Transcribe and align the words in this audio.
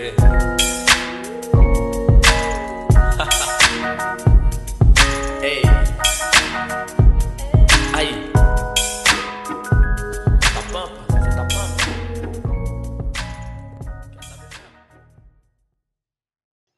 ver. 0.00 0.14
Ei. 5.42 5.62
Aí. 7.94 8.32
Tá 10.40 10.62
pampa? 10.72 11.04
Você 11.12 11.28
tá 11.36 11.44
pampa? 11.44 11.84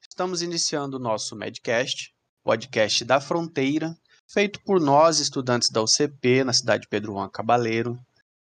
Estamos 0.08 0.42
iniciando 0.42 0.96
o 0.96 1.00
nosso 1.00 1.36
Medcast, 1.36 2.12
podcast 2.42 3.04
da 3.04 3.20
Fronteira, 3.20 3.96
feito 4.28 4.60
por 4.64 4.80
nós, 4.80 5.20
estudantes 5.20 5.70
da 5.70 5.80
UCP, 5.80 6.42
na 6.42 6.52
cidade 6.52 6.82
de 6.82 6.88
Pedro 6.88 7.12
Juan 7.12 7.28
Cabaleiro, 7.28 7.96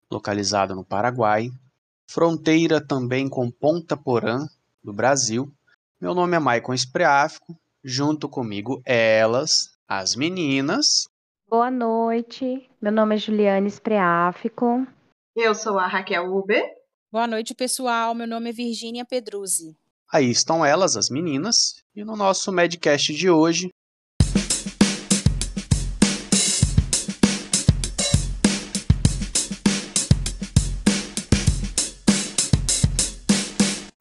localizada 0.09 0.73
no 0.73 0.85
Paraguai. 0.85 1.51
Fronteira 2.09 2.81
também 2.81 3.29
com 3.29 3.51
Ponta 3.51 3.95
Porã, 3.95 4.47
do 4.83 4.93
Brasil. 4.93 5.51
Meu 5.99 6.13
nome 6.13 6.35
é 6.35 6.39
Maicon 6.39 6.73
Espreáfico, 6.73 7.55
junto 7.83 8.29
comigo 8.29 8.81
elas, 8.85 9.69
as 9.87 10.15
meninas. 10.15 11.07
Boa 11.47 11.71
noite, 11.71 12.69
meu 12.81 12.91
nome 12.91 13.15
é 13.15 13.17
Juliane 13.17 13.67
Espreáfico. 13.67 14.87
Eu 15.35 15.53
sou 15.55 15.77
a 15.79 15.87
Raquel 15.87 16.25
Uber. 16.33 16.63
Boa 17.11 17.25
noite, 17.25 17.55
pessoal. 17.55 18.13
Meu 18.13 18.27
nome 18.27 18.49
é 18.49 18.53
Virgínia 18.53 19.03
Pedruzzi. 19.03 19.75
Aí 20.11 20.29
estão 20.29 20.65
elas, 20.65 20.95
as 20.95 21.09
meninas. 21.09 21.81
E 21.95 22.03
no 22.03 22.15
nosso 22.15 22.51
Medcast 22.51 23.13
de 23.13 23.29
hoje, 23.29 23.69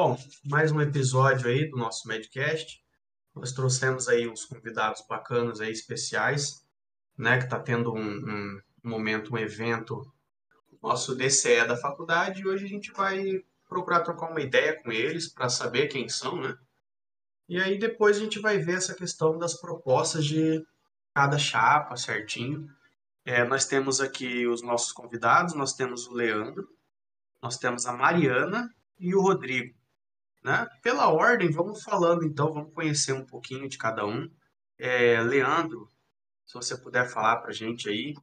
Bom, 0.01 0.17
mais 0.45 0.71
um 0.71 0.81
episódio 0.81 1.49
aí 1.49 1.69
do 1.69 1.77
nosso 1.77 2.07
Medcast. 2.07 2.81
Nós 3.35 3.51
trouxemos 3.51 4.07
aí 4.07 4.29
uns 4.29 4.45
convidados 4.45 5.05
bacanas 5.09 5.61
aí, 5.61 5.73
especiais, 5.73 6.65
né? 7.17 7.39
Que 7.39 7.47
está 7.47 7.59
tendo 7.59 7.93
um, 7.93 8.01
um 8.01 8.61
momento, 8.85 9.35
um 9.35 9.39
evento 9.39 10.01
nosso 10.81 11.17
DCE 11.17 11.67
da 11.67 11.77
faculdade 11.77 12.43
e 12.43 12.47
hoje 12.47 12.65
a 12.65 12.69
gente 12.69 12.93
vai 12.93 13.43
procurar 13.69 14.03
trocar 14.03 14.31
uma 14.31 14.41
ideia 14.41 14.81
com 14.81 14.93
eles 14.93 15.27
para 15.27 15.49
saber 15.49 15.89
quem 15.89 16.09
são, 16.09 16.41
né? 16.41 16.57
E 17.49 17.61
aí 17.61 17.77
depois 17.77 18.19
a 18.19 18.21
gente 18.21 18.39
vai 18.39 18.57
ver 18.59 18.77
essa 18.77 18.95
questão 18.95 19.37
das 19.37 19.61
propostas 19.61 20.25
de 20.25 20.65
cada 21.13 21.41
chapa 21.41 21.97
certinho. 21.97 22.69
É, 23.25 23.43
nós 23.43 23.67
temos 23.67 24.01
aqui 24.01 24.47
os 24.47 24.63
nossos 24.63 24.93
convidados, 24.93 25.55
nós 25.55 25.73
temos 25.73 26.07
o 26.07 26.15
Leandro, 26.15 26.69
nós 27.43 27.59
temos 27.59 27.85
a 27.85 27.93
Mariana 27.93 28.73
e 28.97 29.13
o 29.13 29.21
Rodrigo. 29.21 29.78
Né? 30.49 30.67
Pela 30.83 31.13
ordem, 31.13 31.51
vamos 31.51 31.83
falando 31.83 32.25
então, 32.25 32.51
vamos 32.51 32.73
conhecer 32.73 33.13
um 33.13 33.27
pouquinho 33.27 33.69
de 33.69 33.77
cada 33.77 34.07
um. 34.07 34.31
É, 34.79 35.21
Leandro, 35.21 35.87
se 36.47 36.55
você 36.55 36.75
puder 36.75 37.07
falar 37.07 37.37
para 37.37 37.51
a 37.51 37.53
gente 37.53 37.87
aí 37.87 38.15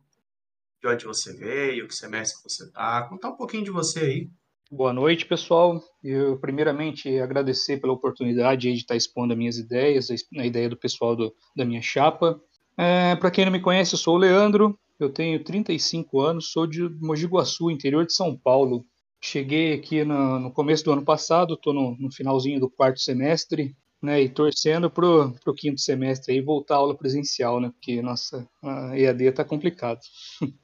de 0.81 0.88
onde 0.88 1.06
você 1.06 1.36
veio, 1.36 1.88
que 1.88 1.94
semestre 1.94 2.42
que 2.42 2.50
você 2.50 2.64
está, 2.64 3.08
contar 3.08 3.30
um 3.30 3.36
pouquinho 3.36 3.64
de 3.64 3.70
você 3.70 4.00
aí. 4.00 4.30
Boa 4.72 4.92
noite, 4.92 5.28
pessoal. 5.28 5.80
Eu, 6.03 6.40
primeiramente, 6.40 7.20
agradecer 7.20 7.78
pela 7.78 7.94
oportunidade 7.94 8.73
de 8.73 8.80
estar 8.80 8.96
expondo 8.96 9.34
as 9.34 9.38
minhas 9.38 9.58
ideias, 9.59 10.08
a 10.36 10.46
ideia 10.48 10.68
do 10.68 10.76
pessoal 10.76 11.16
do, 11.16 11.31
da 11.56 11.64
minha 11.64 11.81
chapa. 11.84 12.42
É, 12.76 13.16
Para 13.18 13.30
quem 13.30 13.46
não 13.46 13.52
me 13.52 13.62
conhece, 13.62 13.94
eu 13.94 14.00
sou 14.00 14.16
o 14.16 14.20
Leandro, 14.20 14.76
eu 15.00 15.14
tenho 15.14 15.44
35 15.44 16.20
anos, 16.22 16.52
sou 16.52 16.66
de 16.66 16.90
Mogi 17.00 17.28
Guaçu, 17.28 17.70
interior 17.70 18.03
de 18.03 18.14
São 18.14 18.36
Paulo. 18.36 18.84
Cheguei 19.28 19.73
aqui 19.73 20.04
no, 20.04 20.40
no 20.40 20.52
começo 20.52 20.84
do 20.86 20.92
ano 20.92 21.04
passado, 21.04 21.56
estou 21.56 21.73
no, 21.73 21.98
no, 21.98 22.12
finalzinho 22.12 22.59
do 22.59 22.70
quarto 22.70 23.00
semestre, 23.00 23.76
né, 24.00 24.22
e 24.22 24.30
torcendo 24.30 24.88
para 24.88 25.04
o 25.04 25.54
quinto 25.56 25.81
semestre 25.81 26.31
aí 26.31 26.42
voltar 26.42 26.76
à 26.76 26.78
aula 26.78 26.95
presencial, 26.95 27.59
né, 27.59 27.72
porque 27.72 28.03
nossa, 28.03 28.47
a 28.63 28.96
EAD 28.96 29.24
está 29.25 29.44
complicado. 29.44 30.00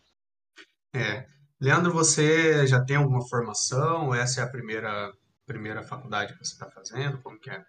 É. 0.94 1.26
Leandro, 1.58 1.94
você 1.94 2.68
já 2.68 2.84
tem 2.84 2.98
alguma 2.98 3.26
formação? 3.26 4.14
Essa 4.14 4.42
é 4.42 4.44
a 4.44 4.50
primeira, 4.50 5.10
primeira 5.46 5.82
faculdade 5.82 6.34
que 6.34 6.40
você 6.40 6.52
está 6.52 6.70
fazendo? 6.70 7.22
Como 7.22 7.40
que 7.40 7.50
é? 7.50 7.64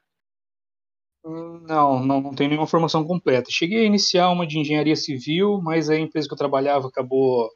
Não, 1.25 2.05
não, 2.05 2.21
não 2.21 2.35
tenho 2.35 2.51
nenhuma 2.51 2.67
formação 2.67 3.05
completa. 3.05 3.49
Cheguei 3.49 3.83
a 3.83 3.87
iniciar 3.87 4.29
uma 4.31 4.45
de 4.45 4.59
engenharia 4.59 4.97
civil, 4.97 5.61
mas 5.63 5.89
a 5.89 5.97
empresa 5.97 6.27
que 6.27 6.35
eu 6.35 6.39
trabalhava 6.39 6.89
acabou 6.89 7.49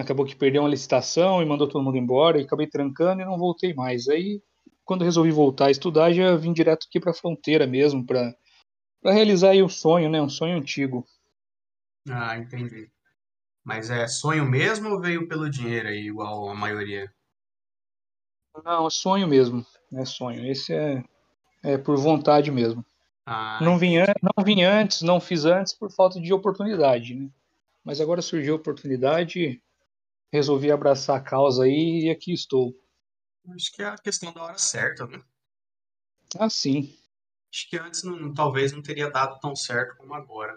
acabou 0.00 0.24
que 0.26 0.36
perdeu 0.36 0.62
uma 0.62 0.68
licitação 0.68 1.42
e 1.42 1.46
mandou 1.46 1.68
todo 1.68 1.82
mundo 1.82 1.96
embora 1.96 2.40
e 2.40 2.44
acabei 2.44 2.66
trancando 2.66 3.22
e 3.22 3.24
não 3.24 3.38
voltei 3.38 3.74
mais. 3.74 4.08
Aí, 4.08 4.42
quando 4.84 5.04
resolvi 5.04 5.30
voltar 5.30 5.66
a 5.66 5.70
estudar, 5.70 6.12
já 6.12 6.34
vim 6.36 6.52
direto 6.52 6.86
aqui 6.88 6.98
para 7.00 7.10
a 7.10 7.14
fronteira 7.14 7.66
mesmo, 7.66 8.04
para 8.04 8.34
realizar 9.04 9.50
aí 9.50 9.62
um 9.62 9.68
sonho, 9.68 10.10
né, 10.10 10.20
um 10.20 10.28
sonho 10.28 10.56
antigo. 10.56 11.06
Ah, 12.08 12.36
entendi. 12.36 12.90
Mas 13.64 13.90
é 13.90 14.06
sonho 14.08 14.44
mesmo 14.44 14.88
ou 14.90 15.00
veio 15.00 15.28
pelo 15.28 15.48
dinheiro 15.50 15.88
aí, 15.88 16.06
igual 16.08 16.48
a 16.48 16.54
maioria? 16.54 17.12
Não, 18.64 18.86
é 18.86 18.90
sonho 18.90 19.28
mesmo, 19.28 19.64
é 19.92 20.04
sonho. 20.04 20.44
Esse 20.44 20.74
é, 20.74 21.04
é 21.62 21.78
por 21.78 21.96
vontade 21.96 22.50
mesmo. 22.50 22.84
Ah, 23.24 23.58
não, 23.62 23.78
vim, 23.78 23.96
an- 23.98 24.06
não 24.22 24.44
vim 24.44 24.62
antes, 24.62 25.02
não 25.02 25.20
fiz 25.20 25.44
antes 25.44 25.72
por 25.72 25.90
falta 25.90 26.20
de 26.20 26.32
oportunidade, 26.32 27.14
né? 27.14 27.30
Mas 27.84 28.00
agora 28.00 28.22
surgiu 28.22 28.54
a 28.54 28.56
oportunidade, 28.56 29.62
resolvi 30.32 30.70
abraçar 30.70 31.16
a 31.16 31.22
causa 31.22 31.64
aí 31.64 32.04
e 32.04 32.10
aqui 32.10 32.32
estou. 32.32 32.74
acho 33.54 33.72
que 33.72 33.82
é 33.82 33.86
a 33.86 33.98
questão 33.98 34.32
da 34.32 34.42
hora 34.42 34.58
certa, 34.58 35.06
né? 35.06 35.20
Ah, 36.38 36.48
sim. 36.48 36.94
Acho 37.52 37.68
que 37.68 37.76
antes 37.76 38.02
não, 38.04 38.32
talvez 38.32 38.72
não 38.72 38.82
teria 38.82 39.10
dado 39.10 39.38
tão 39.40 39.56
certo 39.56 39.96
como 39.96 40.14
agora. 40.14 40.56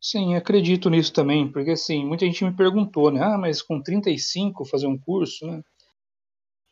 Sim, 0.00 0.34
acredito 0.36 0.90
nisso 0.90 1.12
também, 1.12 1.50
porque 1.50 1.70
assim, 1.70 2.04
muita 2.04 2.24
gente 2.24 2.44
me 2.44 2.54
perguntou, 2.54 3.10
né? 3.10 3.20
Ah, 3.22 3.38
mas 3.38 3.62
com 3.62 3.82
35 3.82 4.64
fazer 4.64 4.86
um 4.86 4.98
curso, 4.98 5.46
né? 5.46 5.62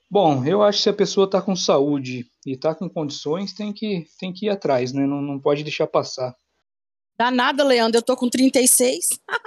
Bom, 0.09 0.44
eu 0.44 0.62
acho 0.62 0.78
que 0.78 0.82
se 0.84 0.91
a 0.91 0.94
pessoa 0.94 1.25
está 1.25 1.43
com 1.43 1.56
saúde 1.56 2.31
e 2.47 2.53
está 2.53 2.72
com 2.75 2.88
condições, 2.88 3.53
tem 3.53 3.72
que, 3.72 4.06
tem 4.21 4.32
que 4.32 4.47
ir 4.47 4.50
atrás, 4.50 4.93
né? 4.93 5.05
Não, 5.05 5.21
não 5.21 5.41
pode 5.41 5.65
deixar 5.65 5.88
passar. 5.88 6.37
Dá 7.19 7.31
nada, 7.31 7.65
Leandro. 7.65 7.99
Eu 7.99 8.03
tô 8.03 8.16
com 8.16 8.28
36. 8.28 9.09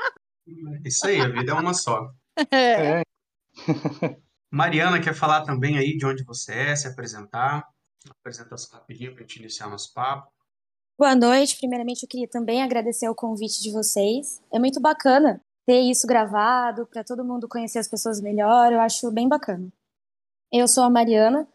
Isso 0.85 1.05
aí, 1.07 1.19
a 1.19 1.27
vida 1.27 1.51
é 1.51 1.55
uma 1.55 1.73
só. 1.73 2.09
É. 2.51 3.01
É, 3.01 3.03
Mariana 4.49 5.01
quer 5.01 5.13
falar 5.13 5.43
também 5.43 5.77
aí 5.77 5.97
de 5.97 6.05
onde 6.05 6.23
você 6.23 6.53
é, 6.53 6.75
se 6.75 6.87
apresentar. 6.87 7.67
Apresentação 8.09 8.79
rapidinho 8.79 9.11
para 9.11 9.23
a 9.23 9.27
gente 9.27 9.39
iniciar 9.39 9.69
nosso 9.69 9.93
papo. 9.93 10.31
Boa 10.97 11.15
noite. 11.15 11.57
Primeiramente, 11.57 12.03
eu 12.03 12.09
queria 12.09 12.29
também 12.29 12.63
agradecer 12.63 13.09
o 13.09 13.15
convite 13.15 13.61
de 13.61 13.71
vocês. 13.71 14.41
É 14.53 14.57
muito 14.57 14.79
bacana 14.79 15.41
ter 15.65 15.81
isso 15.81 16.07
gravado 16.07 16.87
para 16.87 17.03
todo 17.03 17.25
mundo 17.25 17.47
conhecer 17.47 17.79
as 17.79 17.87
pessoas 17.87 18.21
melhor. 18.21 18.71
Eu 18.71 18.79
acho 18.79 19.11
bem 19.11 19.27
bacana. 19.27 19.71
Eu 20.51 20.67
sou 20.67 20.83
a 20.83 20.89
Mariana, 20.89 21.47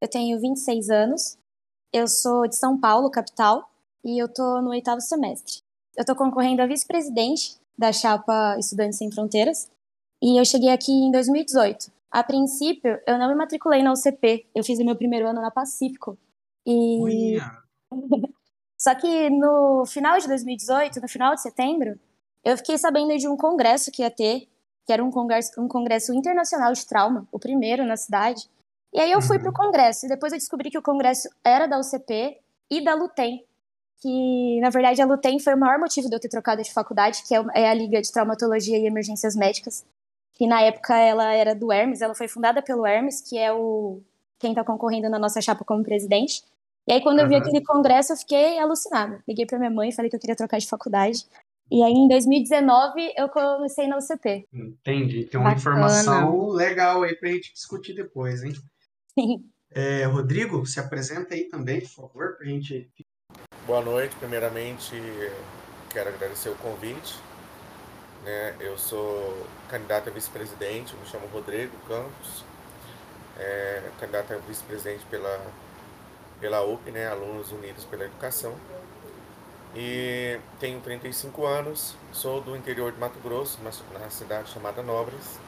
eu 0.00 0.08
tenho 0.08 0.38
26 0.38 0.90
anos, 0.90 1.38
eu 1.90 2.06
sou 2.06 2.46
de 2.46 2.54
São 2.56 2.78
Paulo, 2.78 3.10
capital, 3.10 3.70
e 4.04 4.22
eu 4.22 4.28
tô 4.28 4.60
no 4.60 4.70
oitavo 4.70 5.00
semestre. 5.00 5.62
Eu 5.96 6.04
tô 6.04 6.14
concorrendo 6.14 6.60
a 6.60 6.66
vice-presidente 6.66 7.58
da 7.76 7.92
chapa 7.92 8.56
Estudantes 8.58 8.98
Sem 8.98 9.10
Fronteiras, 9.10 9.70
e 10.22 10.38
eu 10.38 10.44
cheguei 10.44 10.70
aqui 10.70 10.92
em 10.92 11.10
2018. 11.10 11.90
A 12.10 12.22
princípio, 12.22 13.00
eu 13.06 13.18
não 13.18 13.28
me 13.28 13.34
matriculei 13.34 13.82
na 13.82 13.92
UCP, 13.92 14.46
eu 14.54 14.62
fiz 14.62 14.78
o 14.78 14.84
meu 14.84 14.94
primeiro 14.94 15.26
ano 15.26 15.40
na 15.40 15.50
Pacífico. 15.50 16.16
E 16.66 17.38
só 18.78 18.94
que 18.94 19.30
no 19.30 19.84
final 19.86 20.18
de 20.18 20.28
2018, 20.28 21.00
no 21.00 21.08
final 21.08 21.34
de 21.34 21.42
setembro, 21.42 21.98
eu 22.44 22.56
fiquei 22.56 22.76
sabendo 22.76 23.16
de 23.16 23.28
um 23.28 23.36
congresso 23.36 23.90
que 23.90 24.02
ia 24.02 24.10
ter, 24.10 24.48
que 24.86 24.92
era 24.92 25.02
um 25.02 25.10
congresso, 25.10 25.60
um 25.60 25.68
congresso 25.68 26.12
internacional 26.12 26.72
de 26.72 26.86
trauma, 26.86 27.26
o 27.32 27.38
primeiro 27.38 27.84
na 27.86 27.96
cidade. 27.96 28.48
E 28.92 29.00
aí 29.00 29.10
eu 29.10 29.22
fui 29.22 29.38
Uhum. 29.38 29.44
pro 29.44 29.52
congresso, 29.52 30.04
e 30.04 30.08
depois 30.08 30.32
eu 30.32 30.38
descobri 30.38 30.70
que 30.70 30.78
o 30.78 30.82
congresso 30.82 31.28
era 31.42 31.66
da 31.66 31.78
UCP 31.78 32.38
e 32.70 32.84
da 32.84 32.94
Lutem, 32.94 33.46
que 34.02 34.60
na 34.60 34.68
verdade 34.68 35.00
a 35.00 35.06
Lutem 35.06 35.38
foi 35.38 35.54
o 35.54 35.58
maior 35.58 35.78
motivo 35.78 36.08
de 36.08 36.16
eu 36.16 36.20
ter 36.20 36.28
trocado 36.28 36.62
de 36.62 36.72
faculdade, 36.72 37.22
que 37.26 37.34
é 37.34 37.44
é 37.54 37.70
a 37.70 37.74
Liga 37.74 38.02
de 38.02 38.10
Traumatologia 38.10 38.76
e 38.76 38.86
Emergências 38.86 39.36
Médicas, 39.36 39.86
que 40.34 40.46
na 40.46 40.60
época 40.60 40.96
ela 40.98 41.32
era 41.32 41.54
do 41.54 41.72
Hermes, 41.72 42.02
ela 42.02 42.14
foi 42.14 42.26
fundada 42.26 42.60
pelo 42.60 42.84
Hermes, 42.84 43.20
que 43.20 43.38
é 43.38 43.52
o 43.52 44.02
quem 44.40 44.52
tá 44.52 44.64
concorrendo 44.64 45.08
na 45.08 45.20
nossa 45.20 45.40
chapa 45.40 45.64
como 45.64 45.84
presidente. 45.84 46.42
E 46.88 46.92
aí, 46.92 47.00
quando 47.00 47.20
eu 47.20 47.28
vi 47.28 47.36
aquele 47.36 47.62
congresso, 47.62 48.12
eu 48.12 48.16
fiquei 48.16 48.58
alucinada. 48.58 49.22
Liguei 49.26 49.46
pra 49.46 49.56
minha 49.56 49.70
mãe 49.70 49.90
e 49.90 49.92
falei 49.94 50.10
que 50.10 50.16
eu 50.16 50.20
queria 50.20 50.34
trocar 50.34 50.58
de 50.58 50.66
faculdade. 50.66 51.24
E 51.70 51.80
aí, 51.80 51.92
em 51.92 52.08
2019, 52.08 53.14
eu 53.16 53.28
comecei 53.28 53.86
na 53.86 53.98
UCP. 53.98 54.48
entendi. 54.52 55.24
Tem 55.26 55.40
uma 55.40 55.54
Bacana. 55.54 55.60
informação 55.60 56.48
legal 56.48 57.04
aí 57.04 57.14
para 57.14 57.28
a 57.28 57.32
gente 57.32 57.52
discutir 57.52 57.94
depois, 57.94 58.42
hein? 58.42 58.52
Sim. 59.16 59.44
É, 59.70 60.04
Rodrigo, 60.04 60.66
se 60.66 60.80
apresenta 60.80 61.34
aí 61.34 61.44
também, 61.44 61.80
por 61.80 61.88
favor, 61.88 62.36
para 62.36 62.46
a 62.46 62.50
gente. 62.50 62.90
Boa 63.66 63.80
noite. 63.80 64.16
Primeiramente, 64.16 64.92
quero 65.88 66.08
agradecer 66.08 66.48
o 66.48 66.54
convite. 66.56 67.16
Né? 68.24 68.56
Eu 68.58 68.76
sou 68.76 69.46
candidato 69.68 70.08
a 70.08 70.12
vice-presidente, 70.12 70.94
me 70.96 71.06
chamo 71.06 71.28
Rodrigo 71.32 71.76
Campos. 71.86 72.44
é, 73.38 73.82
candidato 74.00 74.34
a 74.34 74.36
vice-presidente 74.38 75.04
pela, 75.06 75.40
pela 76.40 76.62
UP, 76.62 76.90
né, 76.90 77.08
Alunos 77.08 77.52
Unidos 77.52 77.84
pela 77.84 78.04
Educação. 78.04 78.54
E 79.74 80.38
tenho 80.60 80.80
35 80.80 81.46
anos, 81.46 81.96
sou 82.12 82.40
do 82.42 82.56
interior 82.56 82.92
de 82.92 82.98
Mato 82.98 83.18
Grosso, 83.20 83.58
na 83.62 84.10
cidade 84.10 84.50
chamada 84.50 84.82
Nobres. 84.82 85.38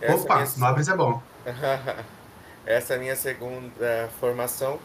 Essa 0.00 0.24
Opa, 0.24 0.36
minha... 0.36 0.50
Nobres 0.56 0.88
é 0.88 0.96
bom. 0.96 1.22
Essa 2.66 2.94
é 2.94 2.96
a 2.96 2.98
minha 2.98 3.16
segunda 3.16 4.08
formação, 4.20 4.78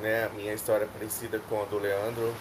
né? 0.00 0.28
Minha 0.34 0.52
história 0.52 0.84
é 0.84 0.88
parecida 0.88 1.38
com 1.48 1.62
a 1.62 1.64
do 1.64 1.78
Leandro. 1.78 2.34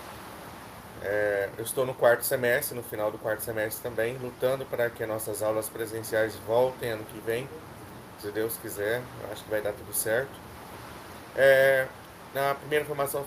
É, 1.01 1.49
eu 1.57 1.63
estou 1.63 1.85
no 1.85 1.93
quarto 1.93 2.23
semestre, 2.23 2.75
no 2.75 2.83
final 2.83 3.11
do 3.11 3.17
quarto 3.17 3.41
semestre 3.41 3.83
também, 3.83 4.17
lutando 4.17 4.65
para 4.65 4.89
que 4.89 5.05
nossas 5.05 5.43
aulas 5.43 5.69
presenciais 5.69 6.35
voltem 6.47 6.91
ano 6.91 7.03
que 7.05 7.19
vem, 7.19 7.47
se 8.21 8.31
Deus 8.31 8.57
quiser. 8.57 9.01
Acho 9.31 9.43
que 9.43 9.49
vai 9.49 9.61
dar 9.61 9.73
tudo 9.73 9.93
certo. 9.93 10.31
É, 11.35 11.87
na 12.33 12.55
primeira 12.55 12.85
formação, 12.85 13.25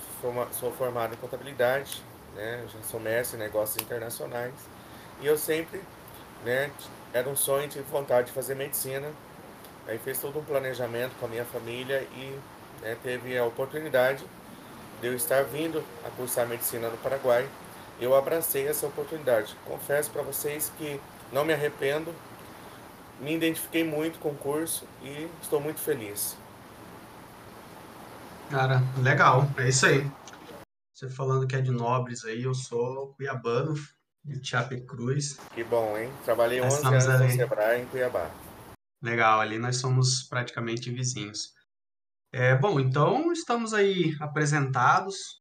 sou 0.53 0.73
formado 0.73 1.15
em 1.15 1.17
contabilidade, 1.17 2.03
né? 2.35 2.65
Já 2.73 2.83
sou 2.83 3.01
mestre 3.01 3.37
em 3.37 3.41
negócios 3.41 3.83
internacionais. 3.83 4.55
E 5.21 5.27
eu 5.27 5.37
sempre, 5.37 5.81
né? 6.45 6.71
Era 7.13 7.29
um 7.29 7.37
sonho, 7.37 7.69
tive 7.69 7.85
vontade 7.91 8.29
de 8.29 8.33
fazer 8.33 8.55
medicina 8.55 9.11
Aí 9.89 9.97
fez 9.97 10.21
todo 10.21 10.39
um 10.39 10.45
planejamento 10.45 11.15
com 11.19 11.25
a 11.25 11.29
minha 11.31 11.47
família 11.47 12.07
e 12.15 12.39
né, 12.81 12.97
teve 13.03 13.37
a 13.37 13.45
oportunidade 13.45 14.25
de 15.01 15.07
eu 15.07 15.15
estar 15.15 15.45
vindo 15.45 15.83
a 16.05 16.11
cursar 16.11 16.47
medicina 16.47 16.89
no 16.89 16.97
Paraguai. 16.99 17.49
Eu 18.01 18.15
abracei 18.15 18.67
essa 18.67 18.87
oportunidade. 18.87 19.57
Confesso 19.65 20.11
para 20.11 20.23
vocês 20.23 20.73
que 20.79 21.01
não 21.33 21.45
me 21.45 21.53
arrependo, 21.53 22.15
me 23.21 23.35
identifiquei 23.35 23.85
muito 23.85 24.19
com 24.19 24.31
o 24.31 24.35
curso 24.35 24.87
e 25.03 25.29
estou 25.43 25.61
muito 25.61 25.81
feliz. 25.81 26.37
Cara, 28.51 28.81
legal, 29.03 29.47
é 29.59 29.69
isso 29.69 29.87
aí. 29.87 30.11
Você 30.95 31.09
falando 31.09 31.47
que 31.47 31.55
é 31.55 31.61
de 31.61 31.71
Nobres 31.71 32.25
aí, 32.25 32.43
eu 32.43 32.55
sou 32.55 33.15
cuiabano, 33.15 33.75
de 34.25 34.45
Chapecruz. 34.45 35.39
Que 35.55 35.63
bom, 35.63 35.97
hein? 35.97 36.11
Trabalhei 36.25 36.61
11 36.61 36.87
anos 36.87 37.07
no 37.07 37.31
Sebrae 37.31 37.83
em 37.83 37.87
Cuiabá. 37.87 38.31
Legal, 39.03 39.41
ali 39.41 39.59
nós 39.59 39.77
somos 39.77 40.25
praticamente 40.25 40.91
vizinhos. 40.91 41.55
É, 42.31 42.55
bom, 42.55 42.79
então 42.79 43.33
estamos 43.33 43.73
aí 43.73 44.15
apresentados. 44.21 45.41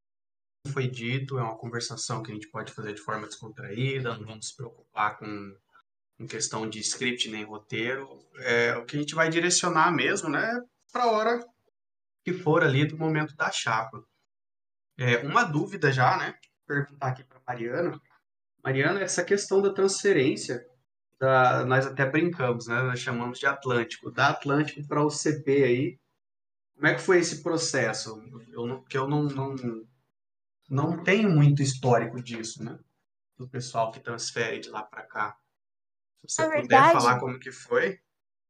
Foi 0.72 0.88
dito, 0.88 1.38
é 1.38 1.44
uma 1.44 1.57
conversação 1.57 2.24
que 2.24 2.31
a 2.31 2.34
gente 2.34 2.50
pode 2.50 2.74
fazer 2.74 2.94
de 2.94 3.01
forma 3.01 3.28
descontraída, 3.28 4.18
não 4.18 4.25
vamos 4.25 4.50
se 4.50 4.56
preocupar 4.56 5.18
com, 5.18 5.56
com 6.18 6.28
questão 6.28 6.69
de 6.69 6.80
script 6.80 7.30
nem 7.30 7.44
roteiro. 7.44 8.19
É, 8.39 8.75
o 8.78 8.86
que 8.86 8.98
a 8.98 9.00
gente 9.00 9.16
vai 9.16 9.30
direcionar 9.30 9.92
mesmo, 9.92 10.30
né, 10.30 10.62
para 10.92 11.04
a 11.04 11.12
hora 11.12 11.45
que 12.24 12.34
for 12.34 12.63
ali 12.63 12.86
do 12.86 12.98
momento 12.98 13.36
da 13.36 13.51
chapa. 13.51 14.04
É, 14.98 15.18
uma 15.19 15.44
dúvida 15.44 15.92
já, 15.92 16.18
né? 16.18 16.33
Perguntar 16.66 17.07
aqui 17.07 17.24
para 17.24 17.40
Mariana. 17.48 18.01
Mariana, 18.63 19.00
essa 19.01 19.24
questão 19.24 19.62
da 19.62 19.74
transferência 19.74 20.66
da, 21.19 21.63
nós 21.66 21.86
até 21.86 22.06
brincamos, 22.06 22.68
né? 22.68 22.81
Nós 22.81 23.00
chamamos 23.00 23.40
de 23.40 23.45
Atlântico. 23.45 24.12
Da 24.12 24.30
Atlântico 24.30 24.86
para 24.88 25.04
o 25.04 25.10
CP 25.10 25.63
aí, 25.63 26.00
como 26.77 26.88
é 26.88 26.94
que 26.94 27.01
foi 27.01 27.18
esse 27.18 27.41
processo? 27.41 28.21
Eu 28.51 28.68
não, 28.68 28.79
porque 28.79 28.97
eu 28.97 29.07
não, 29.07 29.24
não, 29.24 29.56
não 30.69 31.03
tenho 31.03 31.29
muito 31.29 31.62
histórico 31.62 32.21
disso, 32.21 32.63
né? 32.63 32.77
Do 33.35 33.50
pessoal 33.50 33.91
que 33.91 34.00
transfere 34.00 34.59
de 34.59 34.69
lá 34.69 34.83
para 34.83 35.01
cá. 35.03 35.38
Se 36.27 36.35
você 36.35 36.41
na 36.44 36.47
puder 36.50 36.62
verdade, 36.62 36.94
falar 36.94 37.19
como 37.19 37.39
que 37.39 37.51
foi. 37.51 38.00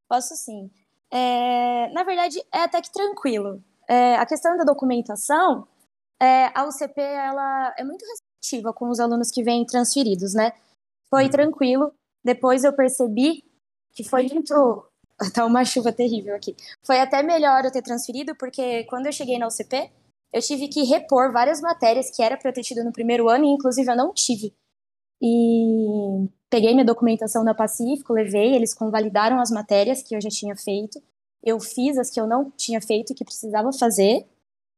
Posso 0.10 0.36
sim. 0.36 0.70
É, 1.10 1.90
na 1.94 2.04
verdade, 2.04 2.44
é 2.54 2.64
até 2.64 2.82
que 2.82 2.92
tranquilo. 2.92 3.64
É, 3.88 4.16
a 4.16 4.26
questão 4.26 4.58
da 4.58 4.66
documentação, 4.66 5.66
é, 6.22 6.48
a 6.54 6.68
UCP 6.68 7.00
ela 7.00 7.74
é 7.78 7.84
muito 7.86 8.04
receptiva 8.06 8.74
com 8.74 8.90
os 8.90 9.00
alunos 9.00 9.32
que 9.32 9.42
vêm 9.42 9.66
transferidos, 9.66 10.34
né? 10.34 10.52
Foi 11.10 11.26
uhum. 11.26 11.30
tranquilo. 11.30 11.94
Depois 12.22 12.66
eu 12.66 12.76
percebi 12.76 13.42
que 13.94 14.04
foi 14.04 14.28
muito. 14.28 14.92
Tá 15.34 15.46
uma 15.46 15.66
chuva 15.66 15.92
terrível 15.92 16.36
aqui. 16.36 16.56
Foi 16.84 17.00
até 17.00 17.24
melhor 17.24 17.66
eu 17.66 17.72
ter 17.72 17.82
transferido, 17.82 18.36
porque 18.36 18.84
quando 18.86 19.08
eu 19.08 19.12
cheguei 19.12 19.40
na 19.40 19.48
UCP, 19.48 19.90
eu 20.32 20.42
tive 20.42 20.68
que 20.68 20.84
repor 20.84 21.32
várias 21.32 21.60
matérias 21.62 22.16
que 22.16 22.22
era 22.22 22.38
para 22.38 22.50
eu 22.50 22.54
ter 22.54 22.62
tido 22.62 22.84
no 22.84 22.92
primeiro 22.92 23.28
ano, 23.28 23.46
e 23.46 23.48
inclusive 23.50 23.90
eu 23.90 23.96
não 23.96 24.14
tive. 24.14 24.54
E 25.22 26.30
peguei 26.50 26.74
minha 26.74 26.86
documentação 26.86 27.44
da 27.44 27.54
Pacífico, 27.56 28.14
levei, 28.14 28.56
eles 28.56 28.74
convalidaram 28.74 29.40
as 29.40 29.50
matérias 29.50 30.04
que 30.04 30.16
eu 30.16 30.22
já 30.22 30.30
tinha 30.30 30.56
feito. 30.56 31.02
Eu 31.44 31.60
fiz 31.60 31.98
as 31.98 32.10
que 32.12 32.20
eu 32.20 32.28
não 32.28 32.52
tinha 32.52 32.82
feito 32.82 33.12
e 33.12 33.16
que 33.16 33.26
precisava 33.26 33.72
fazer. 33.74 34.28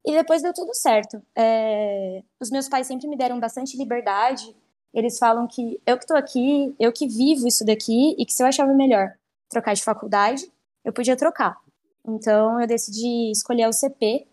E 0.06 0.14
depois 0.14 0.42
deu 0.42 0.54
tudo 0.54 0.74
certo. 0.74 1.22
É... 1.36 2.24
Os 2.40 2.50
meus 2.50 2.70
pais 2.70 2.88
sempre 2.88 3.08
me 3.08 3.18
deram 3.18 3.40
bastante 3.40 3.76
liberdade 3.78 4.56
eles 4.94 5.20
falam 5.20 5.48
que 5.48 5.80
eu 5.86 5.98
que 5.98 6.04
estou 6.04 6.18
aqui, 6.18 6.76
eu 6.80 6.92
que 6.92 7.08
vivo 7.08 7.48
isso 7.48 7.64
daqui, 7.66 8.16
e 8.18 8.26
que 8.26 8.34
se 8.34 8.42
eu 8.42 8.48
achava 8.48 8.74
melhor 8.74 9.16
trocar 9.50 9.74
de 9.74 9.84
faculdade, 9.84 10.52
eu 10.84 10.94
podia 10.94 11.18
trocar. 11.18 11.60
Então 12.08 12.60
eu 12.62 12.68
decidi 12.68 13.32
escolher 13.32 13.64
a 13.64 13.70
UCP 13.70 14.28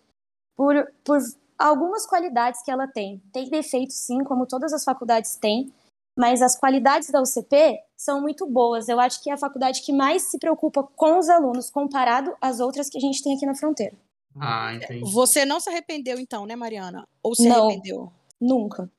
por, 0.56 0.74
por 1.04 1.18
algumas 1.58 2.06
qualidades 2.06 2.62
que 2.62 2.70
ela 2.70 2.86
tem. 2.86 3.22
Tem 3.32 3.48
defeitos, 3.48 3.96
sim, 3.96 4.22
como 4.24 4.46
todas 4.46 4.72
as 4.72 4.84
faculdades 4.84 5.36
têm, 5.36 5.72
mas 6.16 6.40
as 6.40 6.58
qualidades 6.58 7.10
da 7.10 7.20
UCP 7.20 7.78
são 7.96 8.20
muito 8.20 8.46
boas. 8.46 8.88
Eu 8.88 9.00
acho 9.00 9.22
que 9.22 9.30
é 9.30 9.34
a 9.34 9.38
faculdade 9.38 9.82
que 9.82 9.92
mais 9.92 10.22
se 10.22 10.38
preocupa 10.38 10.82
com 10.82 11.19
os 11.19 11.28
alunos 11.28 11.70
comparado 11.70 12.34
às 12.40 12.60
outras 12.60 12.88
que 12.88 12.98
a 12.98 13.00
gente 13.00 13.22
tem 13.22 13.36
aqui 13.36 13.46
na 13.46 13.54
fronteira. 13.54 13.96
Ah, 14.38 14.74
entendi. 14.74 15.10
Você 15.12 15.44
não 15.44 15.60
se 15.60 15.69
arrependeu 15.70 16.19
então, 16.19 16.44
né, 16.46 16.54
Mariana? 16.54 17.06
Ou 17.22 17.34
se 17.34 17.48
não, 17.48 17.66
arrependeu? 17.66 18.12
Nunca. 18.40 18.90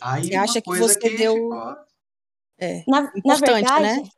Aí 0.00 0.24
você 0.24 0.34
acha 0.34 0.60
que 0.60 0.78
você 0.78 0.98
que 0.98 1.16
deu. 1.16 1.34
Ficou... 1.34 1.76
É, 2.58 2.82
na, 2.86 3.12
importante, 3.16 3.26
na 3.26 3.34
verdade, 3.36 3.82
né? 3.82 4.08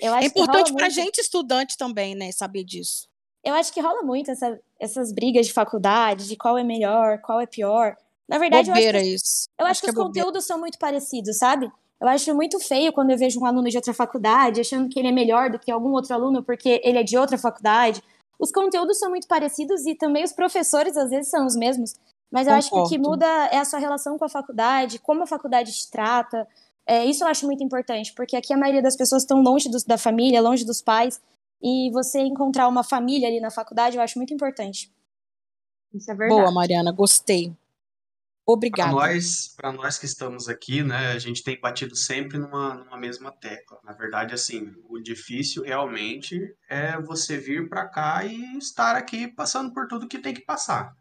Eu 0.00 0.14
acho 0.14 0.24
é 0.24 0.26
importante 0.28 0.72
para 0.72 0.86
muito... 0.86 0.94
gente, 0.94 1.18
estudante, 1.18 1.76
também, 1.76 2.14
né? 2.14 2.32
Saber 2.32 2.64
disso. 2.64 3.08
Eu 3.44 3.54
acho 3.54 3.72
que 3.72 3.80
rola 3.80 4.02
muito 4.02 4.30
essa, 4.30 4.58
essas 4.78 5.12
brigas 5.12 5.46
de 5.46 5.52
faculdade, 5.52 6.28
de 6.28 6.36
qual 6.36 6.56
é 6.56 6.64
melhor, 6.64 7.18
qual 7.18 7.40
é 7.40 7.46
pior. 7.46 7.96
Na 8.28 8.38
verdade, 8.38 8.70
bobeira 8.70 8.98
eu 8.98 9.02
acho 9.02 9.10
que, 9.10 9.14
isso. 9.14 9.48
Eu 9.58 9.66
acho, 9.66 9.70
acho 9.70 9.80
que, 9.80 9.86
que, 9.86 9.92
os 9.92 9.98
é 9.98 10.02
conteúdos 10.02 10.46
são 10.46 10.58
muito 10.58 10.78
parecidos, 10.78 11.36
sabe? 11.38 11.70
Eu 12.00 12.08
acho 12.08 12.34
muito 12.34 12.58
feio 12.58 12.92
quando 12.92 13.10
eu 13.10 13.18
vejo 13.18 13.40
um 13.40 13.46
aluno 13.46 13.68
de 13.68 13.76
outra 13.76 13.94
faculdade 13.94 14.60
achando 14.60 14.88
que 14.88 14.98
ele 14.98 15.08
é 15.08 15.12
melhor 15.12 15.50
do 15.50 15.58
que 15.58 15.70
algum 15.70 15.90
outro 15.90 16.12
aluno 16.12 16.42
porque 16.42 16.80
ele 16.82 16.98
é 16.98 17.02
de 17.02 17.16
outra 17.16 17.38
faculdade. 17.38 18.02
Os 18.38 18.50
conteúdos 18.50 18.98
são 18.98 19.10
muito 19.10 19.28
parecidos 19.28 19.86
e 19.86 19.94
também 19.94 20.24
os 20.24 20.32
professores 20.32 20.96
às 20.96 21.10
vezes 21.10 21.30
são 21.30 21.46
os 21.46 21.54
mesmos. 21.54 21.94
Mas 22.28 22.48
eu 22.48 22.54
Concordo. 22.54 22.58
acho 22.58 22.70
que 22.70 22.78
o 22.78 22.88
que 22.88 22.98
muda 22.98 23.26
é 23.52 23.58
a 23.58 23.64
sua 23.64 23.78
relação 23.78 24.18
com 24.18 24.24
a 24.24 24.28
faculdade, 24.28 24.98
como 24.98 25.22
a 25.22 25.26
faculdade 25.26 25.70
te 25.70 25.88
trata. 25.90 26.48
É, 26.86 27.04
isso 27.04 27.22
eu 27.22 27.28
acho 27.28 27.46
muito 27.46 27.62
importante, 27.62 28.12
porque 28.14 28.36
aqui 28.36 28.52
a 28.52 28.56
maioria 28.56 28.82
das 28.82 28.96
pessoas 28.96 29.22
estão 29.22 29.40
longe 29.42 29.68
do, 29.68 29.78
da 29.86 29.96
família, 29.96 30.40
longe 30.40 30.64
dos 30.64 30.82
pais, 30.82 31.20
e 31.62 31.90
você 31.92 32.20
encontrar 32.20 32.66
uma 32.68 32.82
família 32.82 33.28
ali 33.28 33.40
na 33.40 33.50
faculdade 33.50 33.96
eu 33.96 34.02
acho 34.02 34.18
muito 34.18 34.34
importante. 34.34 34.92
Isso 35.94 36.10
é 36.10 36.14
verdade. 36.14 36.40
Boa, 36.40 36.50
Mariana, 36.50 36.90
gostei. 36.90 37.54
Obrigada. 38.44 38.90
Para 38.90 39.00
nós, 39.00 39.54
para 39.56 39.72
nós 39.72 39.98
que 39.98 40.06
estamos 40.06 40.48
aqui, 40.48 40.82
né, 40.82 41.12
a 41.12 41.18
gente 41.18 41.44
tem 41.44 41.60
batido 41.60 41.94
sempre 41.94 42.38
numa, 42.38 42.74
numa 42.74 42.98
mesma 42.98 43.30
tecla. 43.30 43.78
Na 43.84 43.92
verdade, 43.92 44.34
assim, 44.34 44.72
o 44.88 44.98
difícil 44.98 45.62
realmente 45.62 46.40
é 46.68 47.00
você 47.00 47.38
vir 47.38 47.68
para 47.68 47.88
cá 47.88 48.24
e 48.24 48.58
estar 48.58 48.96
aqui 48.96 49.28
passando 49.28 49.72
por 49.72 49.86
tudo 49.86 50.08
que 50.08 50.18
tem 50.18 50.34
que 50.34 50.44
passar 50.44 50.92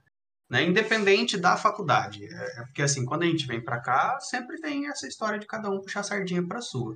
né? 0.52 0.66
Independente 0.66 1.38
da 1.38 1.56
faculdade. 1.56 2.26
É, 2.26 2.60
é 2.60 2.64
porque 2.66 2.82
assim, 2.82 3.06
quando 3.06 3.24
a 3.24 3.26
gente 3.26 3.48
vem 3.48 3.64
para 3.64 3.80
cá, 3.80 4.20
sempre 4.20 4.60
tem 4.60 4.90
essa 4.90 5.08
história 5.08 5.40
de 5.40 5.48
cada 5.48 5.70
um 5.72 5.80
puxar 5.80 6.04
sardinha 6.04 6.46
para 6.46 6.62
sua. 6.62 6.96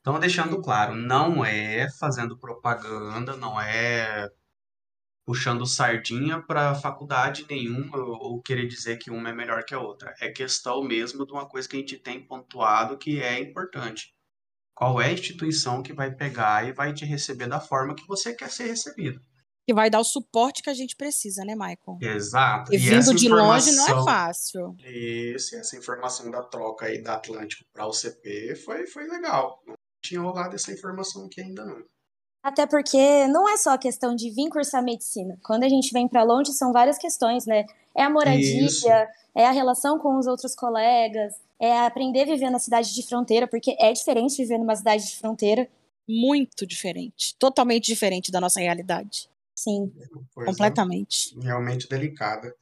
Então, 0.00 0.18
deixando 0.18 0.60
claro, 0.60 0.94
não 0.96 1.44
é 1.44 1.88
fazendo 2.00 2.36
propaganda, 2.36 3.36
não 3.36 3.60
é 3.60 4.28
puxando 5.24 5.66
sardinha 5.66 6.42
para 6.42 6.74
faculdade 6.74 7.46
nenhuma 7.48 7.96
ou 7.98 8.42
querer 8.42 8.66
dizer 8.66 8.96
que 8.98 9.10
uma 9.10 9.28
é 9.28 9.32
melhor 9.32 9.64
que 9.64 9.74
a 9.74 9.80
outra. 9.80 10.14
É 10.20 10.28
questão 10.28 10.82
mesmo 10.82 11.24
de 11.24 11.32
uma 11.32 11.48
coisa 11.48 11.68
que 11.68 11.76
a 11.76 11.80
gente 11.80 11.98
tem 11.98 12.20
pontuado 12.24 12.98
que 12.98 13.20
é 13.22 13.40
importante. 13.40 14.12
Qual 14.74 15.00
é 15.00 15.06
a 15.06 15.12
instituição 15.12 15.82
que 15.82 15.92
vai 15.92 16.10
pegar 16.12 16.68
e 16.68 16.72
vai 16.72 16.92
te 16.92 17.04
receber 17.04 17.46
da 17.48 17.60
forma 17.60 17.94
que 17.94 18.06
você 18.06 18.34
quer 18.34 18.50
ser 18.50 18.66
recebido? 18.66 19.20
Que 19.66 19.74
vai 19.74 19.90
dar 19.90 19.98
o 19.98 20.04
suporte 20.04 20.62
que 20.62 20.70
a 20.70 20.74
gente 20.74 20.94
precisa, 20.94 21.44
né, 21.44 21.54
Michael? 21.54 21.98
Exato. 22.00 22.72
E, 22.72 22.76
e 22.76 22.78
vindo 22.78 23.12
de 23.12 23.28
longe 23.28 23.72
não 23.72 23.84
é 23.84 24.04
fácil. 24.04 24.76
Isso, 24.84 25.56
essa 25.56 25.76
informação 25.76 26.30
da 26.30 26.40
troca 26.44 26.86
aí 26.86 27.02
da 27.02 27.14
Atlântico 27.14 27.64
para 27.72 27.84
o 27.84 27.92
CP 27.92 28.54
foi, 28.54 28.86
foi 28.86 29.08
legal. 29.08 29.60
Não 29.66 29.74
tinha 30.00 30.20
rolado 30.20 30.54
essa 30.54 30.72
informação 30.72 31.26
aqui 31.26 31.40
ainda 31.40 31.64
não. 31.64 31.82
Até 32.44 32.64
porque 32.64 33.26
não 33.26 33.48
é 33.48 33.56
só 33.56 33.70
a 33.70 33.78
questão 33.78 34.14
de 34.14 34.30
vir 34.30 34.48
cursar 34.50 34.84
medicina. 34.84 35.36
Quando 35.42 35.64
a 35.64 35.68
gente 35.68 35.92
vem 35.92 36.06
para 36.06 36.22
longe, 36.22 36.52
são 36.52 36.72
várias 36.72 36.96
questões, 36.96 37.44
né? 37.44 37.66
É 37.92 38.04
a 38.04 38.10
moradia, 38.10 38.66
Isso. 38.66 38.88
é 39.34 39.46
a 39.46 39.50
relação 39.50 39.98
com 39.98 40.16
os 40.16 40.28
outros 40.28 40.54
colegas, 40.54 41.34
é 41.58 41.80
aprender 41.80 42.22
a 42.22 42.26
viver 42.26 42.50
na 42.50 42.60
cidade 42.60 42.94
de 42.94 43.02
fronteira, 43.04 43.48
porque 43.48 43.76
é 43.80 43.92
diferente 43.92 44.36
viver 44.36 44.58
numa 44.58 44.76
cidade 44.76 45.08
de 45.08 45.16
fronteira. 45.16 45.68
muito 46.08 46.64
diferente, 46.64 47.34
totalmente 47.36 47.86
diferente 47.86 48.30
da 48.30 48.40
nossa 48.40 48.60
realidade. 48.60 49.28
Sim, 49.56 49.90
Coisa 50.34 50.50
completamente. 50.50 51.34
realmente 51.40 51.88
delicada. 51.88 52.54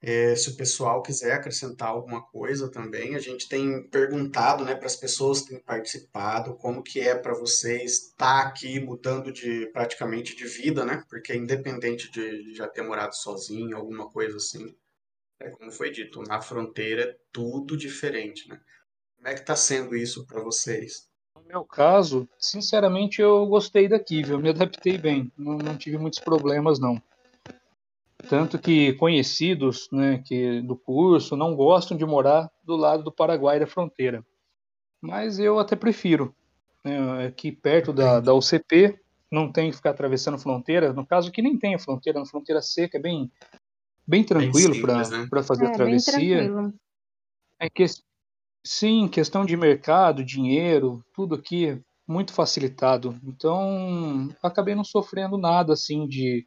É, 0.00 0.36
se 0.36 0.50
o 0.50 0.56
pessoal 0.56 1.02
quiser 1.02 1.32
acrescentar 1.32 1.88
alguma 1.88 2.24
coisa 2.24 2.70
também, 2.70 3.16
a 3.16 3.18
gente 3.18 3.48
tem 3.48 3.82
perguntado, 3.90 4.64
né, 4.64 4.76
para 4.76 4.86
as 4.86 4.94
pessoas 4.94 5.40
que 5.40 5.48
têm 5.50 5.60
participado, 5.60 6.56
como 6.56 6.84
que 6.84 7.00
é 7.00 7.16
para 7.16 7.34
vocês 7.34 8.10
estar 8.10 8.42
aqui 8.46 8.78
mudando 8.78 9.32
de 9.32 9.66
praticamente 9.72 10.36
de 10.36 10.46
vida, 10.46 10.84
né? 10.84 11.02
Porque 11.08 11.34
independente 11.34 12.10
de, 12.12 12.44
de 12.44 12.54
já 12.54 12.68
ter 12.68 12.82
morado 12.82 13.14
sozinho, 13.16 13.76
alguma 13.76 14.08
coisa 14.08 14.36
assim, 14.36 14.72
é 15.40 15.50
como 15.50 15.72
foi 15.72 15.90
dito, 15.90 16.22
na 16.22 16.40
fronteira 16.40 17.02
é 17.02 17.16
tudo 17.32 17.76
diferente, 17.76 18.48
né? 18.48 18.60
Como 19.16 19.28
é 19.28 19.34
que 19.34 19.40
está 19.40 19.56
sendo 19.56 19.96
isso 19.96 20.24
para 20.26 20.40
vocês? 20.42 21.07
No 21.48 21.54
meu 21.60 21.64
caso, 21.64 22.28
sinceramente, 22.38 23.22
eu 23.22 23.46
gostei 23.46 23.88
daqui, 23.88 24.22
viu? 24.22 24.38
Me 24.38 24.50
adaptei 24.50 24.98
bem, 24.98 25.32
não, 25.34 25.56
não 25.56 25.78
tive 25.78 25.96
muitos 25.96 26.20
problemas, 26.20 26.78
não. 26.78 27.00
Tanto 28.28 28.58
que 28.58 28.92
conhecidos 28.94 29.88
né, 29.90 30.18
que 30.18 30.60
do 30.60 30.76
curso 30.76 31.36
não 31.36 31.56
gostam 31.56 31.96
de 31.96 32.04
morar 32.04 32.50
do 32.62 32.76
lado 32.76 33.02
do 33.02 33.10
Paraguai 33.10 33.58
da 33.58 33.66
fronteira. 33.66 34.22
Mas 35.00 35.38
eu 35.38 35.58
até 35.58 35.74
prefiro. 35.74 36.34
Né, 36.84 37.28
aqui 37.28 37.50
perto 37.50 37.94
da, 37.94 38.20
da 38.20 38.34
UCP, 38.34 39.00
não 39.32 39.50
tem 39.50 39.70
que 39.70 39.76
ficar 39.76 39.90
atravessando 39.90 40.38
fronteira. 40.38 40.92
No 40.92 41.06
caso, 41.06 41.32
que 41.32 41.40
nem 41.40 41.58
tem 41.58 41.74
a 41.74 41.78
fronteira, 41.78 42.18
na 42.18 42.26
fronteira 42.26 42.60
seca, 42.60 42.98
é 42.98 43.00
bem, 43.00 43.32
bem 44.06 44.22
tranquilo 44.22 44.78
para 44.82 45.08
né? 45.08 45.42
fazer 45.42 45.64
É, 45.64 45.68
a 45.68 45.70
bem 45.70 45.76
travessia. 45.96 46.36
tranquilo. 46.36 46.74
É 47.58 47.70
que, 47.70 47.86
sim, 48.68 49.08
questão 49.08 49.46
de 49.46 49.56
mercado, 49.56 50.22
dinheiro, 50.22 51.02
tudo 51.14 51.34
aqui 51.34 51.82
muito 52.06 52.34
facilitado. 52.34 53.18
Então, 53.24 54.28
acabei 54.42 54.74
não 54.74 54.84
sofrendo 54.84 55.38
nada 55.38 55.72
assim 55.72 56.06
de, 56.06 56.46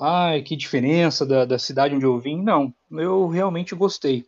ai, 0.00 0.42
que 0.42 0.56
diferença 0.56 1.24
da, 1.24 1.44
da 1.44 1.60
cidade 1.60 1.94
onde 1.94 2.04
eu 2.04 2.18
vim. 2.18 2.42
Não, 2.42 2.74
eu 2.90 3.28
realmente 3.28 3.72
gostei. 3.76 4.24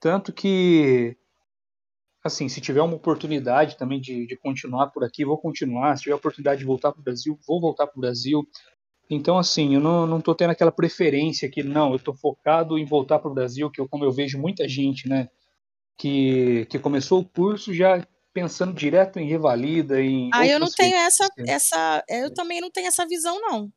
Tanto 0.00 0.32
que, 0.32 1.14
assim, 2.24 2.48
se 2.48 2.62
tiver 2.62 2.80
uma 2.80 2.96
oportunidade 2.96 3.76
também 3.76 4.00
de, 4.00 4.26
de 4.26 4.36
continuar 4.38 4.86
por 4.86 5.04
aqui, 5.04 5.22
vou 5.22 5.36
continuar. 5.36 5.96
Se 5.96 6.04
tiver 6.04 6.14
oportunidade 6.14 6.60
de 6.60 6.66
voltar 6.66 6.92
para 6.92 7.00
o 7.00 7.04
Brasil, 7.04 7.38
vou 7.46 7.60
voltar 7.60 7.86
para 7.86 7.98
o 7.98 8.00
Brasil. 8.00 8.42
Então, 9.10 9.36
assim, 9.36 9.74
eu 9.74 9.80
não, 9.80 10.06
não 10.06 10.20
tendo 10.20 10.50
aquela 10.50 10.72
preferência 10.72 11.50
que, 11.50 11.62
não, 11.62 11.92
eu 11.92 11.98
tô 11.98 12.14
focado 12.14 12.78
em 12.78 12.86
voltar 12.86 13.18
para 13.18 13.30
o 13.30 13.34
Brasil, 13.34 13.70
que 13.70 13.82
eu, 13.82 13.86
como 13.86 14.02
eu 14.04 14.12
vejo 14.12 14.38
muita 14.38 14.66
gente, 14.66 15.06
né, 15.06 15.28
que, 16.00 16.64
que 16.70 16.78
começou 16.78 17.20
o 17.20 17.28
curso 17.28 17.74
já 17.74 18.02
pensando 18.32 18.72
direto 18.72 19.18
em 19.18 19.28
revalida, 19.28 20.00
em 20.00 20.30
Ah, 20.32 20.46
eu 20.46 20.58
não 20.58 20.68
tenho 20.68 20.96
essa, 20.96 21.28
essa, 21.46 22.02
eu 22.08 22.32
também 22.32 22.58
não 22.58 22.70
tenho 22.70 22.86
essa 22.86 23.06
visão, 23.06 23.38
não. 23.38 23.70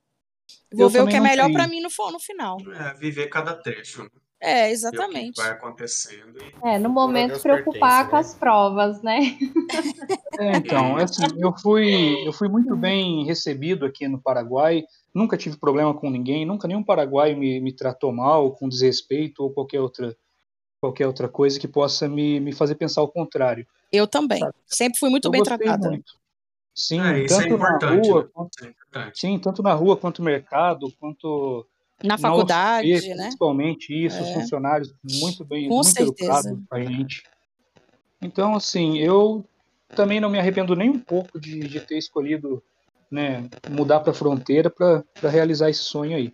Vou 0.73 0.89
ver 0.89 1.01
o 1.01 1.07
que 1.07 1.17
é 1.17 1.19
melhor 1.19 1.51
para 1.51 1.67
mim 1.67 1.81
no, 1.81 1.89
no 2.11 2.19
final. 2.19 2.57
É, 2.79 2.93
viver 2.93 3.27
cada 3.27 3.53
trecho? 3.55 4.09
É, 4.39 4.63
Ver 4.63 4.67
o 4.67 4.67
que 4.67 4.73
exatamente. 4.73 5.41
vai 5.41 5.51
acontecendo 5.51 6.37
e 6.37 6.69
É, 6.69 6.79
no 6.79 6.89
momento 6.89 7.41
preocupar 7.41 8.07
pertence, 8.07 8.09
com 8.09 8.15
né? 8.15 8.21
as 8.21 8.35
provas, 8.35 9.01
né? 9.01 9.19
É, 10.39 10.51
então, 10.57 10.97
assim, 10.97 11.23
eu 11.37 11.53
fui, 11.57 12.27
eu 12.27 12.31
fui 12.31 12.47
muito 12.47 12.75
bem 12.75 13.25
recebido 13.25 13.85
aqui 13.85 14.07
no 14.07 14.21
Paraguai, 14.21 14.83
nunca 15.13 15.37
tive 15.37 15.57
problema 15.57 15.93
com 15.93 16.09
ninguém, 16.09 16.45
nunca 16.45 16.67
nenhum 16.67 16.83
paraguaio 16.83 17.37
me, 17.37 17.59
me 17.59 17.73
tratou 17.73 18.13
mal, 18.13 18.53
com 18.53 18.69
desrespeito 18.69 19.43
ou 19.43 19.53
qualquer 19.53 19.79
outra, 19.79 20.15
qualquer 20.83 21.07
outra 21.07 21.29
coisa 21.29 21.57
que 21.57 21.65
possa 21.67 22.09
me, 22.09 22.41
me 22.41 22.51
fazer 22.51 22.75
pensar 22.75 23.01
o 23.01 23.07
contrário. 23.07 23.65
Eu 23.89 24.05
também. 24.05 24.39
Sabe? 24.39 24.53
Sempre 24.67 24.99
fui 24.99 25.09
muito 25.09 25.29
eu 25.29 25.31
bem 25.31 25.41
tratada. 25.41 25.89
muito. 25.89 26.13
Sim, 26.75 26.99
É, 26.99 27.23
isso 27.23 27.35
é 27.35 27.43
tanto 27.43 27.57
na 27.57 27.65
importante, 27.69 28.09
rua, 28.09 28.23
né? 28.23 28.29
quanto, 28.33 28.65
é 28.65 29.11
sim, 29.13 29.39
tanto 29.39 29.63
na 29.63 29.73
rua 29.73 29.95
quanto 29.95 30.19
no 30.19 30.25
mercado, 30.25 30.91
quanto 30.99 31.65
Na 32.03 32.09
na 32.09 32.17
faculdade, 32.17 32.91
UCP, 32.91 33.13
né? 33.15 33.23
principalmente 33.23 33.93
isso, 34.05 34.21
os 34.21 34.27
É. 34.27 34.33
funcionários 34.33 34.93
muito 35.21 35.45
bem, 35.45 35.69
Com 35.69 35.75
muito 35.75 35.85
certeza. 35.89 36.11
educados 36.39 36.59
com 36.67 36.75
a 36.75 36.81
gente. 36.83 37.23
Então, 38.21 38.55
assim, 38.55 38.97
eu 38.97 39.45
também 39.95 40.19
não 40.19 40.29
me 40.29 40.37
arrependo 40.39 40.75
nem 40.75 40.89
um 40.89 40.99
pouco 40.99 41.39
de, 41.39 41.61
de 41.61 41.79
ter 41.79 41.97
escolhido 41.97 42.61
né, 43.09 43.47
mudar 43.69 44.01
para 44.01 44.11
a 44.11 44.15
fronteira 44.15 44.69
para 44.69 45.03
realizar 45.29 45.69
esse 45.69 45.83
sonho 45.83 46.17
aí. 46.17 46.33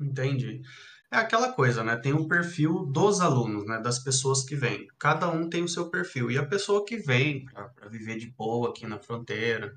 Entendi. 0.00 0.62
É 1.10 1.16
aquela 1.16 1.52
coisa, 1.52 1.82
né? 1.82 1.96
Tem 1.96 2.12
um 2.12 2.28
perfil 2.28 2.84
dos 2.84 3.20
alunos, 3.20 3.66
né? 3.66 3.80
Das 3.80 3.98
pessoas 3.98 4.44
que 4.44 4.54
vêm. 4.54 4.86
Cada 4.98 5.30
um 5.30 5.48
tem 5.48 5.62
o 5.62 5.68
seu 5.68 5.90
perfil. 5.90 6.30
E 6.30 6.36
a 6.36 6.44
pessoa 6.44 6.84
que 6.84 6.98
vem 6.98 7.46
para 7.46 7.88
viver 7.88 8.18
de 8.18 8.30
boa 8.30 8.68
aqui 8.68 8.86
na 8.86 8.98
fronteira, 8.98 9.74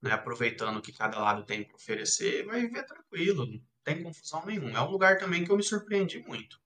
né? 0.00 0.12
Aproveitando 0.12 0.78
o 0.78 0.82
que 0.82 0.92
cada 0.92 1.18
lado 1.18 1.44
tem 1.44 1.62
para 1.62 1.76
oferecer, 1.76 2.44
vai 2.46 2.62
viver 2.62 2.84
tranquilo, 2.84 3.46
não 3.46 3.60
tem 3.84 4.02
confusão 4.02 4.44
nenhuma. 4.46 4.78
É 4.78 4.80
um 4.80 4.90
lugar 4.90 5.18
também 5.18 5.44
que 5.44 5.50
eu 5.50 5.56
me 5.56 5.62
surpreendi 5.62 6.24
muito, 6.26 6.58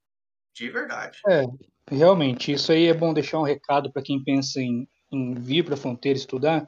de 0.54 0.70
verdade. 0.70 1.20
É, 1.28 1.42
realmente, 1.90 2.52
isso 2.52 2.72
aí 2.72 2.86
é 2.86 2.94
bom 2.94 3.12
deixar 3.12 3.38
um 3.38 3.44
recado 3.44 3.92
para 3.92 4.02
quem 4.02 4.22
pensa 4.22 4.60
em, 4.60 4.88
em 5.10 5.34
vir 5.34 5.64
para 5.64 5.75
a 5.75 5.78
fronteira 5.78 6.18
estudar, 6.18 6.66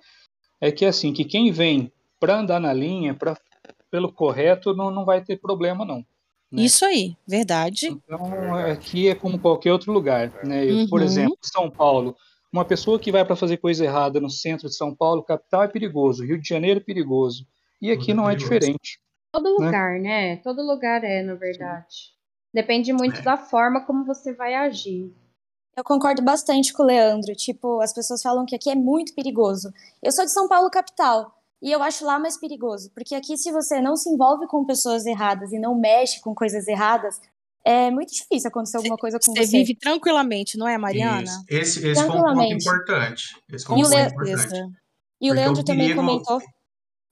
é 0.60 0.72
que 0.72 0.84
assim, 0.84 1.12
que 1.12 1.24
quem 1.24 1.52
vem 1.52 1.92
para 2.18 2.38
andar 2.38 2.60
na 2.60 2.72
linha, 2.72 3.14
pra, 3.14 3.36
pelo 3.90 4.12
correto, 4.12 4.74
não, 4.74 4.90
não 4.90 5.04
vai 5.04 5.22
ter 5.22 5.36
problema 5.36 5.84
não. 5.84 6.04
Né? 6.50 6.62
Isso 6.62 6.84
aí, 6.84 7.16
verdade. 7.26 7.86
Então, 7.88 8.54
aqui 8.54 9.08
é 9.08 9.14
como 9.14 9.38
qualquer 9.38 9.72
outro 9.72 9.92
lugar, 9.92 10.32
né? 10.44 10.64
Eu, 10.64 10.88
Por 10.88 11.00
Uhum. 11.00 11.06
exemplo, 11.06 11.38
São 11.42 11.70
Paulo, 11.70 12.16
uma 12.52 12.64
pessoa 12.64 12.98
que 12.98 13.12
vai 13.12 13.24
para 13.24 13.36
fazer 13.36 13.58
coisa 13.58 13.84
errada 13.84 14.20
no 14.20 14.30
centro 14.30 14.68
de 14.68 14.74
São 14.76 14.94
Paulo, 14.94 15.22
capital, 15.22 15.62
é 15.62 15.68
perigoso. 15.68 16.24
Rio 16.24 16.40
de 16.40 16.48
Janeiro 16.48 16.80
é 16.80 16.82
perigoso. 16.82 17.46
E 17.80 17.90
aqui 17.90 18.10
é 18.12 18.14
não 18.14 18.28
é 18.28 18.34
diferente. 18.34 18.98
Todo 19.32 19.58
Né? 19.58 19.66
lugar, 19.66 20.00
né? 20.00 20.36
Todo 20.38 20.62
lugar 20.62 21.04
é, 21.04 21.22
na 21.22 21.34
verdade. 21.34 22.12
Depende 22.52 22.92
muito 22.92 23.20
É. 23.20 23.22
da 23.22 23.36
forma 23.36 23.84
como 23.84 24.04
você 24.06 24.32
vai 24.32 24.54
agir. 24.54 25.12
Eu 25.76 25.84
concordo 25.84 26.22
bastante 26.22 26.72
com 26.72 26.82
o 26.82 26.86
Leandro. 26.86 27.34
Tipo, 27.36 27.80
as 27.80 27.92
pessoas 27.92 28.20
falam 28.22 28.44
que 28.46 28.56
aqui 28.56 28.68
é 28.70 28.74
muito 28.74 29.14
perigoso. 29.14 29.70
Eu 30.02 30.10
sou 30.10 30.24
de 30.24 30.32
São 30.32 30.48
Paulo, 30.48 30.70
capital. 30.70 31.37
E 31.60 31.72
eu 31.72 31.82
acho 31.82 32.04
lá 32.04 32.18
mais 32.18 32.36
perigoso. 32.36 32.90
Porque 32.94 33.14
aqui, 33.14 33.36
se 33.36 33.50
você 33.50 33.80
não 33.80 33.96
se 33.96 34.08
envolve 34.08 34.46
com 34.46 34.64
pessoas 34.64 35.06
erradas 35.06 35.52
e 35.52 35.58
não 35.58 35.74
mexe 35.74 36.20
com 36.20 36.34
coisas 36.34 36.68
erradas, 36.68 37.20
é 37.64 37.90
muito 37.90 38.12
difícil 38.12 38.48
acontecer 38.48 38.76
alguma 38.76 38.96
coisa 38.96 39.18
com 39.18 39.32
Você 39.32 39.44
você. 39.44 39.58
vive 39.58 39.74
tranquilamente, 39.74 40.56
não 40.56 40.68
é, 40.68 40.78
Mariana? 40.78 41.22
Isso. 41.22 41.44
Esse, 41.48 41.86
esse 41.88 42.06
foi 42.06 42.16
um 42.16 42.22
ponto 42.22 42.42
importante. 42.42 43.36
Esse 43.52 43.66
foi 43.66 43.76
um 43.76 43.82
ponto 43.82 43.94
importante. 43.94 44.72
E 45.20 45.30
o 45.30 45.34
Leandro 45.34 45.62
o 45.62 45.64
também 45.64 45.94
comentou. 45.94 46.40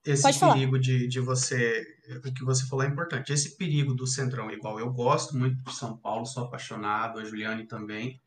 Esse 0.06 0.22
Pode 0.22 0.38
falar. 0.38 0.54
perigo 0.54 0.78
de, 0.78 1.08
de 1.08 1.18
você. 1.18 1.84
O 2.24 2.32
que 2.32 2.44
você 2.44 2.64
falou 2.66 2.84
é 2.84 2.88
importante. 2.88 3.32
Esse 3.32 3.56
perigo 3.56 3.92
do 3.92 4.06
Centrão, 4.06 4.48
igual 4.52 4.78
eu 4.78 4.92
gosto 4.92 5.36
muito 5.36 5.60
de 5.64 5.74
São 5.74 5.96
Paulo, 5.96 6.24
sou 6.24 6.44
apaixonado, 6.44 7.18
a 7.18 7.24
Juliane 7.24 7.66
também. 7.66 8.20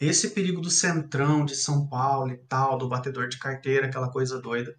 Esse 0.00 0.30
perigo 0.30 0.60
do 0.60 0.70
Centrão, 0.70 1.44
de 1.44 1.54
São 1.54 1.86
Paulo 1.88 2.32
e 2.32 2.36
tal, 2.36 2.76
do 2.76 2.88
batedor 2.88 3.28
de 3.28 3.38
carteira, 3.38 3.86
aquela 3.86 4.10
coisa 4.10 4.40
doida. 4.40 4.76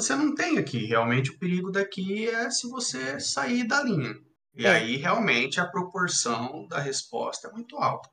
Você 0.00 0.14
não 0.14 0.32
tem 0.34 0.58
aqui. 0.58 0.86
Realmente 0.86 1.30
o 1.30 1.38
perigo 1.38 1.72
daqui 1.72 2.28
é 2.28 2.48
se 2.50 2.68
você 2.68 3.18
sair 3.18 3.64
da 3.66 3.82
linha. 3.82 4.14
E 4.54 4.64
É. 4.64 4.70
aí, 4.70 4.96
realmente, 4.96 5.60
a 5.60 5.66
proporção 5.66 6.66
da 6.68 6.78
resposta 6.78 7.48
é 7.48 7.52
muito 7.52 7.76
alta. 7.76 8.08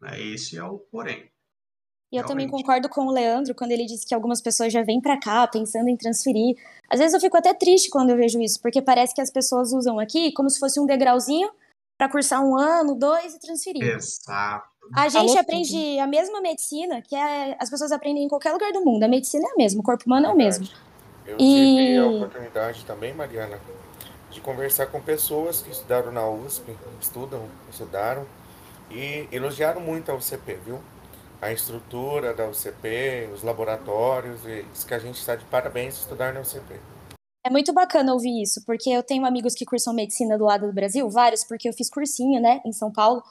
Né? 0.00 0.18
Esse 0.20 0.56
é 0.56 0.64
o 0.64 0.78
porém. 0.78 1.30
E 2.12 2.16
eu 2.16 2.24
também 2.24 2.48
concordo 2.48 2.88
com 2.88 3.06
o 3.06 3.10
Leandro 3.10 3.54
quando 3.54 3.72
ele 3.72 3.84
disse 3.84 4.06
que 4.06 4.14
algumas 4.14 4.40
pessoas 4.40 4.72
já 4.72 4.82
vêm 4.82 5.00
pra 5.00 5.18
cá 5.18 5.46
pensando 5.46 5.88
em 5.88 5.96
transferir. 5.96 6.56
Às 6.88 7.00
vezes 7.00 7.14
eu 7.14 7.20
fico 7.20 7.36
até 7.36 7.52
triste 7.52 7.90
quando 7.90 8.10
eu 8.10 8.16
vejo 8.16 8.40
isso, 8.40 8.60
porque 8.62 8.80
parece 8.80 9.14
que 9.14 9.20
as 9.20 9.30
pessoas 9.30 9.72
usam 9.72 9.98
aqui 9.98 10.32
como 10.32 10.48
se 10.48 10.58
fosse 10.58 10.78
um 10.80 10.86
degrauzinho 10.86 11.50
pra 11.98 12.08
cursar 12.08 12.42
um 12.44 12.56
ano, 12.56 12.94
dois 12.94 13.34
e 13.34 13.40
transferir. 13.40 13.82
Exato. 13.82 14.68
A 14.94 15.08
gente 15.08 15.26
Falou 15.26 15.38
aprende 15.40 15.98
a 15.98 16.06
mesma 16.06 16.40
medicina 16.40 17.02
que 17.02 17.16
é- 17.16 17.56
as 17.58 17.68
pessoas 17.68 17.90
aprendem 17.90 18.24
em 18.24 18.28
qualquer 18.28 18.52
lugar 18.52 18.72
do 18.72 18.84
mundo. 18.84 19.02
A 19.02 19.08
medicina 19.08 19.44
é 19.48 19.52
a 19.52 19.56
mesma, 19.56 19.80
o 19.80 19.84
corpo 19.84 20.04
humano 20.06 20.26
é 20.26 20.30
o 20.30 20.36
mesmo. 20.36 20.68
Eu 21.26 21.36
E- 21.38 21.76
tive 21.76 21.98
a 21.98 22.06
oportunidade 22.06 22.84
também, 22.84 23.12
Mariana, 23.12 23.58
de 24.30 24.40
conversar 24.40 24.86
com 24.86 25.00
pessoas 25.00 25.60
que 25.62 25.70
estudaram 25.70 26.12
na 26.12 26.28
USP, 26.28 26.76
estudam, 27.00 27.48
estudaram, 27.70 28.26
e 28.90 29.28
elogiaram 29.32 29.80
muito 29.80 30.10
a 30.10 30.14
UCP, 30.14 30.54
viu? 30.64 30.80
A 31.42 31.52
estrutura 31.52 32.32
da 32.32 32.46
UCP, 32.48 33.28
os 33.34 33.42
laboratórios, 33.42 34.44
e 34.46 34.62
diz 34.72 34.84
que 34.84 34.94
a 34.94 34.98
gente 34.98 35.18
está 35.18 35.34
de 35.34 35.44
parabéns 35.46 35.96
estudar 35.98 36.32
na 36.32 36.40
UCP. 36.40 36.80
É 37.44 37.50
muito 37.50 37.72
bacana 37.72 38.12
ouvir 38.12 38.42
isso, 38.42 38.64
porque 38.64 38.90
eu 38.90 39.02
tenho 39.02 39.24
amigos 39.24 39.54
que 39.54 39.64
cursam 39.64 39.92
medicina 39.94 40.36
do 40.36 40.44
lado 40.44 40.66
do 40.66 40.72
Brasil, 40.72 41.08
vários, 41.10 41.44
porque 41.44 41.68
eu 41.68 41.72
fiz 41.72 41.88
cursinho, 41.90 42.40
né, 42.40 42.60
em 42.64 42.72
São 42.72 42.90
Paulo. 42.90 43.22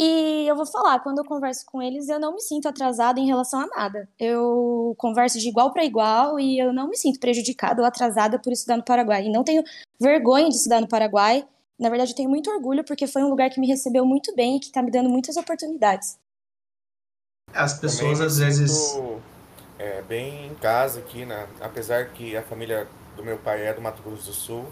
E 0.00 0.46
eu 0.48 0.56
vou 0.56 0.66
falar, 0.66 0.98
quando 1.00 1.18
eu 1.18 1.24
converso 1.24 1.64
com 1.66 1.80
eles, 1.80 2.08
eu 2.08 2.18
não 2.18 2.34
me 2.34 2.40
sinto 2.40 2.66
atrasada 2.66 3.20
em 3.20 3.26
relação 3.26 3.60
a 3.60 3.66
nada. 3.66 4.08
Eu 4.18 4.94
converso 4.98 5.38
de 5.38 5.48
igual 5.48 5.72
para 5.72 5.84
igual 5.84 6.38
e 6.40 6.58
eu 6.58 6.72
não 6.72 6.88
me 6.88 6.96
sinto 6.96 7.20
prejudicada 7.20 7.80
ou 7.80 7.86
atrasada 7.86 8.38
por 8.38 8.52
estudar 8.52 8.76
no 8.76 8.82
Paraguai. 8.82 9.26
E 9.26 9.32
não 9.32 9.44
tenho 9.44 9.62
vergonha 10.00 10.48
de 10.48 10.56
estudar 10.56 10.80
no 10.80 10.88
Paraguai. 10.88 11.46
Na 11.78 11.88
verdade, 11.88 12.10
eu 12.10 12.16
tenho 12.16 12.28
muito 12.28 12.50
orgulho 12.50 12.84
porque 12.84 13.06
foi 13.06 13.22
um 13.22 13.28
lugar 13.28 13.50
que 13.50 13.60
me 13.60 13.68
recebeu 13.68 14.04
muito 14.04 14.34
bem 14.34 14.56
e 14.56 14.60
que 14.60 14.66
está 14.66 14.82
me 14.82 14.90
dando 14.90 15.08
muitas 15.08 15.36
oportunidades. 15.36 16.18
As 17.52 17.78
pessoas 17.78 18.20
às 18.20 18.38
vezes. 18.38 18.98
é, 19.78 20.02
bem 20.02 20.46
em 20.46 20.54
casa 20.56 20.98
aqui, 20.98 21.24
né? 21.24 21.48
apesar 21.60 22.10
que 22.10 22.36
a 22.36 22.42
família 22.42 22.88
do 23.16 23.22
meu 23.22 23.38
pai 23.38 23.64
é 23.64 23.72
do 23.72 23.80
Mato 23.80 24.02
Grosso 24.02 24.26
do 24.26 24.32
Sul, 24.32 24.66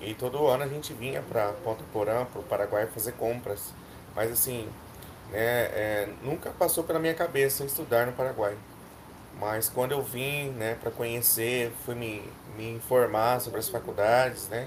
e 0.00 0.14
todo 0.14 0.46
ano 0.46 0.64
a 0.64 0.68
gente 0.68 0.92
vinha 0.92 1.22
para 1.22 1.52
Ponta 1.64 1.84
Porã, 1.92 2.24
para 2.24 2.40
o 2.40 2.44
Paraguai, 2.44 2.86
fazer 2.86 3.12
compras. 3.12 3.72
Mas 4.18 4.32
assim, 4.32 4.68
né, 5.30 5.38
é, 5.38 6.08
nunca 6.24 6.50
passou 6.50 6.82
pela 6.82 6.98
minha 6.98 7.14
cabeça 7.14 7.64
estudar 7.64 8.04
no 8.04 8.12
Paraguai. 8.12 8.56
Mas 9.38 9.68
quando 9.68 9.92
eu 9.92 10.02
vim 10.02 10.48
né, 10.50 10.74
para 10.74 10.90
conhecer, 10.90 11.72
fui 11.84 11.94
me, 11.94 12.28
me 12.56 12.68
informar 12.68 13.40
sobre 13.40 13.60
as 13.60 13.68
faculdades, 13.68 14.48
né? 14.48 14.66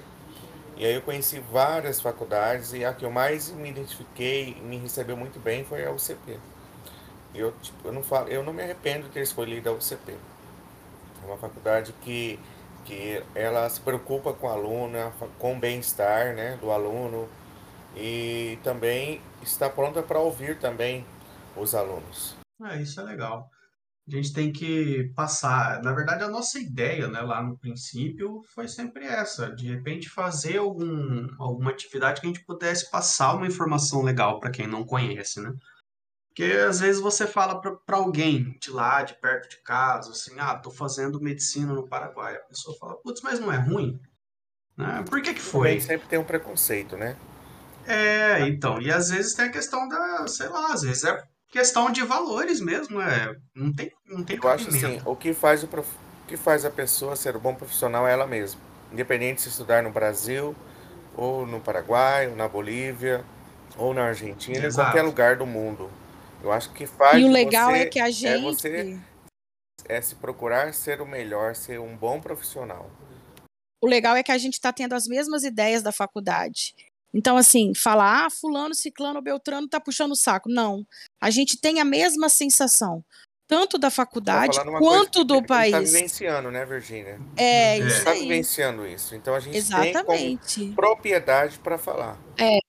E 0.77 0.85
aí 0.85 0.95
eu 0.95 1.01
conheci 1.01 1.43
várias 1.51 1.99
faculdades 1.99 2.71
e 2.71 2.85
a 2.85 2.93
que 2.93 3.03
eu 3.03 3.11
mais 3.11 3.49
me 3.49 3.69
identifiquei 3.69 4.55
e 4.57 4.61
me 4.61 4.77
recebeu 4.77 5.17
muito 5.17 5.37
bem 5.37 5.65
foi 5.65 5.85
a 5.85 5.91
UCP. 5.91 6.39
Eu, 7.35 7.53
tipo, 7.61 7.89
eu, 7.89 7.91
não 7.91 8.01
falo, 8.01 8.29
eu 8.29 8.41
não 8.43 8.53
me 8.53 8.63
arrependo 8.63 9.07
de 9.07 9.09
ter 9.09 9.21
escolhido 9.21 9.69
a 9.69 9.73
UCP. 9.73 10.13
É 10.13 11.27
uma 11.27 11.37
faculdade 11.37 11.93
que, 12.03 12.39
que 12.85 13.21
ela 13.35 13.69
se 13.69 13.81
preocupa 13.81 14.31
com 14.31 14.47
o 14.47 14.49
aluno, 14.49 15.11
com 15.37 15.57
o 15.57 15.59
bem-estar 15.59 16.33
né, 16.35 16.57
do 16.61 16.71
aluno 16.71 17.27
e 17.95 18.57
também 18.63 19.21
está 19.41 19.69
pronta 19.69 20.01
para 20.01 20.19
ouvir 20.19 20.59
também 20.59 21.05
os 21.55 21.75
alunos. 21.75 22.35
É, 22.63 22.81
isso 22.81 22.99
é 22.99 23.03
legal. 23.03 23.49
A 24.07 24.15
gente 24.15 24.33
tem 24.33 24.51
que 24.51 25.11
passar. 25.15 25.81
Na 25.83 25.93
verdade, 25.93 26.23
a 26.23 26.27
nossa 26.27 26.59
ideia, 26.59 27.07
né, 27.07 27.21
lá 27.21 27.41
no 27.41 27.57
princípio, 27.57 28.41
foi 28.53 28.67
sempre 28.67 29.05
essa: 29.05 29.53
de 29.53 29.67
repente 29.67 30.09
fazer 30.09 30.57
algum, 30.57 31.27
alguma 31.39 31.71
atividade 31.71 32.19
que 32.19 32.27
a 32.27 32.29
gente 32.29 32.45
pudesse 32.45 32.89
passar 32.89 33.35
uma 33.35 33.47
informação 33.47 34.01
legal 34.01 34.39
para 34.39 34.51
quem 34.51 34.67
não 34.67 34.83
conhece, 34.83 35.39
né? 35.39 35.53
Porque 36.29 36.43
às 36.43 36.79
vezes 36.79 37.01
você 37.01 37.27
fala 37.27 37.59
para 37.59 37.97
alguém 37.97 38.57
de 38.59 38.71
lá, 38.71 39.03
de 39.03 39.13
perto 39.15 39.49
de 39.49 39.57
casa, 39.63 40.11
assim, 40.11 40.31
ah, 40.39 40.55
tô 40.55 40.71
fazendo 40.71 41.21
medicina 41.21 41.73
no 41.73 41.87
Paraguai. 41.87 42.35
A 42.35 42.39
pessoa 42.39 42.75
fala, 42.77 42.95
putz, 42.95 43.21
mas 43.21 43.39
não 43.39 43.51
é 43.51 43.57
ruim? 43.57 43.99
Né? 44.77 45.03
Por 45.09 45.21
que 45.21 45.33
que 45.33 45.41
foi? 45.41 45.67
Também 45.67 45.81
sempre 45.81 46.07
tem 46.07 46.17
um 46.17 46.23
preconceito, 46.23 46.95
né? 46.95 47.17
É, 47.85 48.47
então, 48.47 48.81
e 48.81 48.91
às 48.91 49.09
vezes 49.09 49.33
tem 49.33 49.45
a 49.45 49.51
questão 49.51 49.87
da, 49.87 50.27
sei 50.27 50.47
lá, 50.47 50.73
às 50.73 50.81
vezes 50.81 51.03
é 51.03 51.23
questão 51.49 51.91
de 51.91 52.03
valores 52.03 52.61
mesmo, 52.61 53.01
é, 53.01 53.35
não 53.53 53.73
tem, 53.73 53.91
não 54.05 54.23
tem 54.23 54.39
Eu 54.41 54.49
acho 54.49 54.69
assim, 54.69 55.01
o 55.05 55.15
que 55.15 55.33
faz 55.33 55.63
o, 55.63 55.67
prof... 55.67 55.87
o 56.23 56.27
que 56.27 56.37
faz 56.37 56.63
a 56.63 56.69
pessoa 56.69 57.15
ser 57.15 57.35
um 57.35 57.39
bom 57.39 57.53
profissional 57.53 58.07
é 58.07 58.13
ela 58.13 58.25
mesma. 58.25 58.61
Independente 58.91 59.41
se 59.41 59.49
estudar 59.49 59.83
no 59.83 59.91
Brasil, 59.91 60.55
ou 61.15 61.45
no 61.45 61.59
Paraguai, 61.59 62.27
ou 62.27 62.35
na 62.35 62.47
Bolívia, 62.47 63.23
ou 63.77 63.93
na 63.93 64.05
Argentina, 64.05 64.65
Exato. 64.65 64.89
em 64.89 64.91
qualquer 64.91 65.01
lugar 65.03 65.35
do 65.37 65.45
mundo. 65.45 65.89
Eu 66.43 66.51
acho 66.51 66.71
que 66.71 66.85
faz. 66.85 67.21
E 67.21 67.23
o 67.23 67.31
legal 67.31 67.71
é 67.71 67.85
que 67.85 67.99
a 67.99 68.09
gente. 68.09 68.27
É, 68.27 68.41
você, 68.41 68.99
é 69.87 70.01
se 70.01 70.15
procurar 70.15 70.73
ser 70.73 71.01
o 71.01 71.05
melhor, 71.05 71.55
ser 71.55 71.79
um 71.79 71.95
bom 71.95 72.19
profissional. 72.19 72.89
O 73.81 73.87
legal 73.87 74.15
é 74.15 74.23
que 74.23 74.31
a 74.31 74.37
gente 74.37 74.53
está 74.53 74.71
tendo 74.71 74.93
as 74.93 75.07
mesmas 75.07 75.43
ideias 75.43 75.81
da 75.81 75.91
faculdade. 75.91 76.75
Então, 77.13 77.37
assim, 77.37 77.73
falar, 77.73 78.25
ah, 78.25 78.29
fulano, 78.29 78.73
ciclano, 78.73 79.21
beltrano 79.21 79.67
tá 79.67 79.79
puxando 79.79 80.11
o 80.11 80.15
saco. 80.15 80.49
Não. 80.49 80.85
A 81.19 81.29
gente 81.29 81.59
tem 81.59 81.79
a 81.79 81.85
mesma 81.85 82.29
sensação. 82.29 83.03
Tanto 83.47 83.77
da 83.77 83.89
faculdade 83.89 84.57
quanto 84.79 85.25
do 85.25 85.43
país. 85.43 85.73
A 85.73 85.79
gente 85.79 85.91
tá 85.91 85.97
vivenciando, 85.97 86.51
né, 86.51 86.65
Virgínia? 86.65 87.19
É, 87.35 87.79
isso 87.79 87.97
está 87.97 88.13
vivenciando 88.13 88.87
isso. 88.87 89.13
Então 89.13 89.35
a 89.35 89.41
gente 89.41 89.57
Exatamente. 89.57 90.59
tem 90.61 90.71
propriedade 90.71 91.59
para 91.59 91.77
falar. 91.77 92.17
É, 92.39 92.59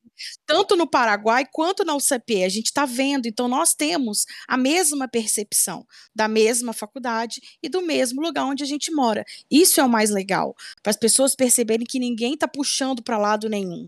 tanto 0.47 0.77
no 0.77 0.87
Paraguai 0.87 1.47
quanto 1.51 1.85
na 1.85 1.95
UCP. 1.95 2.45
A 2.45 2.49
gente 2.49 2.67
está 2.67 2.85
vendo, 2.85 3.27
então 3.27 3.49
nós 3.49 3.75
temos 3.75 4.27
a 4.47 4.57
mesma 4.57 5.09
percepção 5.09 5.87
da 6.15 6.29
mesma 6.29 6.73
faculdade 6.73 7.41
e 7.63 7.69
do 7.69 7.83
mesmo 7.83 8.21
lugar 8.21 8.45
onde 8.45 8.63
a 8.63 8.67
gente 8.67 8.93
mora. 8.93 9.25
Isso 9.51 9.81
é 9.81 9.85
o 9.85 9.89
mais 9.89 10.11
legal, 10.11 10.55
para 10.83 10.91
as 10.91 10.97
pessoas 10.97 11.35
perceberem 11.35 11.87
que 11.87 11.99
ninguém 11.99 12.35
está 12.35 12.49
puxando 12.49 13.03
para 13.03 13.19
lado 13.19 13.49
nenhum. 13.49 13.87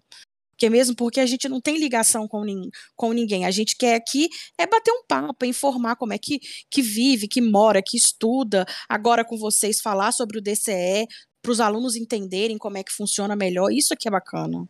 Porque 0.64 0.70
mesmo 0.70 0.96
porque 0.96 1.20
a 1.20 1.27
gente 1.27 1.46
não 1.46 1.61
tem 1.61 1.77
ligação 1.77 2.27
com, 2.27 2.42
nin, 2.42 2.70
com 2.96 3.12
ninguém. 3.12 3.44
A 3.44 3.50
gente 3.50 3.77
quer 3.77 3.96
aqui 3.96 4.31
é 4.57 4.66
bater 4.66 4.92
um 4.92 5.05
papo, 5.07 5.44
é 5.44 5.48
informar 5.48 5.94
como 5.96 6.14
é 6.14 6.18
que, 6.18 6.40
que 6.70 6.81
vive, 6.81 7.29
que 7.29 7.42
mora, 7.42 7.83
que 7.85 7.98
estuda. 7.98 8.64
Agora 8.88 9.27
com 9.27 9.37
vocês 9.37 9.83
falar 9.83 10.11
sobre 10.12 10.38
o 10.38 10.40
DCE, 10.40 11.07
para 11.42 11.53
os 11.53 11.61
alunos 11.61 11.96
entenderem 11.96 12.57
como 12.57 12.79
é 12.79 12.83
que 12.83 12.92
funciona 12.92 13.37
melhor. 13.37 13.70
Isso 13.70 13.92
aqui 13.92 14.09
é 14.09 14.11
bacana. 14.11 14.66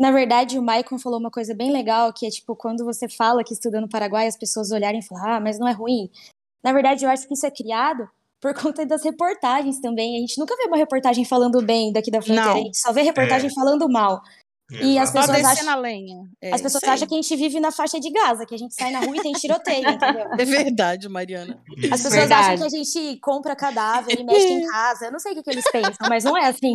Na 0.00 0.10
verdade, 0.10 0.58
o 0.58 0.62
Maicon 0.62 0.98
falou 0.98 1.18
uma 1.18 1.30
coisa 1.30 1.54
bem 1.54 1.70
legal, 1.70 2.10
que 2.10 2.24
é 2.24 2.30
tipo, 2.30 2.56
quando 2.56 2.82
você 2.82 3.06
fala 3.06 3.44
que 3.44 3.52
estuda 3.52 3.82
no 3.82 3.88
Paraguai, 3.88 4.28
as 4.28 4.38
pessoas 4.38 4.70
olharem 4.70 5.00
e 5.00 5.06
falar, 5.06 5.36
ah, 5.36 5.40
mas 5.40 5.58
não 5.58 5.68
é 5.68 5.72
ruim. 5.72 6.08
Na 6.64 6.72
verdade, 6.72 7.04
eu 7.04 7.10
acho 7.10 7.28
que 7.28 7.34
isso 7.34 7.44
é 7.44 7.50
criado 7.50 8.08
por 8.40 8.54
conta 8.54 8.86
das 8.86 9.04
reportagens 9.04 9.78
também. 9.78 10.16
A 10.16 10.20
gente 10.20 10.38
nunca 10.38 10.56
vê 10.56 10.64
uma 10.64 10.78
reportagem 10.78 11.26
falando 11.26 11.60
bem 11.60 11.92
daqui 11.92 12.10
da 12.10 12.22
fronteira, 12.22 12.48
não. 12.48 12.60
a 12.60 12.62
gente 12.62 12.78
só 12.78 12.92
vê 12.94 13.02
reportagem 13.02 13.50
é. 13.50 13.52
falando 13.52 13.86
mal. 13.90 14.22
E 14.70 14.98
as 14.98 15.10
pessoas 15.10 15.42
acham, 15.44 15.70
a 15.70 15.76
lenha. 15.76 16.28
É, 16.42 16.52
as 16.52 16.60
pessoas 16.60 16.84
acham 16.84 17.08
que 17.08 17.14
a 17.14 17.22
gente 17.22 17.36
vive 17.36 17.58
na 17.58 17.70
faixa 17.70 17.98
de 17.98 18.10
Gaza, 18.10 18.44
que 18.44 18.54
a 18.54 18.58
gente 18.58 18.74
sai 18.74 18.90
na 18.90 19.00
rua 19.00 19.16
e 19.16 19.22
tem 19.22 19.32
tiroteio, 19.32 19.80
entendeu? 19.88 20.26
É 20.38 20.44
verdade, 20.44 21.08
Mariana. 21.08 21.58
As 21.90 22.02
pessoas 22.02 22.14
verdade. 22.14 22.46
acham 22.52 22.58
que 22.58 22.76
a 22.76 22.78
gente 22.78 23.16
compra 23.20 23.56
cadáver 23.56 24.20
e 24.20 24.24
mexe 24.24 24.46
em 24.46 24.66
casa. 24.66 25.06
Eu 25.06 25.12
não 25.12 25.18
sei 25.18 25.32
o 25.32 25.36
que, 25.36 25.42
que 25.42 25.50
eles 25.50 25.64
pensam, 25.70 26.06
mas 26.08 26.24
não 26.24 26.36
é 26.36 26.48
assim. 26.48 26.74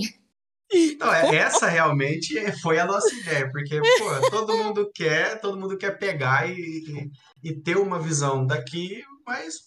Então, 0.73 1.13
essa 1.13 1.67
realmente 1.67 2.33
foi 2.59 2.79
a 2.79 2.85
nossa 2.85 3.13
ideia, 3.13 3.51
porque 3.51 3.79
pô, 3.79 4.29
todo 4.31 4.57
mundo 4.57 4.89
quer, 4.93 5.39
todo 5.39 5.59
mundo 5.59 5.77
quer 5.77 5.99
pegar 5.99 6.49
e, 6.49 6.55
e, 6.55 7.11
e 7.43 7.61
ter 7.61 7.77
uma 7.77 7.99
visão 7.99 8.43
daqui, 8.43 9.03
mas 9.23 9.59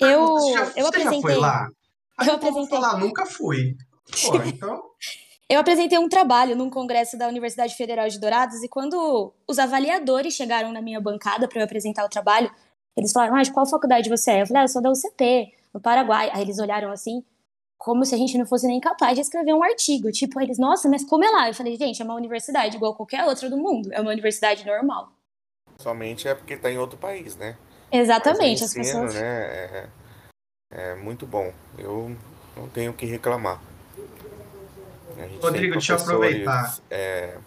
eu, 0.00 0.26
você 0.28 0.52
já, 0.54 0.60
eu 0.60 0.66
você 0.66 0.80
apresentei, 0.80 1.16
já 1.16 1.20
foi 1.20 1.34
lá? 1.34 1.68
Aí 2.16 2.28
eu 2.28 2.34
apresentei. 2.36 2.68
falar, 2.68 2.98
nunca 2.98 3.26
fui. 3.26 3.76
Pô, 4.22 4.36
então 4.36 4.80
eu 5.48 5.60
apresentei 5.60 5.98
um 5.98 6.08
trabalho 6.08 6.56
num 6.56 6.68
congresso 6.68 7.16
da 7.16 7.28
Universidade 7.28 7.74
Federal 7.76 8.08
de 8.08 8.18
Dourados 8.18 8.62
e 8.62 8.68
quando 8.68 9.32
os 9.46 9.58
avaliadores 9.58 10.34
chegaram 10.34 10.72
na 10.72 10.82
minha 10.82 11.00
bancada 11.00 11.46
para 11.46 11.60
eu 11.60 11.64
apresentar 11.64 12.04
o 12.04 12.08
trabalho, 12.08 12.50
eles 12.96 13.12
falaram: 13.12 13.36
ah, 13.36 13.42
de 13.42 13.52
qual 13.52 13.66
faculdade 13.66 14.08
você 14.08 14.32
é? 14.32 14.42
Eu 14.42 14.46
falei: 14.46 14.62
ah, 14.62 14.64
eu 14.64 14.68
sou 14.68 14.82
da 14.82 14.90
UCP, 14.90 15.52
no 15.72 15.80
Paraguai. 15.80 16.30
Aí 16.32 16.42
eles 16.42 16.58
olharam 16.58 16.90
assim, 16.90 17.22
como 17.78 18.04
se 18.04 18.14
a 18.14 18.18
gente 18.18 18.36
não 18.36 18.46
fosse 18.46 18.66
nem 18.66 18.80
capaz 18.80 19.14
de 19.14 19.20
escrever 19.20 19.54
um 19.54 19.62
artigo. 19.62 20.10
Tipo, 20.10 20.40
eles, 20.40 20.58
nossa, 20.58 20.88
mas 20.88 21.04
como 21.04 21.24
é 21.24 21.30
lá? 21.30 21.48
Eu 21.48 21.54
falei: 21.54 21.76
gente, 21.76 22.02
é 22.02 22.04
uma 22.04 22.14
universidade 22.14 22.76
igual 22.76 22.96
qualquer 22.96 23.24
outra 23.24 23.48
do 23.48 23.56
mundo, 23.56 23.92
é 23.92 24.00
uma 24.00 24.10
universidade 24.10 24.66
normal. 24.66 25.12
Somente 25.78 26.26
é 26.26 26.34
porque 26.34 26.54
está 26.54 26.70
em 26.72 26.78
outro 26.78 26.98
país, 26.98 27.36
né? 27.36 27.56
Exatamente, 27.92 28.64
ensino, 28.64 28.80
as 28.80 28.86
pessoas. 28.88 29.14
Né, 29.14 29.20
é, 29.20 29.88
é 30.72 30.94
muito 30.96 31.24
bom. 31.24 31.52
Eu 31.78 32.16
não 32.56 32.68
tenho 32.68 32.90
o 32.90 32.94
que 32.94 33.06
reclamar. 33.06 33.60
Rodrigo, 35.40 35.72
deixa 35.72 35.94
eu 35.94 35.98
aproveitar. 35.98 36.78
É, 36.90 37.38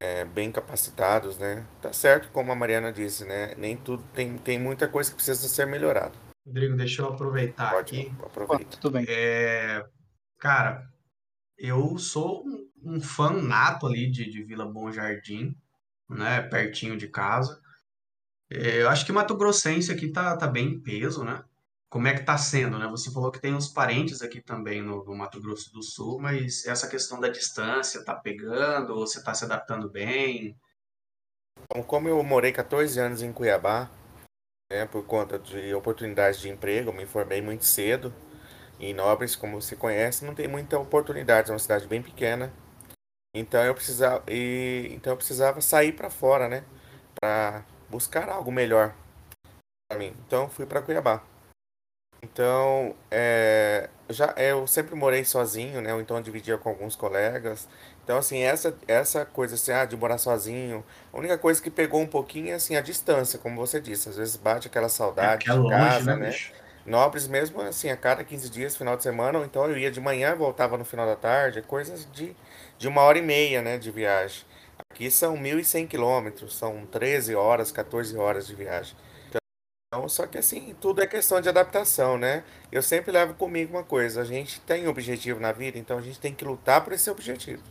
é, 0.00 0.24
bem 0.24 0.52
capacitados, 0.52 1.38
né? 1.38 1.66
Tá 1.82 1.92
certo, 1.92 2.30
como 2.30 2.52
a 2.52 2.54
Mariana 2.54 2.92
disse, 2.92 3.24
né? 3.24 3.54
Nem 3.56 3.76
tudo 3.76 4.02
tem, 4.14 4.38
tem 4.38 4.58
muita 4.58 4.88
coisa 4.88 5.10
que 5.10 5.16
precisa 5.16 5.48
ser 5.48 5.66
melhorado. 5.66 6.16
Rodrigo, 6.46 6.76
deixa 6.76 7.02
eu 7.02 7.08
aproveitar 7.08 7.72
Pode, 7.72 8.00
aqui. 8.00 8.12
Aproveita. 8.22 8.76
tudo 8.78 8.92
bem. 8.92 9.04
É, 9.08 9.84
cara, 10.38 10.88
eu 11.58 11.98
sou 11.98 12.44
um, 12.46 12.70
um 12.82 13.00
fã 13.00 13.30
nato 13.30 13.86
ali 13.86 14.10
de, 14.10 14.30
de 14.30 14.42
Vila 14.44 14.64
Bom 14.64 14.90
Jardim, 14.92 15.54
né? 16.08 16.42
Pertinho 16.42 16.96
de 16.96 17.08
casa. 17.08 17.60
É, 18.50 18.82
eu 18.82 18.88
acho 18.88 19.04
que 19.04 19.12
Mato 19.12 19.36
Grossense 19.36 19.92
aqui 19.92 20.10
tá, 20.10 20.36
tá 20.36 20.46
bem 20.46 20.68
em 20.68 20.80
peso, 20.80 21.22
né? 21.22 21.44
Como 21.90 22.06
é 22.06 22.12
que 22.12 22.20
está 22.20 22.36
sendo, 22.36 22.78
né? 22.78 22.86
Você 22.88 23.10
falou 23.10 23.32
que 23.32 23.40
tem 23.40 23.54
uns 23.54 23.68
parentes 23.68 24.20
aqui 24.20 24.42
também 24.42 24.82
no, 24.82 25.04
no, 25.04 25.16
Mato 25.16 25.40
Grosso 25.40 25.72
do 25.72 25.82
Sul, 25.82 26.20
mas 26.20 26.66
essa 26.66 26.88
questão 26.88 27.18
da 27.18 27.28
distância 27.28 27.98
está 27.98 28.14
pegando 28.14 28.94
ou 28.94 29.06
você 29.06 29.18
está 29.18 29.32
se 29.32 29.44
adaptando 29.44 29.88
bem? 29.88 30.54
Bom, 31.72 31.82
como 31.82 32.08
eu 32.08 32.22
morei 32.22 32.52
14 32.52 33.00
anos 33.00 33.22
em 33.22 33.32
Cuiabá, 33.32 33.90
né, 34.70 34.86
por 34.86 35.04
conta 35.04 35.38
de 35.38 35.74
oportunidades 35.74 36.40
de 36.40 36.50
emprego, 36.50 36.92
me 36.92 37.06
formei 37.06 37.40
muito 37.40 37.64
cedo. 37.64 38.12
Em 38.78 38.94
Nobres, 38.94 39.34
como 39.34 39.60
você 39.60 39.74
conhece, 39.74 40.24
não 40.24 40.34
tem 40.34 40.46
muita 40.46 40.78
oportunidade, 40.78 41.50
é 41.50 41.52
uma 41.52 41.58
cidade 41.58 41.86
bem 41.86 42.02
pequena. 42.02 42.52
Então 43.34 43.64
eu 43.64 43.74
precisava, 43.74 44.22
e, 44.28 44.88
então 44.92 45.12
eu 45.12 45.16
precisava 45.16 45.60
sair 45.60 45.92
para 45.92 46.10
fora, 46.10 46.48
né, 46.48 46.64
para 47.18 47.64
buscar 47.88 48.28
algo 48.28 48.52
melhor 48.52 48.94
para 49.88 49.98
mim. 49.98 50.14
Então 50.26 50.48
fui 50.50 50.66
para 50.66 50.82
Cuiabá. 50.82 51.37
Então, 52.22 52.94
é, 53.10 53.88
já 54.10 54.34
eu 54.36 54.66
sempre 54.66 54.94
morei 54.94 55.24
sozinho, 55.24 55.80
né? 55.80 55.94
Ou 55.94 56.00
então 56.00 56.20
dividia 56.20 56.58
com 56.58 56.68
alguns 56.68 56.96
colegas. 56.96 57.68
Então, 58.02 58.18
assim, 58.18 58.38
essa, 58.38 58.76
essa 58.88 59.24
coisa 59.24 59.54
assim, 59.54 59.70
ah, 59.70 59.84
de 59.84 59.96
morar 59.96 60.18
sozinho, 60.18 60.84
a 61.12 61.18
única 61.18 61.38
coisa 61.38 61.62
que 61.62 61.70
pegou 61.70 62.00
um 62.00 62.06
pouquinho 62.06 62.50
é 62.50 62.54
assim, 62.54 62.74
a 62.74 62.80
distância, 62.80 63.38
como 63.38 63.56
você 63.56 63.80
disse. 63.80 64.08
Às 64.08 64.16
vezes 64.16 64.36
bate 64.36 64.66
aquela 64.66 64.88
saudade 64.88 65.48
é, 65.48 65.52
é 65.52 65.54
de 65.54 65.60
longe, 65.60 65.76
casa, 65.76 66.16
né? 66.16 66.30
né? 66.30 66.36
Nobres 66.86 67.28
mesmo, 67.28 67.60
assim, 67.60 67.90
a 67.90 67.96
cada 67.96 68.24
15 68.24 68.48
dias, 68.48 68.76
final 68.76 68.96
de 68.96 69.02
semana, 69.02 69.38
ou 69.38 69.44
então 69.44 69.66
eu 69.68 69.76
ia 69.76 69.90
de 69.90 70.00
manhã 70.00 70.34
voltava 70.34 70.78
no 70.78 70.86
final 70.86 71.06
da 71.06 71.16
tarde, 71.16 71.60
coisas 71.60 72.08
de, 72.10 72.34
de 72.78 72.88
uma 72.88 73.02
hora 73.02 73.18
e 73.18 73.22
meia, 73.22 73.60
né, 73.60 73.76
de 73.76 73.90
viagem. 73.90 74.42
Aqui 74.90 75.10
são 75.10 75.36
1.100 75.36 75.86
quilômetros, 75.86 76.56
são 76.56 76.86
13 76.86 77.34
horas, 77.34 77.70
14 77.70 78.16
horas 78.16 78.46
de 78.46 78.54
viagem. 78.54 78.96
Então, 79.88 80.06
só 80.06 80.26
que 80.26 80.36
assim, 80.36 80.76
tudo 80.80 81.02
é 81.02 81.06
questão 81.06 81.40
de 81.40 81.48
adaptação, 81.48 82.18
né? 82.18 82.44
Eu 82.70 82.82
sempre 82.82 83.10
levo 83.10 83.32
comigo 83.34 83.72
uma 83.72 83.82
coisa, 83.82 84.20
a 84.20 84.24
gente 84.24 84.60
tem 84.60 84.86
um 84.86 84.90
objetivo 84.90 85.40
na 85.40 85.50
vida, 85.50 85.78
então 85.78 85.96
a 85.96 86.02
gente 86.02 86.20
tem 86.20 86.34
que 86.34 86.44
lutar 86.44 86.84
por 86.84 86.92
esse 86.92 87.10
objetivo. 87.10 87.62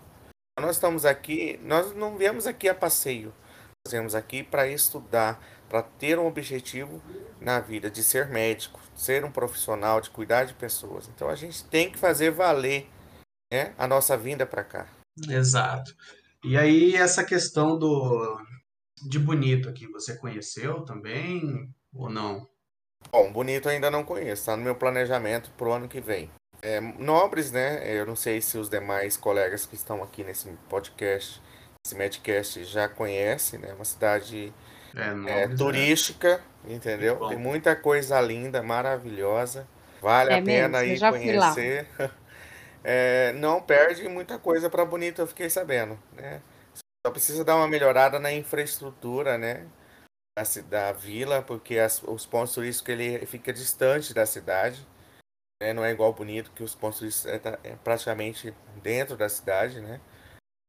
Nós 0.60 0.78
estamos 0.78 1.06
aqui, 1.06 1.60
nós 1.64 1.96
não 1.96 2.18
viemos 2.18 2.48
aqui 2.48 2.68
a 2.68 2.74
passeio. 2.74 3.32
Nós 3.86 3.92
viemos 3.92 4.16
aqui 4.16 4.42
para 4.42 4.68
estudar, 4.68 5.40
para 5.70 5.84
ter 5.84 6.18
um 6.18 6.26
objetivo 6.26 7.00
na 7.40 7.60
vida, 7.60 7.92
de 7.92 8.04
ser 8.04 8.28
médico, 8.28 8.82
ser 8.96 9.24
um 9.24 9.32
profissional, 9.32 10.02
de 10.02 10.10
cuidar 10.10 10.46
de 10.46 10.56
pessoas. 10.56 11.08
Então 11.08 11.30
a 11.30 11.36
gente 11.36 11.64
tem 11.66 11.92
que 11.92 12.00
fazer 12.00 12.32
valer 12.32 12.90
né, 13.54 13.76
a 13.78 13.88
nossa 13.88 14.18
vinda 14.18 14.46
para 14.46 14.64
cá. 14.64 14.88
Exato. 15.30 15.94
E 16.44 16.58
aí, 16.58 16.96
essa 16.96 17.24
questão 17.24 17.78
do 17.78 18.42
de 19.08 19.20
Bonito 19.20 19.70
aqui, 19.70 19.88
você 19.88 20.18
conheceu 20.18 20.84
também 20.84 21.72
ou 21.96 22.10
não? 22.10 22.48
Bom, 23.12 23.32
Bonito 23.32 23.70
ainda 23.70 23.90
não 23.90 24.04
conheço, 24.04 24.42
está 24.42 24.58
no 24.58 24.64
meu 24.64 24.76
planejamento 24.76 25.50
para 25.58 25.68
o 25.68 25.72
ano 25.72 25.88
que 25.88 26.02
vem. 26.02 26.30
É, 26.62 26.82
nobres, 26.82 27.52
né? 27.52 27.82
Eu 27.86 28.06
não 28.06 28.16
sei 28.16 28.42
se 28.42 28.58
os 28.58 28.70
demais 28.70 29.16
colegas 29.16 29.66
que 29.66 29.76
estão 29.76 30.04
aqui 30.04 30.24
nesse 30.24 30.50
podcast, 30.68 31.42
esse 31.86 31.96
Medcast, 31.96 32.64
já 32.66 32.90
conhecem, 32.90 33.60
né? 33.60 33.74
Uma 33.74 33.86
cidade 33.86 34.54
É, 34.96 35.02
é, 35.02 35.14
Nobres, 35.14 35.60
turística, 35.60 36.42
entendeu? 36.66 37.14
Muito 37.14 37.24
bom. 37.24 37.30
Tem 37.30 37.38
muita 37.38 37.76
coisa 37.76 38.20
linda, 38.20 38.64
maravilhosa. 38.64 39.68
Vale 40.02 40.34
É 40.34 40.40
a 40.40 40.42
pena 40.42 40.84
ir 40.84 41.00
conhecer. 41.00 41.88
É, 42.90 43.34
não 43.34 43.62
perde 43.62 44.08
muita 44.08 44.40
coisa 44.40 44.70
para 44.70 44.86
Bonito, 44.86 45.20
eu 45.20 45.28
fiquei 45.28 45.50
sabendo, 45.50 46.00
né? 46.14 46.42
Só 47.06 47.12
precisa 47.12 47.44
dar 47.44 47.58
uma 47.58 47.68
melhorada 47.68 48.18
na 48.18 48.32
infraestrutura, 48.32 49.38
né? 49.38 49.66
Da, 50.38 50.44
da 50.70 50.92
vila, 50.92 51.42
porque 51.42 51.80
as- 51.80 52.04
os 52.04 52.28
pontos 52.28 52.54
turísticos 52.54 52.90
ele 52.94 53.26
fica 53.26 53.52
distante 53.52 54.14
da 54.14 54.24
cidade, 54.24 54.86
né? 55.60 55.74
Não 55.74 55.84
é 55.84 55.92
igual 55.92 56.14
Bonito, 56.14 56.52
que 56.52 56.62
os 56.62 56.76
pontos 56.76 57.00
turísticos 57.00 57.34
é, 57.34 57.40
tá- 57.40 57.60
é 57.64 57.76
praticamente 57.78 58.54
dentro 58.84 59.18
da 59.18 59.28
cidade, 59.28 59.82
né? 59.82 60.00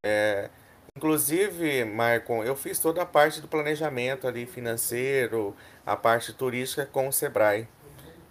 É, 0.07 0.49
inclusive, 0.97 1.85
Marcon, 1.85 2.43
eu 2.43 2.57
fiz 2.57 2.79
toda 2.81 3.03
a 3.03 3.07
parte 3.07 3.43
do 3.43 3.49
planejamento 3.49 4.27
ali 4.27 4.47
financeiro, 4.47 5.55
a 5.85 5.95
parte 5.95 6.33
turística 6.33 6.87
com 6.87 7.07
o 7.09 7.13
Sebrae. 7.13 7.69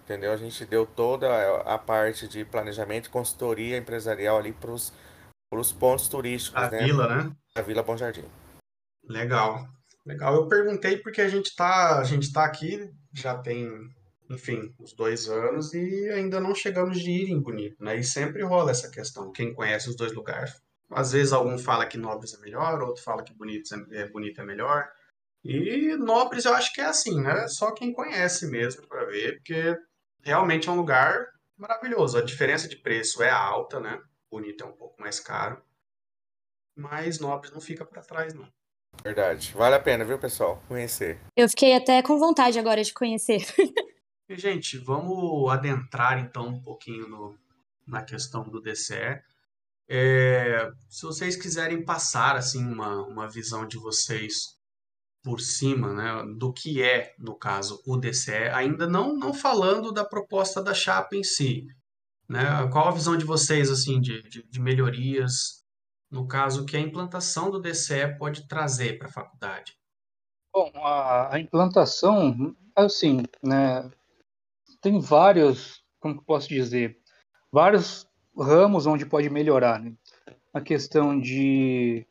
Entendeu? 0.02 0.32
A 0.32 0.36
gente 0.36 0.64
deu 0.64 0.86
toda 0.86 1.60
a 1.62 1.78
parte 1.78 2.26
de 2.26 2.44
planejamento 2.44 3.10
consultoria 3.10 3.76
empresarial 3.76 4.38
ali 4.38 4.52
para 4.52 4.72
os 4.72 5.72
pontos 5.72 6.08
turísticos, 6.08 6.60
A 6.60 6.68
né? 6.68 6.84
vila, 6.84 7.06
né? 7.24 7.36
Da 7.54 7.62
Vila 7.62 7.82
Bom 7.84 7.96
Jardim. 7.96 8.24
Legal. 9.04 9.68
Legal. 10.08 10.34
Eu 10.36 10.48
perguntei 10.48 10.96
porque 10.96 11.20
a 11.20 11.28
gente 11.28 11.54
tá, 11.54 11.98
a 11.98 12.04
gente 12.04 12.32
tá 12.32 12.42
aqui 12.42 12.90
já 13.12 13.36
tem, 13.36 13.68
enfim, 14.30 14.74
uns 14.80 14.94
dois 14.94 15.28
anos 15.28 15.74
e 15.74 16.08
ainda 16.08 16.40
não 16.40 16.54
chegamos 16.54 16.98
de 16.98 17.10
ir 17.10 17.30
em 17.30 17.38
Bonito, 17.38 17.84
né? 17.84 17.94
E 17.94 18.02
sempre 18.02 18.42
rola 18.42 18.70
essa 18.70 18.90
questão. 18.90 19.30
Quem 19.30 19.52
conhece 19.52 19.90
os 19.90 19.96
dois 19.96 20.14
lugares, 20.14 20.54
às 20.90 21.12
vezes 21.12 21.30
algum 21.30 21.58
fala 21.58 21.84
que 21.84 21.98
Nobres 21.98 22.32
é 22.32 22.38
melhor, 22.38 22.80
outro 22.80 23.02
fala 23.02 23.22
que 23.22 23.34
Bonito 23.34 23.68
é, 23.74 24.00
é, 24.00 24.08
Bonito 24.08 24.40
é 24.40 24.44
melhor. 24.46 24.88
E 25.44 25.94
Nobres 25.98 26.46
eu 26.46 26.54
acho 26.54 26.72
que 26.72 26.80
é 26.80 26.86
assim, 26.86 27.20
né? 27.20 27.46
Só 27.46 27.72
quem 27.72 27.92
conhece 27.92 28.46
mesmo 28.46 28.88
para 28.88 29.04
ver, 29.04 29.36
porque 29.36 29.76
realmente 30.22 30.70
é 30.70 30.72
um 30.72 30.76
lugar 30.76 31.26
maravilhoso. 31.54 32.16
A 32.16 32.24
diferença 32.24 32.66
de 32.66 32.76
preço 32.76 33.22
é 33.22 33.28
alta, 33.28 33.78
né? 33.78 34.00
Bonito 34.30 34.64
é 34.64 34.66
um 34.66 34.72
pouco 34.72 34.98
mais 35.02 35.20
caro, 35.20 35.62
mas 36.74 37.20
Nobres 37.20 37.52
não 37.52 37.60
fica 37.60 37.84
para 37.84 38.00
trás, 38.00 38.32
não. 38.32 38.48
Verdade. 39.02 39.52
Vale 39.54 39.74
a 39.76 39.80
pena, 39.80 40.04
viu, 40.04 40.18
pessoal? 40.18 40.62
Conhecer. 40.68 41.18
Eu 41.36 41.48
fiquei 41.48 41.74
até 41.74 42.02
com 42.02 42.18
vontade 42.18 42.58
agora 42.58 42.82
de 42.82 42.92
conhecer. 42.92 43.38
E, 44.30 44.36
gente, 44.36 44.76
vamos 44.76 45.50
adentrar 45.50 46.18
então 46.18 46.48
um 46.48 46.60
pouquinho 46.60 47.08
no- 47.08 47.34
na 47.86 48.02
questão 48.02 48.42
do 48.46 48.60
DCE. 48.60 49.22
É, 49.88 50.70
se 50.90 51.02
vocês 51.06 51.34
quiserem 51.34 51.82
passar 51.82 52.36
assim 52.36 52.62
uma, 52.62 53.06
uma 53.06 53.26
visão 53.26 53.66
de 53.66 53.78
vocês 53.78 54.58
por 55.22 55.40
cima, 55.40 55.94
né, 55.94 56.22
do 56.36 56.52
que 56.52 56.82
é, 56.82 57.14
no 57.18 57.34
caso, 57.38 57.82
o 57.86 57.96
DCE, 57.96 58.50
ainda 58.52 58.86
não, 58.86 59.16
não 59.16 59.32
falando 59.32 59.90
da 59.92 60.04
proposta 60.04 60.62
da 60.62 60.74
chapa 60.74 61.16
em 61.16 61.24
si, 61.24 61.64
né? 62.28 62.68
Qual 62.70 62.86
a 62.86 62.92
visão 62.92 63.16
de 63.16 63.24
vocês 63.24 63.70
assim 63.70 63.98
de, 63.98 64.20
de, 64.28 64.42
de 64.46 64.60
melhorias, 64.60 65.57
no 66.10 66.26
caso, 66.26 66.64
que 66.64 66.76
a 66.76 66.80
implantação 66.80 67.50
do 67.50 67.60
DCE 67.60 68.16
pode 68.18 68.46
trazer 68.48 68.98
para 68.98 69.08
a 69.08 69.12
faculdade? 69.12 69.78
Bom, 70.52 70.70
a, 70.76 71.34
a 71.34 71.40
implantação, 71.40 72.56
assim, 72.74 73.22
né, 73.42 73.90
tem 74.80 74.98
vários, 75.00 75.84
como 76.00 76.22
posso 76.22 76.48
dizer, 76.48 76.98
vários 77.52 78.08
ramos 78.36 78.86
onde 78.86 79.04
pode 79.04 79.28
melhorar, 79.28 79.80
né? 79.80 79.94
A 80.52 80.60
questão 80.60 81.18
de, 81.18 82.06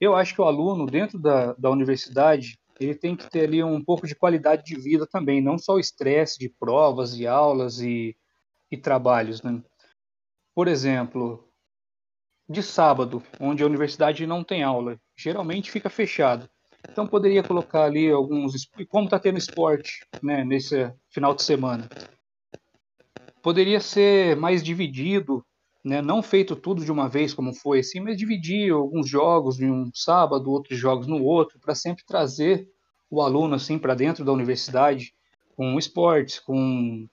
eu 0.00 0.14
acho 0.14 0.34
que 0.34 0.40
o 0.40 0.44
aluno 0.44 0.86
dentro 0.86 1.18
da, 1.18 1.54
da 1.54 1.70
universidade, 1.70 2.58
ele 2.78 2.94
tem 2.94 3.16
que 3.16 3.28
ter 3.28 3.44
ali 3.44 3.62
um 3.62 3.82
pouco 3.82 4.06
de 4.06 4.14
qualidade 4.14 4.64
de 4.64 4.78
vida 4.78 5.06
também, 5.06 5.40
não 5.40 5.58
só 5.58 5.74
o 5.74 5.80
estresse 5.80 6.38
de 6.38 6.48
provas 6.48 7.14
e 7.18 7.26
aulas 7.26 7.80
e, 7.80 8.16
e 8.70 8.76
trabalhos, 8.76 9.42
né? 9.42 9.62
Por 10.54 10.68
exemplo, 10.68 11.49
de 12.50 12.64
sábado, 12.64 13.22
onde 13.38 13.62
a 13.62 13.66
universidade 13.66 14.26
não 14.26 14.42
tem 14.42 14.64
aula, 14.64 14.98
geralmente 15.16 15.70
fica 15.70 15.88
fechado. 15.88 16.50
Então 16.90 17.06
poderia 17.06 17.44
colocar 17.44 17.84
ali 17.84 18.10
alguns, 18.10 18.68
como 18.88 19.04
está 19.04 19.20
tendo 19.20 19.38
esporte, 19.38 20.04
né, 20.20 20.44
nesse 20.44 20.92
final 21.08 21.32
de 21.32 21.44
semana. 21.44 21.88
Poderia 23.40 23.78
ser 23.78 24.34
mais 24.34 24.64
dividido, 24.64 25.46
né, 25.84 26.02
não 26.02 26.24
feito 26.24 26.56
tudo 26.56 26.84
de 26.84 26.90
uma 26.90 27.08
vez 27.08 27.32
como 27.32 27.54
foi 27.54 27.78
assim, 27.78 28.00
mas 28.00 28.16
dividir 28.16 28.72
alguns 28.72 29.08
jogos 29.08 29.60
em 29.60 29.70
um 29.70 29.88
sábado, 29.94 30.50
outros 30.50 30.76
jogos 30.76 31.06
no 31.06 31.22
outro, 31.22 31.60
para 31.60 31.76
sempre 31.76 32.04
trazer 32.04 32.68
o 33.08 33.22
aluno 33.22 33.54
assim 33.54 33.78
para 33.78 33.94
dentro 33.94 34.24
da 34.24 34.32
universidade 34.32 35.14
com 35.54 35.78
esportes, 35.78 36.40
com 36.40 37.06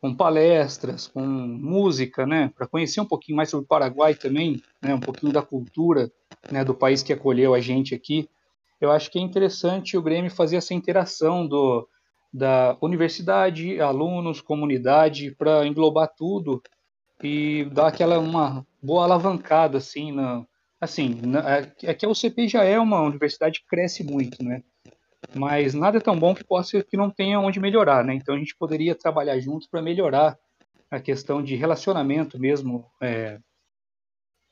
com 0.00 0.14
palestras, 0.14 1.06
com 1.06 1.20
música, 1.20 2.26
né, 2.26 2.50
para 2.56 2.66
conhecer 2.66 3.00
um 3.00 3.06
pouquinho 3.06 3.36
mais 3.36 3.50
sobre 3.50 3.64
o 3.64 3.68
Paraguai 3.68 4.14
também, 4.14 4.62
né, 4.80 4.94
um 4.94 5.00
pouquinho 5.00 5.32
da 5.32 5.42
cultura, 5.42 6.10
né, 6.50 6.64
do 6.64 6.74
país 6.74 7.02
que 7.02 7.12
acolheu 7.12 7.54
a 7.54 7.60
gente 7.60 7.94
aqui. 7.94 8.28
Eu 8.80 8.90
acho 8.90 9.10
que 9.10 9.18
é 9.18 9.22
interessante 9.22 9.96
o 9.96 10.02
Grêmio 10.02 10.30
fazer 10.30 10.56
essa 10.56 10.74
interação 10.74 11.46
do 11.46 11.86
da 12.32 12.78
universidade, 12.80 13.80
alunos, 13.80 14.40
comunidade, 14.40 15.32
para 15.32 15.66
englobar 15.66 16.08
tudo 16.16 16.62
e 17.20 17.64
dar 17.72 17.88
aquela 17.88 18.20
uma 18.20 18.64
boa 18.80 19.02
alavancada 19.02 19.78
assim 19.78 20.12
na 20.12 20.46
assim, 20.80 21.20
é 21.82 21.90
é 21.90 21.94
que 21.94 22.06
a 22.06 22.08
UCP 22.08 22.48
já 22.48 22.62
é 22.62 22.78
uma 22.78 23.02
universidade 23.02 23.60
que 23.60 23.66
cresce 23.66 24.04
muito, 24.04 24.42
né? 24.44 24.62
Mas 25.34 25.74
nada 25.74 25.98
é 25.98 26.00
tão 26.00 26.18
bom 26.18 26.34
que 26.34 26.44
possa 26.44 26.82
que 26.82 26.96
não 26.96 27.10
tenha 27.10 27.40
onde 27.40 27.60
melhorar, 27.60 28.04
né? 28.04 28.14
Então 28.14 28.34
a 28.34 28.38
gente 28.38 28.56
poderia 28.56 28.94
trabalhar 28.94 29.38
juntos 29.40 29.68
para 29.68 29.82
melhorar 29.82 30.38
a 30.90 31.00
questão 31.00 31.42
de 31.42 31.54
relacionamento 31.54 32.38
mesmo 32.38 32.86
é, 33.00 33.38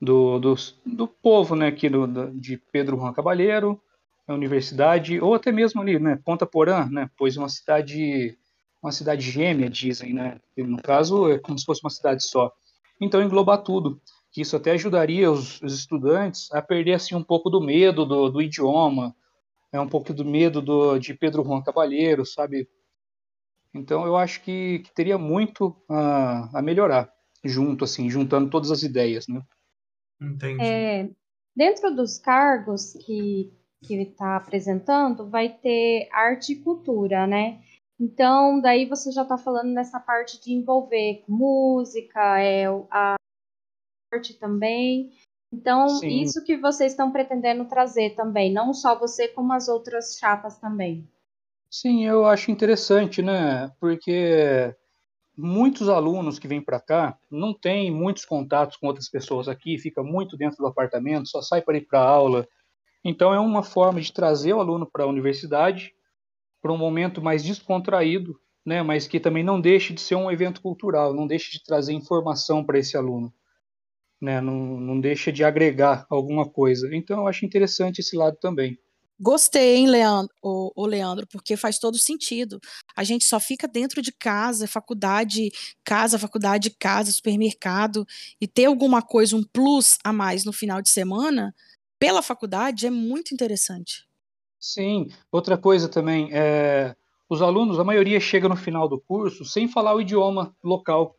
do, 0.01 0.39
do, 0.39 0.55
do 0.87 1.09
povo, 1.09 1.57
né? 1.57 1.69
Aqui 1.69 1.89
do, 1.89 2.07
do- 2.07 2.31
de 2.33 2.57
Pedro 2.73 2.97
Juan 2.97 3.13
Cabalheiro, 3.13 3.81
a 4.27 4.35
universidade, 4.35 5.21
ou 5.21 5.35
até 5.35 5.51
mesmo 5.51 5.81
ali, 5.81 5.99
né? 5.99 6.19
Ponta 6.25 6.47
Porã, 6.47 6.87
né? 6.91 7.11
Pois 7.17 7.37
uma 7.37 7.49
cidade 7.49 8.37
uma 8.81 8.93
cidade 8.93 9.29
gêmea, 9.29 9.69
dizem, 9.69 10.15
né? 10.15 10.39
No 10.57 10.81
caso 10.81 11.29
é 11.33 11.39
como 11.39 11.59
se 11.59 11.65
fosse 11.65 11.83
uma 11.83 11.91
cidade 11.91 12.23
só. 12.25 12.53
Então 13.01 13.21
englobar 13.21 13.59
tudo, 13.63 14.01
que 14.31 14.41
isso 14.43 14.55
até 14.57 14.71
ajudaria 14.73 15.31
os, 15.33 15.61
os 15.63 15.75
estudantes 15.75 16.49
a 16.53 16.63
perder 16.63 16.93
assim 16.95 17.17
um 17.17 17.23
pouco 17.23 17.51
do 17.51 17.61
medo 17.61 18.07
do, 18.07 18.29
do 18.29 18.41
idioma, 18.41 19.15
é 19.73 19.81
um 19.81 19.89
pouco 19.89 20.13
do 20.13 20.25
medo 20.25 20.61
do, 20.63 20.99
de 20.99 21.15
Pedro 21.15 21.45
Juan 21.45 21.63
Cabalheiro, 21.63 22.25
sabe? 22.25 22.69
Então 23.75 24.05
eu 24.07 24.17
acho 24.17 24.43
que, 24.43 24.81
que 24.81 24.93
teria 24.95 25.19
muito 25.19 25.77
a, 25.89 26.59
a 26.59 26.63
melhorar 26.63 27.13
junto, 27.45 27.85
assim, 27.85 28.09
juntando 28.11 28.51
todas 28.51 28.71
as 28.71 28.83
ideias, 28.83 29.29
né? 29.29 29.43
Entendi. 30.21 30.65
É, 30.65 31.11
dentro 31.55 31.95
dos 31.95 32.19
cargos 32.19 32.95
que 33.05 33.53
que 33.83 33.95
está 33.95 34.37
apresentando, 34.37 35.29
vai 35.29 35.49
ter 35.49 36.09
arte 36.13 36.53
e 36.53 36.63
cultura, 36.63 37.27
né? 37.27 37.63
Então, 38.01 38.61
daí 38.61 38.87
você 38.87 39.11
já 39.11 39.23
está 39.23 39.37
falando 39.37 39.73
nessa 39.73 39.99
parte 39.99 40.41
de 40.41 40.53
envolver 40.53 41.25
música, 41.29 42.41
é, 42.41 42.67
a 42.91 43.17
arte 44.13 44.35
também. 44.35 45.13
Então, 45.53 45.89
Sim. 45.89 46.23
isso 46.23 46.45
que 46.45 46.57
vocês 46.57 46.93
estão 46.93 47.11
pretendendo 47.11 47.65
trazer 47.65 48.15
também, 48.15 48.53
não 48.53 48.75
só 48.75 48.99
você, 48.99 49.29
como 49.29 49.53
as 49.53 49.69
outras 49.69 50.17
chapas 50.19 50.59
também. 50.59 51.09
Sim, 51.71 52.05
eu 52.05 52.27
acho 52.27 52.51
interessante, 52.51 53.23
né? 53.23 53.71
Porque 53.81 54.75
muitos 55.37 55.89
alunos 55.89 56.39
que 56.39 56.49
vêm 56.49 56.61
para 56.61 56.81
cá 56.81 57.19
não 57.31 57.55
têm 57.55 57.91
muitos 57.91 58.25
contatos 58.25 58.77
com 58.77 58.87
outras 58.87 59.09
pessoas 59.09 59.49
aqui, 59.49 59.79
fica 59.79 60.03
muito 60.03 60.37
dentro 60.37 60.59
do 60.59 60.67
apartamento, 60.67 61.29
só 61.29 61.41
sai 61.41 61.63
para 61.63 61.79
ir 61.79 61.87
para 61.87 62.01
aula. 62.01 62.47
Então 63.05 63.33
é 63.33 63.39
uma 63.39 63.63
forma 63.63 64.01
de 64.01 64.13
trazer 64.13 64.53
o 64.53 64.61
aluno 64.61 64.87
para 64.91 65.05
a 65.05 65.09
universidade 65.09 65.93
para 66.61 66.73
um 66.73 66.79
momento 66.79 67.23
mais 67.23 67.43
descontraído, 67.45 68.39
né, 68.67 68.83
mas 68.83 69.07
que 69.07 69.21
também 69.21 69.45
não 69.45 69.61
deixe 69.61 69.95
de 69.95 70.01
ser 70.01 70.17
um 70.17 70.31
evento 70.31 70.61
cultural, 70.61 71.15
não 71.15 71.27
deixe 71.27 71.53
de 71.53 71.65
trazer 71.65 71.93
informação 71.93 72.65
para 72.65 72.79
esse 72.79 72.97
aluno, 72.97 73.33
né, 74.21 74.41
não, 74.41 74.81
não 74.81 75.01
deixa 75.01 75.33
de 75.33 75.45
agregar 75.45 76.07
alguma 76.11 76.49
coisa. 76.49 76.89
Então, 76.95 77.21
eu 77.21 77.29
acho 77.29 77.45
interessante 77.45 78.01
esse 78.01 78.17
lado 78.17 78.37
também. 78.37 78.79
Gostei, 79.21 79.75
hein, 79.75 79.89
Leandro, 79.89 80.33
o, 80.41 80.71
o, 80.77 80.87
Leandro, 80.87 81.27
porque 81.27 81.57
faz 81.57 81.77
todo 81.77 81.99
sentido. 81.99 82.61
A 82.95 83.03
gente 83.03 83.25
só 83.25 83.41
fica 83.41 83.67
dentro 83.67 84.01
de 84.01 84.13
casa, 84.13 84.69
faculdade, 84.69 85.51
casa, 85.83 86.19
faculdade, 86.21 86.71
casa, 86.71 87.11
supermercado, 87.11 88.07
e 88.41 88.47
ter 88.47 88.67
alguma 88.67 89.03
coisa, 89.03 89.35
um 89.35 89.43
plus 89.43 89.99
a 90.05 90.13
mais 90.13 90.45
no 90.45 90.53
final 90.53 90.81
de 90.81 90.89
semana, 90.89 91.53
pela 91.99 92.23
faculdade, 92.23 92.87
é 92.87 92.91
muito 92.91 93.35
interessante. 93.35 94.07
Sim, 94.61 95.09
outra 95.33 95.59
coisa 95.59 95.89
também, 95.89 96.31
é, 96.33 96.95
os 97.29 97.43
alunos, 97.43 97.81
a 97.81 97.85
maioria 97.85 98.21
chega 98.21 98.49
no 98.49 98.57
final 98.57 98.89
do 98.89 99.01
curso 99.01 99.45
sem 99.45 99.69
falar 99.69 99.95
o 99.95 100.01
idioma 100.01 100.55
local. 100.63 101.17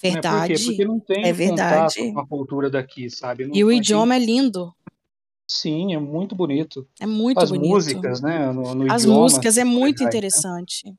Verdade. 0.00 0.52
Né? 0.52 0.58
Por? 0.58 0.64
Porque 0.66 0.84
não 0.84 1.00
tem 1.00 1.24
é 1.24 1.32
verdade. 1.32 1.94
contato 1.96 2.14
com 2.14 2.20
a 2.20 2.26
cultura 2.26 2.70
daqui, 2.70 3.10
sabe? 3.10 3.46
Não, 3.46 3.54
e 3.54 3.64
o 3.64 3.72
idioma 3.72 4.16
é 4.16 4.18
lindo. 4.18 4.74
Sim, 5.50 5.94
é 5.94 5.98
muito 5.98 6.34
bonito. 6.34 6.86
É 7.00 7.06
muito 7.06 7.38
As 7.38 7.50
bonito. 7.50 7.70
músicas, 7.70 8.20
né? 8.20 8.52
No, 8.52 8.74
no 8.74 8.92
As 8.92 9.02
idioma, 9.02 9.22
músicas 9.22 9.56
é 9.56 9.64
muito 9.64 10.02
né? 10.02 10.08
interessante. 10.08 10.94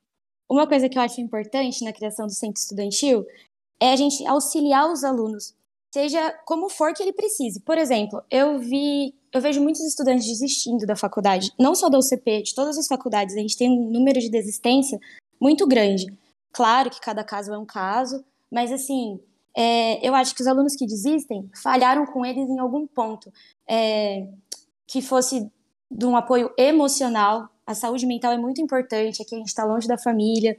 Uma 0.50 0.68
coisa 0.68 0.90
que 0.90 0.98
eu 0.98 1.02
acho 1.04 1.22
importante 1.22 1.84
na 1.84 1.94
criação 1.94 2.26
do 2.26 2.34
centro 2.34 2.60
estudantil 2.60 3.26
é 3.80 3.94
a 3.94 3.96
gente 3.96 4.26
auxiliar 4.26 4.92
os 4.92 5.04
alunos, 5.04 5.54
seja 5.94 6.32
como 6.46 6.70
for 6.70 6.94
que 6.94 7.04
ele 7.04 7.14
precise. 7.14 7.62
Por 7.62 7.78
exemplo, 7.78 8.22
eu 8.30 8.60
vi, 8.60 9.14
eu 9.32 9.40
vejo 9.40 9.62
muitos 9.62 9.82
estudantes 9.82 10.26
desistindo 10.26 10.86
da 10.86 10.96
faculdade, 10.96 11.54
não 11.58 11.76
só 11.76 11.88
da 11.88 12.00
UCP, 12.00 12.42
de 12.42 12.56
todas 12.56 12.78
as 12.78 12.88
faculdades. 12.88 13.36
A 13.36 13.40
gente 13.40 13.56
tem 13.56 13.70
um 13.70 13.90
número 13.92 14.20
de 14.20 14.30
desistência 14.30 15.00
muito 15.40 15.68
grande. 15.68 16.12
Claro 16.52 16.90
que 16.90 17.00
cada 17.00 17.24
caso 17.24 17.54
é 17.54 17.58
um 17.58 17.66
caso, 17.66 18.26
mas 18.52 18.72
assim, 18.72 19.20
é, 19.56 20.06
eu 20.08 20.16
acho 20.16 20.36
que 20.36 20.42
os 20.42 20.48
alunos 20.48 20.76
que 20.76 20.86
desistem 20.86 21.50
falharam 21.62 22.06
com 22.06 22.26
eles 22.26 22.50
em 22.50 22.60
algum 22.60 22.88
ponto. 22.88 23.32
É, 23.68 24.28
que 24.90 25.02
fosse 25.02 25.50
de 25.90 26.06
um 26.06 26.18
apoio 26.18 26.52
emocional. 26.58 27.48
A 27.66 27.76
saúde 27.76 28.06
mental 28.08 28.34
é 28.34 28.38
muito 28.38 28.60
importante, 28.60 29.22
aqui 29.22 29.36
a 29.36 29.38
gente 29.38 29.48
está 29.48 29.64
longe 29.64 29.88
da 29.88 29.98
família. 29.98 30.58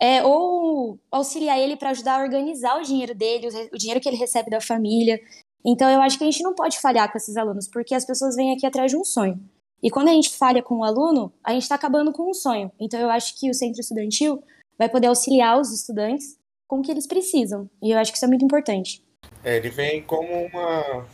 É, 0.00 0.24
ou 0.24 0.98
auxiliar 1.10 1.58
ele 1.58 1.76
para 1.76 1.90
ajudar 1.90 2.20
a 2.20 2.22
organizar 2.22 2.78
o 2.78 2.82
dinheiro 2.82 3.14
dele, 3.14 3.48
o 3.72 3.78
dinheiro 3.78 4.00
que 4.00 4.08
ele 4.08 4.16
recebe 4.16 4.50
da 4.50 4.60
família. 4.60 5.20
Então, 5.64 5.88
eu 5.88 6.00
acho 6.00 6.18
que 6.18 6.24
a 6.24 6.30
gente 6.30 6.42
não 6.42 6.54
pode 6.54 6.80
falhar 6.80 7.10
com 7.10 7.18
esses 7.18 7.36
alunos, 7.36 7.68
porque 7.68 7.94
as 7.94 8.04
pessoas 8.04 8.34
vêm 8.34 8.52
aqui 8.52 8.66
atrás 8.66 8.90
de 8.90 8.96
um 8.96 9.04
sonho. 9.04 9.40
E 9.80 9.90
quando 9.90 10.08
a 10.08 10.12
gente 10.12 10.30
falha 10.30 10.62
com 10.62 10.78
o 10.78 10.84
aluno, 10.84 11.32
a 11.42 11.52
gente 11.52 11.62
está 11.62 11.76
acabando 11.76 12.12
com 12.12 12.30
um 12.30 12.34
sonho. 12.34 12.70
Então, 12.80 12.98
eu 12.98 13.10
acho 13.10 13.38
que 13.38 13.48
o 13.48 13.54
centro 13.54 13.80
estudantil 13.80 14.42
vai 14.76 14.88
poder 14.88 15.06
auxiliar 15.06 15.60
os 15.60 15.72
estudantes 15.72 16.36
com 16.72 16.78
o 16.78 16.82
que 16.82 16.90
eles 16.90 17.06
precisam. 17.06 17.68
E 17.82 17.90
eu 17.90 17.98
acho 17.98 18.10
que 18.10 18.16
isso 18.16 18.24
é 18.24 18.28
muito 18.28 18.46
importante. 18.46 19.04
É, 19.44 19.58
ele 19.58 19.68
vem 19.68 20.02
como 20.02 20.46
uma, 20.46 21.06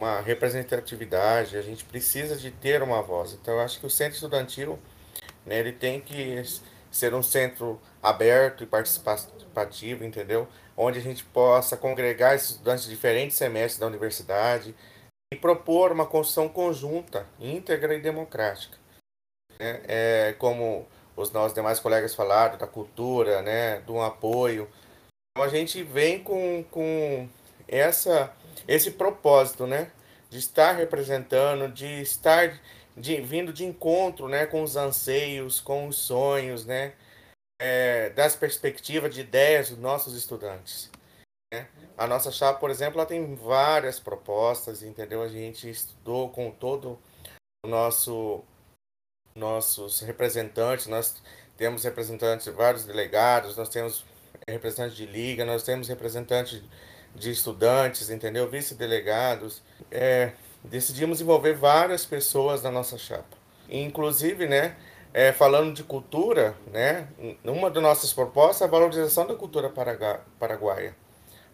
uma 0.00 0.20
representatividade, 0.20 1.56
a 1.56 1.62
gente 1.62 1.84
precisa 1.84 2.36
de 2.36 2.52
ter 2.52 2.80
uma 2.80 3.02
voz. 3.02 3.32
Então, 3.32 3.54
eu 3.54 3.60
acho 3.60 3.80
que 3.80 3.86
o 3.86 3.90
centro 3.90 4.14
estudantil, 4.14 4.78
né, 5.44 5.58
ele 5.58 5.72
tem 5.72 6.00
que 6.00 6.40
ser 6.92 7.12
um 7.12 7.24
centro 7.24 7.80
aberto 8.00 8.62
e 8.62 8.68
participativo, 8.68 10.04
entendeu? 10.04 10.46
Onde 10.76 11.00
a 11.00 11.02
gente 11.02 11.24
possa 11.24 11.76
congregar 11.76 12.36
estudantes 12.36 12.84
de 12.84 12.90
diferentes 12.90 13.36
semestres 13.36 13.80
da 13.80 13.88
universidade 13.88 14.76
e 15.34 15.36
propor 15.36 15.90
uma 15.90 16.06
construção 16.06 16.48
conjunta, 16.48 17.26
íntegra 17.40 17.96
e 17.96 18.00
democrática. 18.00 18.78
Né? 19.58 19.80
É, 19.88 20.36
como 20.38 20.86
os 21.16 21.32
nossos 21.32 21.52
demais 21.52 21.80
colegas 21.80 22.14
falaram, 22.14 22.56
da 22.56 22.68
cultura, 22.68 23.42
né, 23.42 23.80
do 23.80 24.00
apoio. 24.00 24.68
A 25.38 25.48
gente 25.48 25.82
vem 25.82 26.22
com, 26.22 26.64
com 26.70 27.28
essa 27.68 28.34
esse 28.66 28.90
propósito, 28.92 29.66
né? 29.66 29.90
De 30.28 30.38
estar 30.38 30.72
representando, 30.72 31.72
de 31.72 32.02
estar 32.02 32.60
de, 32.96 33.20
vindo 33.20 33.52
de 33.52 33.64
encontro, 33.64 34.28
né? 34.28 34.46
Com 34.46 34.62
os 34.62 34.76
anseios, 34.76 35.60
com 35.60 35.86
os 35.88 35.96
sonhos, 35.96 36.66
né? 36.66 36.94
É, 37.60 38.10
das 38.10 38.34
perspectivas 38.34 39.14
de 39.14 39.20
ideias 39.20 39.70
dos 39.70 39.78
nossos 39.78 40.14
estudantes. 40.14 40.90
Né? 41.52 41.68
A 41.98 42.06
nossa 42.06 42.30
chapa, 42.30 42.58
por 42.58 42.70
exemplo, 42.70 42.98
ela 42.98 43.06
tem 43.06 43.34
várias 43.34 44.00
propostas, 44.00 44.82
entendeu? 44.82 45.22
A 45.22 45.28
gente 45.28 45.68
estudou 45.68 46.30
com 46.30 46.50
todo 46.50 46.98
o 47.64 47.68
nosso 47.68 48.42
nossos 49.34 50.00
representantes, 50.00 50.86
nós 50.86 51.22
temos 51.56 51.84
representantes, 51.84 52.46
vários 52.48 52.84
delegados, 52.84 53.56
nós 53.56 53.68
temos 53.68 54.04
representantes 54.50 54.96
de 54.96 55.06
liga, 55.06 55.44
nós 55.44 55.62
temos 55.62 55.88
representantes 55.88 56.62
de 57.14 57.30
estudantes, 57.30 58.10
entendeu? 58.10 58.48
Vice-delegados. 58.48 59.62
É, 59.90 60.32
decidimos 60.62 61.20
envolver 61.20 61.54
várias 61.54 62.04
pessoas 62.04 62.62
na 62.62 62.70
nossa 62.70 62.98
chapa. 62.98 63.36
Inclusive, 63.68 64.46
né, 64.46 64.76
é, 65.12 65.32
falando 65.32 65.74
de 65.74 65.82
cultura, 65.82 66.54
né, 66.72 67.08
uma 67.44 67.70
das 67.70 67.82
nossas 67.82 68.12
propostas 68.12 68.62
é 68.62 68.64
a 68.64 68.68
valorização 68.68 69.26
da 69.26 69.34
cultura 69.34 69.72
paraguaia. 70.38 70.94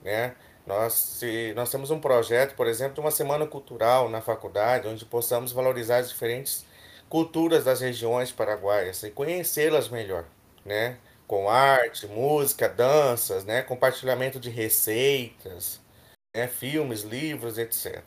Né? 0.03 0.35
Nós, 0.67 0.95
se, 0.95 1.53
nós 1.55 1.71
temos 1.71 1.91
um 1.91 2.01
projeto, 2.01 2.55
por 2.55 2.67
exemplo, 2.67 2.95
de 2.95 3.01
uma 3.01 3.11
semana 3.11 3.47
cultural 3.47 4.09
na 4.09 4.21
faculdade, 4.21 4.89
onde 4.89 5.05
possamos 5.05 5.53
valorizar 5.53 5.99
as 5.99 6.09
diferentes 6.09 6.67
culturas 7.09 7.65
das 7.65 7.81
regiões 7.81 8.33
paraguaias 8.33 9.03
e 9.05 9.11
conhecê-las 9.11 9.89
melhor, 9.89 10.25
né? 10.65 10.97
Com 11.27 11.49
arte, 11.49 12.07
música, 12.07 12.69
danças, 12.69 13.45
né, 13.45 13.63
compartilhamento 13.63 14.39
de 14.39 14.51
receitas, 14.51 15.81
né, 16.35 16.47
filmes, 16.47 17.03
livros, 17.03 17.59
etc. 17.59 18.03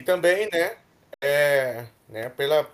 E 0.00 0.04
também, 0.04 0.48
né, 0.52 0.76
é, 1.20 1.86
né, 2.08 2.28
pela, 2.30 2.68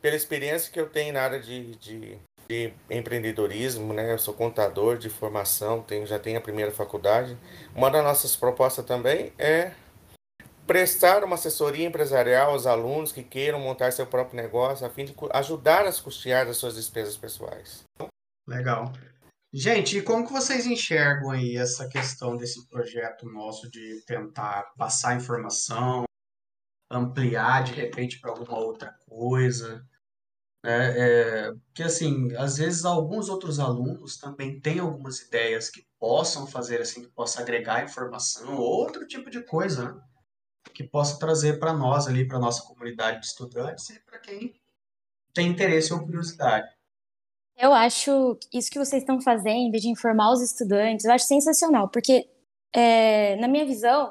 pela 0.00 0.16
experiência 0.16 0.72
que 0.72 0.80
eu 0.80 0.88
tenho 0.88 1.12
na 1.12 1.22
área 1.22 1.40
de, 1.40 1.74
de, 1.76 2.18
de 2.48 2.72
empreendedorismo, 2.88 3.92
né, 3.92 4.12
eu 4.12 4.18
sou 4.18 4.34
contador 4.34 4.96
de 4.96 5.10
formação, 5.10 5.82
tenho, 5.82 6.06
já 6.06 6.18
tenho 6.18 6.38
a 6.38 6.42
primeira 6.42 6.70
faculdade. 6.70 7.36
Uma 7.74 7.90
das 7.90 8.04
nossas 8.04 8.36
propostas 8.36 8.84
também 8.84 9.32
é 9.38 9.72
prestar 10.66 11.24
uma 11.24 11.34
assessoria 11.34 11.84
empresarial 11.84 12.52
aos 12.52 12.64
alunos 12.64 13.10
que 13.10 13.24
queiram 13.24 13.58
montar 13.58 13.92
seu 13.92 14.06
próprio 14.06 14.40
negócio, 14.40 14.86
a 14.86 14.90
fim 14.90 15.04
de 15.04 15.12
ajudar 15.30 15.84
a 15.84 15.92
custear 15.92 16.46
as 16.46 16.58
suas 16.58 16.76
despesas 16.76 17.16
pessoais. 17.16 17.82
Legal. 18.50 18.92
Gente, 19.52 19.98
e 19.98 20.02
como 20.02 20.26
que 20.26 20.32
vocês 20.32 20.66
enxergam 20.66 21.30
aí 21.30 21.56
essa 21.56 21.88
questão 21.88 22.36
desse 22.36 22.68
projeto 22.68 23.24
nosso 23.26 23.70
de 23.70 24.02
tentar 24.04 24.64
passar 24.76 25.16
informação, 25.16 26.04
ampliar 26.90 27.62
de 27.62 27.72
repente 27.72 28.20
para 28.20 28.32
alguma 28.32 28.58
outra 28.58 28.92
coisa? 29.08 29.86
Né? 30.64 30.98
É, 30.98 31.52
porque 31.52 31.84
assim, 31.84 32.34
às 32.36 32.56
vezes 32.56 32.84
alguns 32.84 33.28
outros 33.28 33.60
alunos 33.60 34.18
também 34.18 34.60
têm 34.60 34.80
algumas 34.80 35.20
ideias 35.20 35.70
que 35.70 35.86
possam 35.96 36.44
fazer 36.44 36.80
assim, 36.80 37.02
que 37.02 37.10
possa 37.10 37.40
agregar 37.40 37.84
informação 37.84 38.56
ou 38.56 38.62
outro 38.62 39.06
tipo 39.06 39.30
de 39.30 39.44
coisa, 39.44 39.92
né? 39.92 40.02
que 40.74 40.82
possa 40.82 41.20
trazer 41.20 41.60
para 41.60 41.72
nós 41.72 42.08
ali, 42.08 42.26
para 42.26 42.38
nossa 42.40 42.64
comunidade 42.64 43.20
de 43.20 43.26
estudantes 43.26 43.88
e 43.90 44.00
para 44.00 44.18
quem 44.18 44.60
tem 45.32 45.48
interesse 45.48 45.92
ou 45.92 46.04
curiosidade. 46.04 46.79
Eu 47.60 47.74
acho 47.74 48.38
isso 48.52 48.70
que 48.70 48.78
vocês 48.78 49.02
estão 49.02 49.20
fazendo 49.20 49.78
de 49.78 49.88
informar 49.88 50.32
os 50.32 50.40
estudantes, 50.40 51.04
eu 51.04 51.12
acho 51.12 51.26
sensacional, 51.26 51.88
porque, 51.88 52.26
é, 52.72 53.36
na 53.36 53.46
minha 53.46 53.66
visão, 53.66 54.10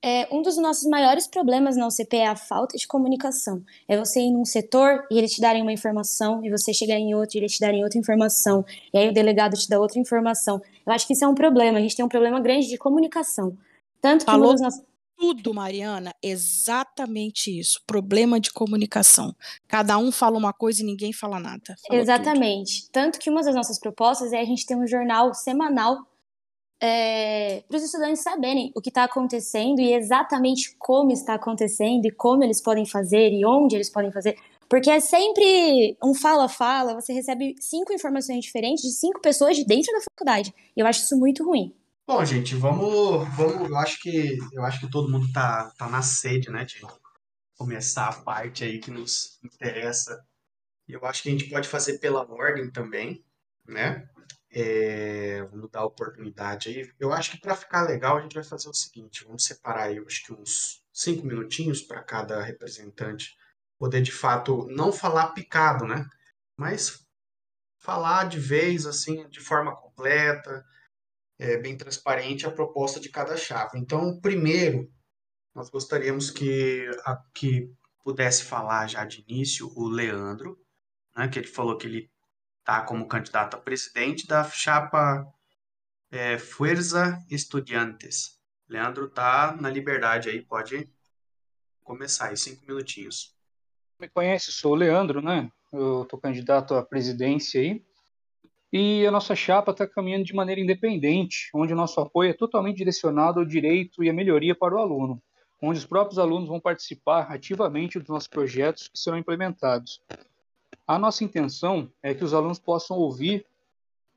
é, 0.00 0.28
um 0.30 0.40
dos 0.40 0.56
nossos 0.56 0.88
maiores 0.88 1.26
problemas 1.26 1.76
na 1.76 1.88
UCP 1.88 2.18
é 2.18 2.28
a 2.28 2.36
falta 2.36 2.76
de 2.76 2.86
comunicação. 2.86 3.60
É 3.88 3.98
você 3.98 4.20
ir 4.20 4.30
num 4.30 4.44
setor 4.44 5.04
e 5.10 5.18
eles 5.18 5.32
te 5.32 5.40
darem 5.40 5.62
uma 5.62 5.72
informação, 5.72 6.44
e 6.44 6.50
você 6.50 6.72
chegar 6.72 6.96
em 6.96 7.12
outro 7.12 7.36
e 7.36 7.40
eles 7.40 7.54
te 7.54 7.60
darem 7.60 7.82
outra 7.82 7.98
informação, 7.98 8.64
e 8.94 8.98
aí 8.98 9.08
o 9.08 9.12
delegado 9.12 9.56
te 9.56 9.68
dá 9.68 9.80
outra 9.80 9.98
informação. 9.98 10.62
Eu 10.86 10.92
acho 10.92 11.08
que 11.08 11.12
isso 11.12 11.24
é 11.24 11.28
um 11.28 11.34
problema, 11.34 11.78
a 11.78 11.82
gente 11.82 11.96
tem 11.96 12.04
um 12.04 12.08
problema 12.08 12.38
grande 12.38 12.68
de 12.68 12.78
comunicação. 12.78 13.56
Tanto 14.00 14.24
que 14.24 14.30
Falou 14.30 14.50
uma 14.50 14.52
das 14.52 14.60
nossas 14.60 14.84
tudo, 15.16 15.54
Mariana, 15.54 16.14
exatamente 16.22 17.58
isso. 17.58 17.80
Problema 17.86 18.38
de 18.38 18.52
comunicação. 18.52 19.34
Cada 19.66 19.96
um 19.98 20.12
fala 20.12 20.36
uma 20.36 20.52
coisa 20.52 20.82
e 20.82 20.84
ninguém 20.84 21.12
fala 21.12 21.40
nada. 21.40 21.74
Falou 21.86 22.02
Exatamente. 22.02 22.82
Tudo. 22.82 22.92
Tanto 22.92 23.18
que 23.18 23.30
uma 23.30 23.42
das 23.42 23.54
nossas 23.54 23.78
propostas 23.78 24.32
é 24.32 24.40
a 24.40 24.44
gente 24.44 24.66
ter 24.66 24.76
um 24.76 24.86
jornal 24.86 25.32
semanal 25.34 26.06
é, 26.80 27.62
para 27.66 27.78
os 27.78 27.82
estudantes 27.82 28.22
saberem 28.22 28.70
o 28.74 28.80
que 28.80 28.90
está 28.90 29.04
acontecendo 29.04 29.80
e 29.80 29.94
exatamente 29.94 30.76
como 30.78 31.10
está 31.10 31.34
acontecendo 31.34 32.04
e 32.04 32.10
como 32.10 32.44
eles 32.44 32.60
podem 32.60 32.84
fazer 32.84 33.32
e 33.32 33.46
onde 33.46 33.74
eles 33.74 33.90
podem 33.90 34.12
fazer. 34.12 34.36
Porque 34.68 34.90
é 34.90 35.00
sempre 35.00 35.96
um 36.02 36.12
fala-fala, 36.12 36.94
você 36.94 37.12
recebe 37.12 37.54
cinco 37.60 37.92
informações 37.92 38.44
diferentes 38.44 38.82
de 38.82 38.90
cinco 38.90 39.20
pessoas 39.20 39.56
de 39.56 39.64
dentro 39.64 39.92
da 39.92 40.00
faculdade. 40.10 40.52
E 40.76 40.80
eu 40.80 40.86
acho 40.86 41.00
isso 41.00 41.16
muito 41.16 41.44
ruim. 41.44 41.72
Bom, 42.06 42.24
gente, 42.24 42.54
vamos, 42.54 43.26
vamos. 43.36 43.68
Eu 43.68 43.76
acho 43.76 44.00
que 44.00 44.38
eu 44.52 44.64
acho 44.64 44.80
que 44.80 44.90
todo 44.90 45.10
mundo 45.10 45.30
tá, 45.32 45.70
tá 45.76 45.88
na 45.88 46.02
sede, 46.02 46.50
né, 46.50 46.64
de 46.64 46.80
começar 47.56 48.08
a 48.08 48.22
parte 48.22 48.64
aí 48.64 48.78
que 48.80 48.90
nos 48.90 49.38
interessa 49.44 50.24
Eu 50.88 51.04
acho 51.06 51.22
que 51.22 51.30
a 51.30 51.32
gente 51.32 51.50
pode 51.50 51.68
fazer 51.68 51.98
pela 52.00 52.22
ordem 52.30 52.70
também, 52.70 53.24
né? 53.66 54.08
É, 54.50 55.42
vamos 55.44 55.70
dar 55.70 55.84
oportunidade 55.84 56.70
aí. 56.70 56.92
Eu 57.00 57.12
acho 57.12 57.32
que 57.32 57.40
para 57.40 57.56
ficar 57.56 57.82
legal 57.82 58.18
a 58.18 58.22
gente 58.22 58.34
vai 58.34 58.44
fazer 58.44 58.68
o 58.70 58.74
seguinte: 58.74 59.24
vamos 59.24 59.44
separar 59.44 59.84
aí, 59.84 59.98
acho 60.00 60.24
que 60.24 60.32
uns 60.34 60.82
cinco 60.92 61.26
minutinhos 61.26 61.82
para 61.82 62.02
cada 62.04 62.42
representante 62.42 63.36
poder 63.78 64.02
de 64.02 64.12
fato 64.12 64.66
não 64.70 64.92
falar 64.92 65.28
picado, 65.34 65.86
né? 65.86 66.06
Mas 66.58 67.06
falar 67.78 68.28
de 68.28 68.38
vez 68.40 68.86
assim, 68.86 69.28
de 69.30 69.40
forma 69.40 69.76
completa, 69.76 70.64
é, 71.38 71.56
bem 71.58 71.76
transparente 71.76 72.46
a 72.46 72.50
proposta 72.50 72.98
de 72.98 73.08
cada 73.08 73.36
chapa. 73.36 73.78
Então, 73.78 74.18
primeiro, 74.20 74.90
nós 75.54 75.70
gostaríamos 75.70 76.30
que, 76.30 76.88
a, 77.04 77.16
que 77.34 77.70
pudesse 78.04 78.44
falar 78.44 78.86
já 78.86 79.04
de 79.04 79.24
início 79.28 79.72
o 79.74 79.88
Leandro, 79.88 80.58
né, 81.16 81.28
que 81.28 81.38
ele 81.38 81.48
falou 81.48 81.76
que 81.76 81.86
ele 81.86 82.10
está 82.60 82.82
como 82.82 83.08
candidato 83.08 83.54
a 83.54 83.60
presidente 83.60 84.26
da 84.26 84.44
chapa 84.44 85.26
é, 86.10 86.38
Fuerza 86.38 87.18
Estudiantes. 87.30 88.40
Leandro 88.68 89.06
está 89.06 89.56
na 89.60 89.70
liberdade 89.70 90.28
aí, 90.28 90.42
pode 90.42 90.90
começar 91.82 92.28
aí, 92.28 92.36
cinco 92.36 92.66
minutinhos. 92.66 93.34
Me 93.98 94.08
conhece, 94.08 94.52
sou 94.52 94.72
o 94.72 94.76
Leandro, 94.76 95.22
né? 95.22 95.50
Eu 95.72 96.02
estou 96.02 96.18
candidato 96.18 96.74
à 96.74 96.84
presidência 96.84 97.60
aí. 97.60 97.84
E 98.72 99.06
a 99.06 99.10
nossa 99.10 99.34
chapa 99.34 99.70
está 99.70 99.86
caminhando 99.86 100.24
de 100.24 100.34
maneira 100.34 100.60
independente, 100.60 101.50
onde 101.54 101.72
o 101.72 101.76
nosso 101.76 102.00
apoio 102.00 102.30
é 102.30 102.34
totalmente 102.34 102.76
direcionado 102.76 103.38
ao 103.38 103.46
direito 103.46 104.02
e 104.02 104.10
à 104.10 104.12
melhoria 104.12 104.54
para 104.54 104.74
o 104.74 104.78
aluno, 104.78 105.22
onde 105.62 105.78
os 105.78 105.86
próprios 105.86 106.18
alunos 106.18 106.48
vão 106.48 106.60
participar 106.60 107.32
ativamente 107.32 107.98
dos 107.98 108.08
nossos 108.08 108.28
projetos 108.28 108.88
que 108.88 108.98
serão 108.98 109.18
implementados. 109.18 110.00
A 110.86 110.98
nossa 110.98 111.22
intenção 111.22 111.90
é 112.02 112.14
que 112.14 112.24
os 112.24 112.34
alunos 112.34 112.58
possam 112.58 112.96
ouvir 112.96 113.46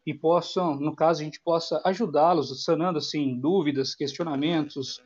e 0.06 0.14
possam, 0.14 0.76
no 0.76 0.96
caso, 0.96 1.22
a 1.22 1.24
gente 1.24 1.40
possa 1.40 1.82
ajudá-los, 1.86 2.64
sanando 2.64 2.98
assim 2.98 3.40
dúvidas, 3.40 3.94
questionamentos, 3.94 5.00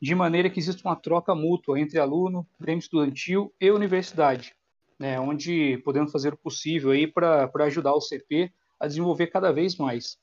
de 0.00 0.14
maneira 0.14 0.48
que 0.48 0.60
exista 0.60 0.86
uma 0.86 0.94
troca 0.94 1.34
mútua 1.34 1.80
entre 1.80 1.98
aluno, 1.98 2.46
grêmio 2.60 2.80
estudantil 2.80 3.52
e 3.60 3.70
universidade, 3.70 4.54
né, 4.98 5.18
onde 5.18 5.78
podemos 5.78 6.12
fazer 6.12 6.34
o 6.34 6.38
possível 6.38 6.90
aí 6.90 7.06
para 7.06 7.50
ajudar 7.64 7.94
o 7.94 8.00
CP 8.00 8.52
a 8.78 8.86
desenvolver 8.86 9.28
cada 9.28 9.52
vez 9.52 9.76
mais. 9.76 10.18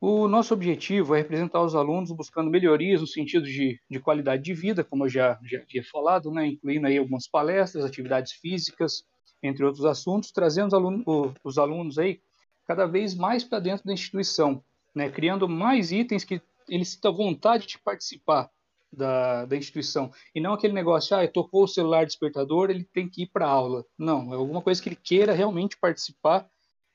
O 0.00 0.28
nosso 0.28 0.52
objetivo 0.52 1.14
é 1.14 1.18
representar 1.18 1.62
os 1.62 1.74
alunos 1.74 2.12
buscando 2.12 2.50
melhorias 2.50 3.00
no 3.00 3.06
sentido 3.06 3.46
de, 3.46 3.80
de 3.88 4.00
qualidade 4.00 4.42
de 4.42 4.52
vida, 4.52 4.84
como 4.84 5.04
eu 5.04 5.08
já, 5.08 5.38
já 5.44 5.60
havia 5.60 5.82
falado, 5.84 6.30
né, 6.30 6.46
incluindo 6.46 6.86
aí 6.86 6.98
algumas 6.98 7.26
palestras, 7.26 7.84
atividades 7.84 8.32
físicas, 8.32 9.04
entre 9.42 9.64
outros 9.64 9.84
assuntos, 9.84 10.30
trazendo 10.30 10.68
os 10.68 10.74
alunos, 10.74 11.04
os 11.42 11.58
alunos 11.58 11.98
aí 11.98 12.20
cada 12.66 12.86
vez 12.86 13.14
mais 13.14 13.44
para 13.44 13.60
dentro 13.60 13.86
da 13.86 13.92
instituição, 13.92 14.62
né, 14.94 15.08
criando 15.08 15.48
mais 15.48 15.92
itens 15.92 16.24
que 16.24 16.40
eles 16.68 16.88
sintam 16.88 17.14
vontade 17.14 17.66
de 17.66 17.78
participar 17.78 18.50
da, 18.92 19.44
da 19.44 19.56
instituição. 19.56 20.10
E 20.34 20.40
não 20.40 20.52
aquele 20.52 20.72
negócio, 20.72 21.16
ah, 21.16 21.26
tocou 21.26 21.64
o 21.64 21.68
celular 21.68 22.06
despertador, 22.06 22.70
ele 22.70 22.84
tem 22.84 23.08
que 23.08 23.22
ir 23.22 23.26
para 23.26 23.46
a 23.46 23.50
aula. 23.50 23.84
Não, 23.98 24.32
é 24.32 24.36
alguma 24.36 24.62
coisa 24.62 24.82
que 24.82 24.88
ele 24.88 24.96
queira 24.96 25.32
realmente 25.32 25.76
participar 25.78 26.48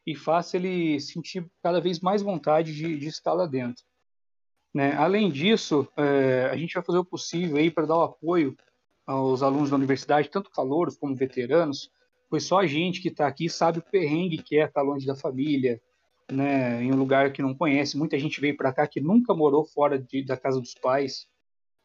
e 0.10 0.15
faça 0.15 0.58
ele 0.58 1.00
sentir 1.00 1.45
cada 1.62 1.80
vez 1.80 2.00
mais 2.00 2.24
vontade 2.24 2.74
de, 2.74 2.98
de 2.98 3.08
estar 3.08 3.32
lá 3.32 3.45
dentro. 3.45 3.84
Né? 4.74 4.95
Além 4.95 5.30
disso, 5.30 5.88
é, 5.95 6.50
a 6.52 6.58
gente 6.58 6.74
vai 6.74 6.84
fazer 6.84 6.98
o 6.98 7.06
possível 7.06 7.58
aí 7.58 7.69
para 7.69 7.86
dar 7.86 7.95
o 7.95 8.02
apoio 8.02 8.58
aos 9.06 9.43
alunos 9.43 9.69
da 9.69 9.76
universidade, 9.76 10.32
tanto 10.32 10.50
calouros 10.50 10.98
como 10.98 11.15
veteranos, 11.15 11.91
pois 12.28 12.43
só 12.43 12.60
a 12.60 12.65
gente 12.65 13.04
que 13.04 13.10
está 13.10 13.28
aqui 13.28 13.48
sabe 13.48 13.78
o 13.78 13.84
perrengue 13.84 14.41
que 14.41 14.58
é 14.58 14.65
estar 14.65 14.82
longe 14.82 15.06
da 15.06 15.15
família, 15.15 15.80
né, 16.32 16.84
em 16.84 16.91
um 16.91 16.98
lugar 16.98 17.32
que 17.32 17.43
não 17.43 17.54
conhece. 17.54 17.95
Muita 17.95 18.17
gente 18.17 18.41
veio 18.41 18.58
para 18.58 18.74
cá 18.74 18.88
que 18.88 19.00
nunca 19.00 19.36
morou 19.36 19.63
fora 19.63 20.00
de, 20.00 20.26
da 20.26 20.36
casa 20.36 20.60
dos 20.60 20.74
pais, 20.74 21.28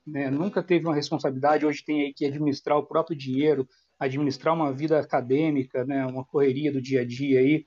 né, 0.07 0.31
nunca 0.31 0.63
teve 0.63 0.87
uma 0.87 0.95
responsabilidade. 0.95 1.67
Hoje 1.67 1.85
tem 1.85 2.07
aí 2.07 2.15
que 2.15 2.25
administrar 2.25 2.79
o 2.79 2.87
próprio 2.87 3.15
dinheiro, 3.15 3.69
administrar 3.99 4.55
uma 4.55 4.73
vida 4.73 4.99
acadêmica, 4.99 5.85
né, 5.85 6.07
uma 6.07 6.25
correria 6.25 6.73
do 6.73 6.81
dia 6.81 7.03
a 7.03 7.05
dia 7.05 7.41
aí. 7.41 7.67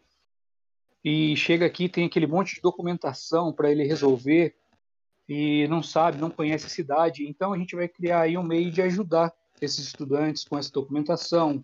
E 1.09 1.37
chega 1.37 1.65
aqui 1.65 1.87
tem 1.87 2.05
aquele 2.05 2.27
monte 2.27 2.55
de 2.55 2.61
documentação 2.61 3.53
para 3.53 3.71
ele 3.71 3.85
resolver 3.85 4.57
e 5.25 5.65
não 5.69 5.81
sabe, 5.81 6.17
não 6.17 6.29
conhece 6.29 6.65
a 6.65 6.69
cidade. 6.69 7.25
Então 7.25 7.53
a 7.53 7.57
gente 7.57 7.77
vai 7.77 7.87
criar 7.87 8.23
aí 8.23 8.37
um 8.37 8.43
meio 8.43 8.69
de 8.69 8.81
ajudar 8.81 9.33
esses 9.61 9.85
estudantes 9.85 10.43
com 10.43 10.57
essa 10.57 10.69
documentação, 10.69 11.63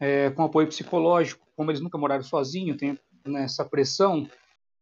é, 0.00 0.30
com 0.30 0.42
apoio 0.42 0.68
psicológico, 0.68 1.46
como 1.54 1.70
eles 1.70 1.82
nunca 1.82 1.98
moraram 1.98 2.22
sozinhos, 2.22 2.78
tem 2.78 2.98
nessa 3.26 3.62
pressão, 3.62 4.26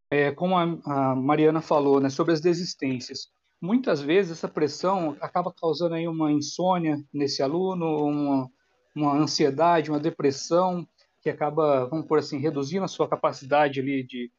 é, 0.08 0.30
como 0.30 0.56
a, 0.56 0.62
a, 0.84 1.16
Mariana 1.16 1.60
falou, 1.60 1.98
né, 1.98 2.10
sobre 2.10 2.32
as 2.32 2.40
desistências. 2.40 3.28
Muitas 3.60 4.00
vezes 4.00 4.30
essa 4.30 4.46
pressão 4.46 5.16
acaba 5.20 5.52
causando 5.52 5.96
aí 5.96 6.06
uma 6.06 6.30
insônia 6.30 7.02
nesse 7.12 7.42
aluno, 7.42 8.06
uma, 8.06 8.50
uma 8.94 9.16
ansiedade, 9.16 9.90
uma 9.90 9.98
depressão, 9.98 10.86
que 11.20 11.30
acaba, 11.30 11.86
vamos 11.86 12.06
por 12.06 12.18
assim, 12.18 12.38
reduzindo 12.38 12.84
a 12.84 12.88
sua 12.88 13.08
capacidade 13.08 13.80
ali 13.80 14.02
de 14.02 14.30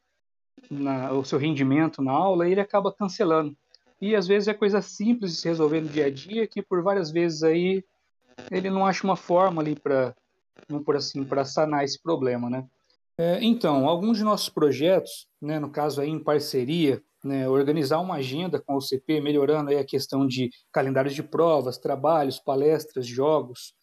na, 0.70 1.12
o 1.12 1.24
seu 1.24 1.38
rendimento 1.38 2.02
na 2.02 2.12
aula, 2.12 2.48
ele 2.48 2.60
acaba 2.60 2.92
cancelando. 2.92 3.56
E 4.00 4.16
às 4.16 4.26
vezes 4.26 4.48
é 4.48 4.54
coisa 4.54 4.82
simples 4.82 5.32
de 5.32 5.38
se 5.38 5.48
resolver 5.48 5.80
no 5.80 5.88
dia 5.88 6.06
a 6.06 6.10
dia 6.10 6.46
que 6.46 6.60
por 6.62 6.82
várias 6.82 7.10
vezes 7.10 7.42
aí 7.42 7.84
ele 8.50 8.70
não 8.70 8.86
acha 8.86 9.04
uma 9.04 9.16
forma 9.16 9.62
ali 9.62 9.76
para 9.76 10.14
vamos 10.68 10.84
por 10.84 10.96
assim, 10.96 11.24
para 11.24 11.44
sanar 11.44 11.84
esse 11.84 12.00
problema, 12.00 12.48
né? 12.48 12.66
É, 13.18 13.38
então, 13.42 13.86
alguns 13.86 14.18
de 14.18 14.24
nossos 14.24 14.48
projetos, 14.48 15.28
né, 15.40 15.58
no 15.58 15.70
caso 15.70 16.00
aí 16.00 16.08
em 16.08 16.22
parceria, 16.22 17.02
né, 17.22 17.48
organizar 17.48 18.00
uma 18.00 18.16
agenda 18.16 18.58
com 18.60 18.74
o 18.74 18.80
CP, 18.80 19.20
melhorando 19.20 19.70
aí 19.70 19.76
a 19.76 19.84
questão 19.84 20.26
de 20.26 20.50
calendários 20.72 21.14
de 21.14 21.22
provas, 21.22 21.78
trabalhos, 21.78 22.38
palestras, 22.38 23.06
jogos, 23.06 23.74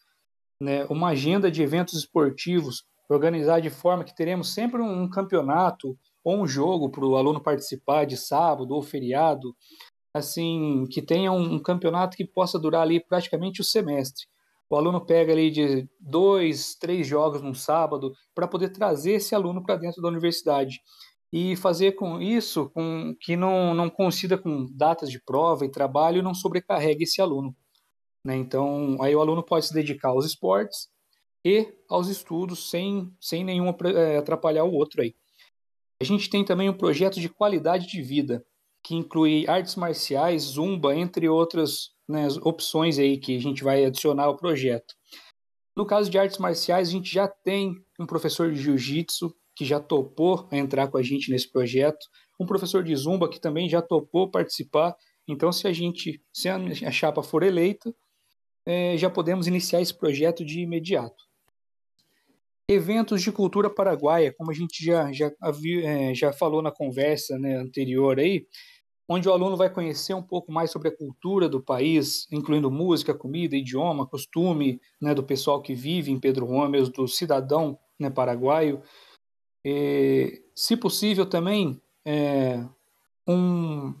né, 0.60 0.84
uma 0.90 1.08
agenda 1.08 1.50
de 1.50 1.62
eventos 1.62 1.94
esportivos, 1.94 2.84
organizar 3.14 3.60
de 3.60 3.70
forma 3.70 4.04
que 4.04 4.14
teremos 4.14 4.52
sempre 4.52 4.80
um, 4.80 5.08
campeonato 5.08 5.98
ou 6.22 6.42
um 6.42 6.46
jogo 6.46 6.90
para 6.90 7.04
o 7.04 7.16
aluno 7.16 7.40
participar 7.40 8.04
de 8.04 8.16
sábado 8.16 8.74
ou 8.74 8.82
feriado, 8.82 9.54
assim, 10.14 10.86
que 10.90 11.02
tenha 11.02 11.32
um, 11.32 11.54
um 11.54 11.58
campeonato 11.58 12.16
que 12.16 12.24
possa 12.24 12.58
durar 12.58 12.82
ali 12.82 13.00
praticamente 13.00 13.60
o 13.60 13.64
semestre 13.64 14.26
o 14.70 14.76
aluno 14.76 15.04
pega 15.04 15.32
ali 15.32 15.50
de 15.50 15.88
dois, 15.98 16.76
três 16.76 17.04
jogos 17.04 17.42
num 17.42 17.52
sábado 17.52 18.14
para 18.32 18.46
poder 18.46 18.70
trazer 18.70 19.14
esse 19.14 19.34
aluno 19.34 19.64
para 19.64 19.74
dentro 19.74 20.00
da 20.00 20.08
universidade 20.08 20.80
e 21.32 21.56
fazer 21.56 21.92
com 21.92 22.22
isso 22.22 22.70
com 22.70 23.14
que 23.20 23.36
não, 23.36 23.74
não 23.74 23.90
coincida 23.90 24.38
com 24.38 24.66
datas 24.72 25.10
de 25.10 25.20
prova 25.20 25.64
e 25.64 25.70
trabalho 25.70 26.18
e 26.18 26.22
não 26.22 26.32
sobrecarregue 26.32 27.02
esse 27.02 27.20
aluno. 27.20 27.54
Né? 28.24 28.36
Então, 28.36 28.96
aí 29.00 29.14
o 29.14 29.20
aluno 29.20 29.42
pode 29.42 29.66
se 29.66 29.74
dedicar 29.74 30.10
aos 30.10 30.24
esportes 30.24 30.88
e 31.44 31.72
aos 31.88 32.08
estudos 32.08 32.70
sem, 32.70 33.12
sem 33.20 33.44
nenhum 33.44 33.74
é, 33.84 34.18
atrapalhar 34.18 34.64
o 34.64 34.72
outro 34.72 35.02
aí. 35.02 35.14
A 36.00 36.04
gente 36.04 36.30
tem 36.30 36.44
também 36.44 36.68
um 36.68 36.76
projeto 36.76 37.20
de 37.20 37.28
qualidade 37.28 37.86
de 37.86 38.00
vida, 38.02 38.44
que 38.82 38.94
inclui 38.94 39.46
artes 39.46 39.76
marciais, 39.76 40.42
zumba, 40.42 40.96
entre 40.96 41.28
outras 41.28 41.90
né, 42.08 42.26
opções 42.42 42.98
aí 42.98 43.18
que 43.18 43.36
a 43.36 43.40
gente 43.40 43.62
vai 43.62 43.84
adicionar 43.84 44.24
ao 44.24 44.36
projeto. 44.36 44.94
No 45.76 45.86
caso 45.86 46.10
de 46.10 46.18
artes 46.18 46.38
marciais, 46.38 46.88
a 46.88 46.92
gente 46.92 47.12
já 47.12 47.28
tem 47.28 47.74
um 47.98 48.06
professor 48.06 48.50
de 48.50 48.60
jiu-jitsu 48.60 49.34
que 49.54 49.64
já 49.64 49.78
topou 49.78 50.48
entrar 50.50 50.88
com 50.88 50.96
a 50.96 51.02
gente 51.02 51.30
nesse 51.30 51.50
projeto, 51.50 52.06
um 52.38 52.46
professor 52.46 52.82
de 52.82 52.96
zumba 52.96 53.28
que 53.28 53.38
também 53.38 53.68
já 53.68 53.82
topou 53.82 54.30
participar. 54.30 54.96
Então, 55.28 55.52
se 55.52 55.68
a 55.68 55.72
gente, 55.72 56.22
se 56.32 56.48
a 56.48 56.90
chapa 56.90 57.22
for 57.22 57.42
eleita, 57.42 57.94
é, 58.64 58.96
já 58.96 59.10
podemos 59.10 59.46
iniciar 59.46 59.82
esse 59.82 59.92
projeto 59.92 60.44
de 60.44 60.60
imediato. 60.60 61.29
Eventos 62.72 63.20
de 63.20 63.32
cultura 63.32 63.68
paraguaia, 63.68 64.32
como 64.32 64.52
a 64.52 64.54
gente 64.54 64.84
já, 64.84 65.10
já, 65.10 65.28
é, 65.82 66.14
já 66.14 66.32
falou 66.32 66.62
na 66.62 66.70
conversa 66.70 67.36
né, 67.36 67.56
anterior 67.56 68.20
aí, 68.20 68.46
onde 69.08 69.28
o 69.28 69.32
aluno 69.32 69.56
vai 69.56 69.68
conhecer 69.68 70.14
um 70.14 70.22
pouco 70.22 70.52
mais 70.52 70.70
sobre 70.70 70.86
a 70.86 70.96
cultura 70.96 71.48
do 71.48 71.60
país, 71.60 72.28
incluindo 72.30 72.70
música, 72.70 73.12
comida, 73.12 73.56
idioma, 73.56 74.06
costume 74.06 74.80
né, 75.02 75.12
do 75.12 75.24
pessoal 75.24 75.60
que 75.60 75.74
vive 75.74 76.12
em 76.12 76.20
Pedro 76.20 76.46
Gomes, 76.46 76.88
do 76.90 77.08
cidadão 77.08 77.76
né, 77.98 78.08
paraguaio. 78.08 78.80
E, 79.64 80.40
se 80.54 80.76
possível, 80.76 81.26
também 81.26 81.82
é, 82.04 82.64
um, 83.26 83.92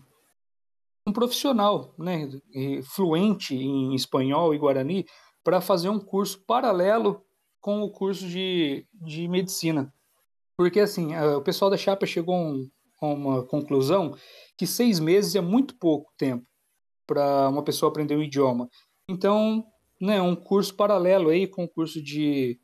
um 1.04 1.12
profissional 1.12 1.92
né, 1.98 2.30
fluente 2.84 3.56
em 3.56 3.96
espanhol 3.96 4.54
e 4.54 4.58
guarani 4.58 5.06
para 5.42 5.60
fazer 5.60 5.88
um 5.88 5.98
curso 5.98 6.40
paralelo 6.46 7.20
com 7.60 7.82
o 7.82 7.90
curso 7.90 8.26
de, 8.26 8.86
de 8.94 9.28
medicina. 9.28 9.92
Porque 10.56 10.80
assim, 10.80 11.16
o 11.16 11.42
pessoal 11.42 11.70
da 11.70 11.76
Chapa 11.76 12.06
chegou 12.06 12.34
a 12.34 12.38
um, 12.38 12.70
uma 13.00 13.44
conclusão 13.44 14.14
que 14.56 14.66
seis 14.66 15.00
meses 15.00 15.34
é 15.34 15.40
muito 15.40 15.76
pouco 15.76 16.12
tempo 16.16 16.46
para 17.06 17.48
uma 17.48 17.64
pessoa 17.64 17.90
aprender 17.90 18.16
um 18.16 18.22
idioma. 18.22 18.68
Então, 19.08 19.66
né, 20.00 20.20
um 20.22 20.36
curso 20.36 20.74
paralelo 20.74 21.30
aí 21.30 21.46
com 21.46 21.64
o 21.64 21.68
curso 21.68 22.02
de, 22.02 22.60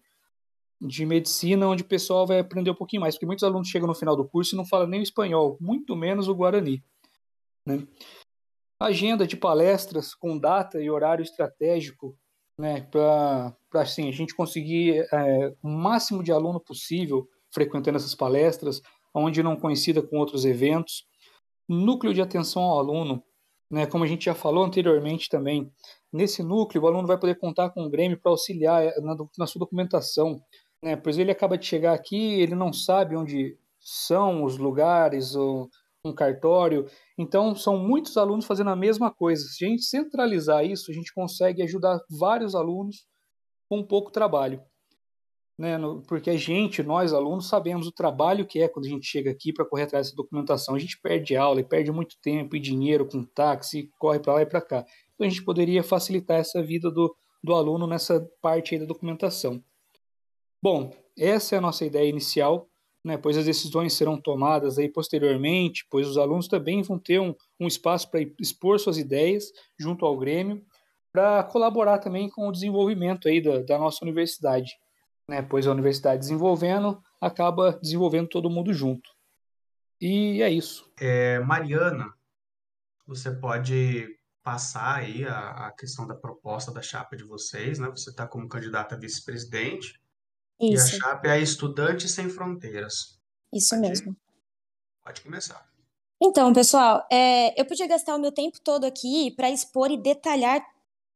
de 0.80 1.04
medicina, 1.04 1.66
onde 1.66 1.82
o 1.82 1.88
pessoal 1.88 2.26
vai 2.26 2.38
aprender 2.38 2.70
um 2.70 2.74
pouquinho 2.74 3.00
mais, 3.02 3.14
porque 3.14 3.26
muitos 3.26 3.44
alunos 3.44 3.68
chegam 3.68 3.88
no 3.88 3.94
final 3.94 4.14
do 4.14 4.28
curso 4.28 4.54
e 4.54 4.56
não 4.56 4.64
falam 4.64 4.86
nem 4.86 5.00
o 5.00 5.02
espanhol, 5.02 5.56
muito 5.60 5.96
menos 5.96 6.28
o 6.28 6.34
guarani. 6.34 6.84
Né? 7.66 7.86
Agenda 8.80 9.26
de 9.26 9.36
palestras 9.36 10.14
com 10.14 10.38
data 10.38 10.80
e 10.80 10.90
horário 10.90 11.22
estratégico 11.22 12.16
né, 12.58 12.80
para 12.90 13.54
assim, 13.74 14.08
a 14.08 14.12
gente 14.12 14.34
conseguir 14.34 15.06
é, 15.12 15.52
o 15.62 15.68
máximo 15.68 16.22
de 16.22 16.32
aluno 16.32 16.60
possível 16.60 17.28
frequentando 17.52 17.96
essas 17.96 18.14
palestras, 18.14 18.80
onde 19.14 19.42
não 19.42 19.56
coincida 19.56 20.02
com 20.02 20.18
outros 20.18 20.44
eventos. 20.44 21.06
Núcleo 21.68 22.14
de 22.14 22.22
atenção 22.22 22.62
ao 22.62 22.78
aluno, 22.78 23.22
né, 23.70 23.86
como 23.86 24.04
a 24.04 24.06
gente 24.06 24.26
já 24.26 24.34
falou 24.34 24.64
anteriormente 24.64 25.28
também, 25.28 25.70
nesse 26.12 26.42
núcleo 26.42 26.82
o 26.82 26.86
aluno 26.86 27.06
vai 27.06 27.18
poder 27.18 27.38
contar 27.38 27.70
com 27.70 27.84
o 27.84 27.90
Grêmio 27.90 28.18
para 28.20 28.30
auxiliar 28.30 28.84
é, 28.84 29.00
na, 29.00 29.16
na 29.38 29.46
sua 29.46 29.58
documentação, 29.58 30.40
né, 30.82 30.96
pois 30.96 31.18
ele 31.18 31.30
acaba 31.30 31.58
de 31.58 31.66
chegar 31.66 31.92
aqui, 31.92 32.40
ele 32.40 32.54
não 32.54 32.72
sabe 32.72 33.16
onde 33.16 33.58
são 33.80 34.44
os 34.44 34.56
lugares, 34.56 35.34
ou 35.34 35.68
um 36.06 36.14
cartório. 36.14 36.86
Então, 37.18 37.54
são 37.54 37.78
muitos 37.78 38.16
alunos 38.16 38.46
fazendo 38.46 38.70
a 38.70 38.76
mesma 38.76 39.10
coisa. 39.10 39.42
Se 39.48 39.64
a 39.64 39.68
gente 39.68 39.84
centralizar 39.84 40.64
isso, 40.64 40.90
a 40.90 40.94
gente 40.94 41.12
consegue 41.12 41.62
ajudar 41.62 42.00
vários 42.10 42.54
alunos 42.54 43.06
com 43.68 43.82
pouco 43.82 44.10
trabalho. 44.10 44.62
Né? 45.58 45.78
Porque 46.06 46.30
a 46.30 46.36
gente, 46.36 46.82
nós 46.82 47.12
alunos, 47.12 47.48
sabemos 47.48 47.86
o 47.86 47.92
trabalho 47.92 48.46
que 48.46 48.60
é 48.60 48.68
quando 48.68 48.86
a 48.86 48.88
gente 48.88 49.06
chega 49.06 49.30
aqui 49.30 49.52
para 49.52 49.64
correr 49.64 49.84
atrás 49.84 50.06
dessa 50.06 50.16
documentação. 50.16 50.74
A 50.74 50.78
gente 50.78 51.00
perde 51.00 51.36
aula 51.36 51.60
e 51.60 51.64
perde 51.64 51.90
muito 51.90 52.16
tempo 52.20 52.54
e 52.56 52.60
dinheiro 52.60 53.06
com 53.06 53.24
táxi, 53.24 53.90
corre 53.98 54.20
para 54.20 54.34
lá 54.34 54.42
e 54.42 54.46
para 54.46 54.60
cá. 54.60 54.84
Então, 55.14 55.26
a 55.26 55.30
gente 55.30 55.44
poderia 55.44 55.82
facilitar 55.82 56.38
essa 56.38 56.62
vida 56.62 56.90
do, 56.90 57.16
do 57.42 57.54
aluno 57.54 57.86
nessa 57.86 58.28
parte 58.40 58.74
aí 58.74 58.80
da 58.80 58.86
documentação. 58.86 59.62
Bom, 60.62 60.92
essa 61.18 61.54
é 61.54 61.58
a 61.58 61.60
nossa 61.60 61.84
ideia 61.84 62.08
inicial 62.08 62.68
né, 63.06 63.16
pois 63.16 63.36
as 63.36 63.44
decisões 63.44 63.92
serão 63.92 64.20
tomadas 64.20 64.80
aí 64.80 64.88
posteriormente, 64.88 65.86
pois 65.88 66.08
os 66.08 66.18
alunos 66.18 66.48
também 66.48 66.82
vão 66.82 66.98
ter 66.98 67.20
um, 67.20 67.32
um 67.60 67.68
espaço 67.68 68.10
para 68.10 68.20
expor 68.40 68.80
suas 68.80 68.98
ideias 68.98 69.44
junto 69.78 70.04
ao 70.04 70.18
Grêmio, 70.18 70.60
para 71.12 71.44
colaborar 71.44 72.00
também 72.00 72.28
com 72.28 72.48
o 72.48 72.52
desenvolvimento 72.52 73.28
aí 73.28 73.40
da, 73.40 73.62
da 73.62 73.78
nossa 73.78 74.04
universidade, 74.04 74.72
né, 75.28 75.40
pois 75.40 75.68
a 75.68 75.70
universidade 75.70 76.18
desenvolvendo 76.18 77.00
acaba 77.20 77.78
desenvolvendo 77.80 78.26
todo 78.26 78.50
mundo 78.50 78.74
junto. 78.74 79.08
E 80.00 80.42
é 80.42 80.50
isso. 80.50 80.90
É, 81.00 81.38
Mariana, 81.38 82.12
você 83.06 83.30
pode 83.30 84.18
passar 84.42 84.96
aí 84.96 85.24
a, 85.24 85.68
a 85.68 85.70
questão 85.70 86.08
da 86.08 86.14
proposta 86.16 86.72
da 86.72 86.82
chapa 86.82 87.16
de 87.16 87.22
vocês, 87.22 87.78
né? 87.78 87.88
Você 87.88 88.10
está 88.10 88.26
como 88.26 88.48
candidata 88.48 88.94
a 88.94 88.98
vice-presidente 88.98 89.94
e 90.60 90.72
a 90.72 90.74
Isso, 90.74 90.96
chapa 90.98 91.28
é 91.28 91.32
a 91.32 91.38
Estudantes 91.38 92.12
Sem 92.12 92.28
Fronteiras. 92.28 93.18
isso 93.52 93.74
Pode, 93.74 93.88
mesmo. 93.88 94.16
pode 95.04 95.20
começar. 95.20 95.66
Então, 96.20 96.52
pessoal, 96.52 97.06
é, 97.12 97.60
eu 97.60 97.64
podia 97.66 97.86
gastar 97.86 98.16
o 98.16 98.20
meu 98.20 98.32
tempo 98.32 98.58
todo 98.62 98.84
aqui 98.84 99.30
para 99.32 99.50
expor 99.50 99.90
e 99.90 99.98
detalhar 99.98 100.64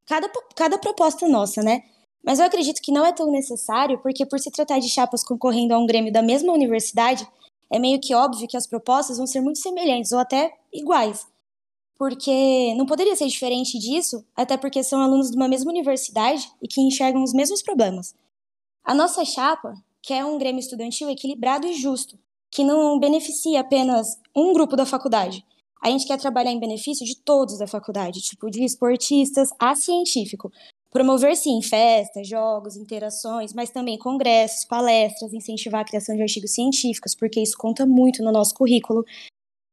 cada, 0.07 0.31
cada 0.55 0.79
proposta 0.79 1.27
nossa, 1.27 1.63
né? 1.63 1.83
Mas 2.23 2.39
eu 2.39 2.45
acredito 2.45 2.83
que 2.83 2.93
não 2.93 3.07
é 3.07 3.13
tão 3.13 3.31
necessário, 3.31 3.99
porque 4.03 4.27
por 4.27 4.39
se 4.39 4.51
tratar 4.51 4.79
de 4.79 4.91
chapas 4.91 5.25
concorrendo 5.25 5.73
a 5.73 5.79
um 5.79 5.87
Grêmio 5.87 6.13
da 6.13 6.21
mesma 6.21 6.53
universidade, 6.53 7.27
é 7.73 7.79
meio 7.79 8.01
que 8.01 8.15
óbvio 8.15 8.47
que 8.47 8.57
as 8.57 8.67
propostas 8.67 9.17
vão 9.17 9.27
ser 9.27 9.41
muito 9.41 9.59
semelhantes 9.59 10.13
ou 10.13 10.19
até 10.19 10.53
iguais. 10.73 11.27
Porque 11.97 12.75
não 12.77 12.87
poderia 12.87 13.17
ser 13.17 13.27
diferente 13.27 13.79
disso, 13.79 14.25
até 14.35 14.57
porque 14.57 14.83
são 14.83 15.01
alunos 15.01 15.31
de 15.31 15.37
uma 15.37 15.49
mesma 15.49 15.71
universidade 15.71 16.51
e 16.61 16.69
que 16.69 16.81
enxergam 16.81 17.23
os 17.23 17.33
mesmos 17.33 17.63
problemas. 17.63 18.15
A 18.85 18.95
nossa 18.95 19.25
chapa 19.25 19.75
quer 20.03 20.25
um 20.25 20.39
Grêmio 20.39 20.61
estudantil 20.61 21.11
equilibrado 21.11 21.67
e 21.67 21.75
justo, 21.75 22.19
que 22.51 22.65
não 22.65 22.99
beneficia 22.99 23.61
apenas 23.61 24.19
um 24.35 24.53
grupo 24.53 24.77
da 24.77 24.87
faculdade. 24.87 25.45
A 25.83 25.91
gente 25.91 26.07
quer 26.07 26.19
trabalhar 26.19 26.51
em 26.51 26.59
benefício 26.61 27.07
de 27.07 27.17
todos 27.17 27.59
da 27.59 27.67
faculdade, 27.67 28.21
tipo 28.21 28.51
de 28.51 28.65
esportistas 28.65 29.49
a 29.59 29.75
científico. 29.75 30.51
Promover, 30.91 31.37
sim, 31.37 31.63
festas, 31.63 32.27
jogos, 32.27 32.77
interações, 32.77 33.55
mas 33.55 33.71
também 33.71 33.97
congressos, 33.97 34.65
palestras, 34.65 35.33
incentivar 35.33 35.83
a 35.83 35.85
criação 35.85 36.17
de 36.17 36.23
artigos 36.23 36.53
científicos, 36.53 37.15
porque 37.15 37.41
isso 37.41 37.57
conta 37.57 37.87
muito 37.87 38.23
no 38.23 38.33
nosso 38.33 38.55
currículo. 38.55 39.05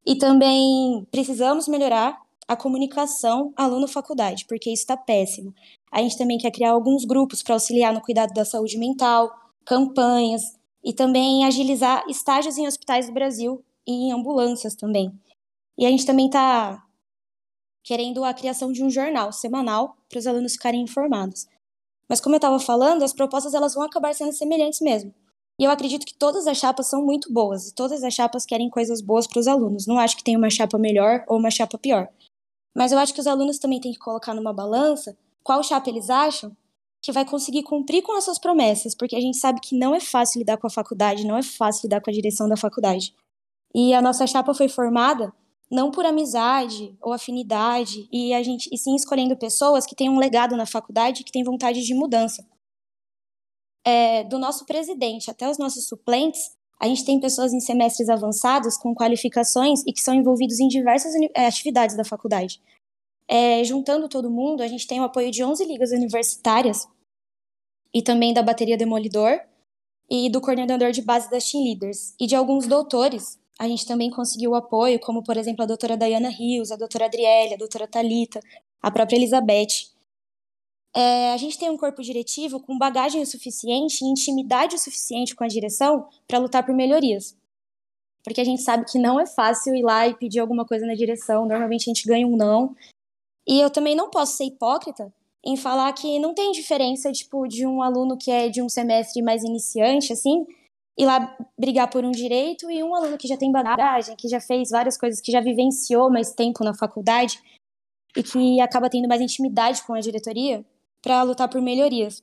E 0.05 0.15
também 0.15 1.05
precisamos 1.11 1.67
melhorar 1.67 2.21
a 2.47 2.55
comunicação 2.55 3.51
aluno-faculdade, 3.57 4.45
porque 4.47 4.71
isso 4.71 4.83
está 4.83 4.95
péssimo. 4.95 5.53
A 5.91 6.01
gente 6.01 6.17
também 6.17 6.37
quer 6.37 6.51
criar 6.51 6.71
alguns 6.71 7.05
grupos 7.05 7.41
para 7.41 7.55
auxiliar 7.55 7.93
no 7.93 8.01
cuidado 8.01 8.33
da 8.33 8.45
saúde 8.45 8.77
mental, 8.77 9.31
campanhas 9.65 10.57
e 10.83 10.93
também 10.93 11.45
agilizar 11.45 12.03
estágios 12.07 12.57
em 12.57 12.67
hospitais 12.67 13.07
do 13.07 13.13
Brasil 13.13 13.63
e 13.85 13.91
em 13.91 14.11
ambulâncias 14.11 14.75
também. 14.75 15.11
E 15.77 15.85
a 15.85 15.89
gente 15.89 16.05
também 16.05 16.27
está 16.27 16.83
querendo 17.83 18.23
a 18.23 18.33
criação 18.33 18.71
de 18.71 18.83
um 18.83 18.89
jornal 18.89 19.31
semanal 19.31 19.95
para 20.09 20.19
os 20.19 20.27
alunos 20.27 20.53
ficarem 20.53 20.81
informados. 20.81 21.47
Mas 22.09 22.19
como 22.19 22.35
eu 22.35 22.37
estava 22.37 22.59
falando, 22.59 23.03
as 23.03 23.13
propostas 23.13 23.53
elas 23.53 23.73
vão 23.73 23.83
acabar 23.83 24.13
sendo 24.13 24.33
semelhantes 24.33 24.81
mesmo. 24.81 25.13
E 25.59 25.63
eu 25.63 25.71
acredito 25.71 26.05
que 26.05 26.13
todas 26.13 26.47
as 26.47 26.57
chapas 26.57 26.87
são 26.87 27.03
muito 27.03 27.31
boas 27.31 27.67
e 27.67 27.73
todas 27.73 28.03
as 28.03 28.13
chapas 28.13 28.45
querem 28.45 28.69
coisas 28.69 29.01
boas 29.01 29.25
para 29.25 29.39
os 29.39 29.47
alunos. 29.47 29.87
Não 29.87 29.97
acho 29.97 30.15
que 30.15 30.23
tem 30.23 30.37
uma 30.37 30.49
chapa 30.49 30.77
melhor 30.77 31.23
ou 31.27 31.37
uma 31.37 31.49
chapa 31.49 31.77
pior. 31.77 32.07
Mas 32.75 32.91
eu 32.91 32.99
acho 32.99 33.13
que 33.13 33.19
os 33.19 33.27
alunos 33.27 33.57
também 33.57 33.81
têm 33.81 33.91
que 33.91 33.99
colocar 33.99 34.33
numa 34.33 34.53
balança 34.53 35.17
qual 35.47 35.63
chapa 35.63 35.89
eles 35.89 36.09
acham 36.09 36.51
que 37.01 37.09
vai 37.09 37.23
conseguir 37.23 37.63
cumprir 37.63 38.01
com 38.01 38.17
as 38.17 38.25
suas 38.25 38.37
promessas, 38.37 38.93
porque 38.93 39.15
a 39.15 39.21
gente 39.21 39.37
sabe 39.37 39.61
que 39.61 39.77
não 39.77 39.95
é 39.95 39.99
fácil 40.01 40.39
lidar 40.39 40.57
com 40.57 40.67
a 40.67 40.69
faculdade, 40.69 41.25
não 41.25 41.37
é 41.37 41.41
fácil 41.41 41.83
lidar 41.83 42.01
com 42.01 42.09
a 42.09 42.13
direção 42.13 42.49
da 42.49 42.57
faculdade. 42.57 43.15
E 43.73 43.93
a 43.93 44.01
nossa 44.01 44.27
chapa 44.27 44.53
foi 44.53 44.67
formada 44.67 45.33
não 45.71 45.89
por 45.89 46.05
amizade 46.05 46.97
ou 47.01 47.13
afinidade, 47.13 48.09
e 48.11 48.33
a 48.33 48.43
gente 48.43 48.69
e 48.73 48.77
sim 48.77 48.93
escolhendo 48.93 49.37
pessoas 49.37 49.85
que 49.85 49.95
têm 49.95 50.09
um 50.09 50.19
legado 50.19 50.57
na 50.57 50.65
faculdade 50.65 51.23
que 51.23 51.31
têm 51.31 51.45
vontade 51.45 51.81
de 51.81 51.93
mudança. 51.93 52.45
É, 53.85 54.25
do 54.25 54.37
nosso 54.37 54.65
presidente 54.65 55.31
até 55.31 55.49
os 55.49 55.57
nossos 55.57 55.87
suplentes, 55.87 56.57
a 56.77 56.87
gente 56.87 57.05
tem 57.05 57.21
pessoas 57.21 57.53
em 57.53 57.61
semestres 57.61 58.09
avançados 58.09 58.75
com 58.75 58.93
qualificações 58.93 59.81
e 59.87 59.93
que 59.93 60.01
são 60.01 60.13
envolvidos 60.13 60.59
em 60.59 60.67
diversas 60.67 61.13
eh, 61.15 61.47
atividades 61.47 61.95
da 61.95 62.03
faculdade. 62.03 62.61
É, 63.27 63.63
juntando 63.63 64.07
todo 64.07 64.29
mundo, 64.29 64.61
a 64.61 64.67
gente 64.67 64.87
tem 64.87 65.01
o 65.01 65.03
apoio 65.03 65.29
de 65.29 65.43
11 65.43 65.65
ligas 65.65 65.91
universitárias 65.91 66.87
e 67.93 68.01
também 68.01 68.33
da 68.33 68.41
bateria 68.41 68.77
Demolidor 68.77 69.39
e 70.09 70.29
do 70.29 70.39
coordenador 70.39 70.91
de 70.91 71.01
base 71.01 71.29
das 71.29 71.49
Team 71.49 71.63
Leaders 71.63 72.13
e 72.19 72.25
de 72.25 72.35
alguns 72.35 72.65
doutores. 72.65 73.39
A 73.59 73.67
gente 73.67 73.85
também 73.85 74.09
conseguiu 74.09 74.55
apoio, 74.55 74.99
como 74.99 75.23
por 75.23 75.35
exemplo 75.35 75.63
a 75.63 75.65
doutora 75.65 75.97
Diana 75.97 76.29
Rios, 76.29 76.71
a 76.71 76.77
doutora 76.77 77.05
Adriele, 77.05 77.55
a 77.55 77.57
doutora 77.57 77.87
Talita, 77.87 78.39
a 78.81 78.91
própria 78.91 79.17
Elizabeth. 79.17 79.91
É, 80.95 81.33
a 81.33 81.37
gente 81.37 81.59
tem 81.59 81.69
um 81.69 81.77
corpo 81.77 82.01
diretivo 82.01 82.61
com 82.61 82.77
bagagem 82.77 83.21
o 83.21 83.25
suficiente 83.25 84.03
e 84.03 84.07
intimidade 84.07 84.75
o 84.75 84.79
suficiente 84.79 85.35
com 85.35 85.43
a 85.43 85.47
direção 85.47 86.07
para 86.27 86.39
lutar 86.39 86.65
por 86.65 86.73
melhorias. 86.73 87.35
Porque 88.23 88.41
a 88.41 88.43
gente 88.43 88.61
sabe 88.61 88.85
que 88.85 88.97
não 88.97 89.19
é 89.19 89.25
fácil 89.25 89.75
ir 89.75 89.83
lá 89.83 90.07
e 90.07 90.15
pedir 90.15 90.39
alguma 90.39 90.65
coisa 90.65 90.85
na 90.85 90.95
direção, 90.95 91.45
normalmente 91.45 91.89
a 91.89 91.93
gente 91.93 92.07
ganha 92.07 92.27
um 92.27 92.35
não. 92.35 92.75
E 93.47 93.59
eu 93.59 93.69
também 93.69 93.95
não 93.95 94.09
posso 94.09 94.37
ser 94.37 94.45
hipócrita 94.45 95.13
em 95.45 95.55
falar 95.55 95.93
que 95.93 96.19
não 96.19 96.33
tem 96.33 96.51
diferença, 96.51 97.11
tipo, 97.11 97.47
de 97.47 97.65
um 97.65 97.81
aluno 97.81 98.17
que 98.17 98.29
é 98.29 98.49
de 98.49 98.61
um 98.61 98.67
semestre 98.67 99.21
mais 99.21 99.43
iniciante, 99.43 100.11
assim, 100.11 100.45
ir 100.97 101.05
lá 101.05 101.37
brigar 101.57 101.89
por 101.89 102.03
um 102.03 102.11
direito 102.11 102.69
e 102.69 102.83
um 102.83 102.93
aluno 102.93 103.17
que 103.17 103.27
já 103.27 103.37
tem 103.37 103.51
bagagem, 103.51 104.15
que 104.17 104.27
já 104.27 104.41
fez 104.41 104.71
várias 104.71 104.97
coisas, 104.97 105.21
que 105.21 105.31
já 105.31 105.39
vivenciou 105.39 106.11
mais 106.11 106.33
tempo 106.33 106.63
na 106.63 106.73
faculdade 106.73 107.41
e 108.15 108.23
que 108.23 108.59
acaba 108.59 108.89
tendo 108.89 109.07
mais 109.07 109.21
intimidade 109.21 109.83
com 109.83 109.93
a 109.93 109.99
diretoria 110.01 110.65
para 111.01 111.23
lutar 111.23 111.47
por 111.47 111.61
melhorias. 111.61 112.21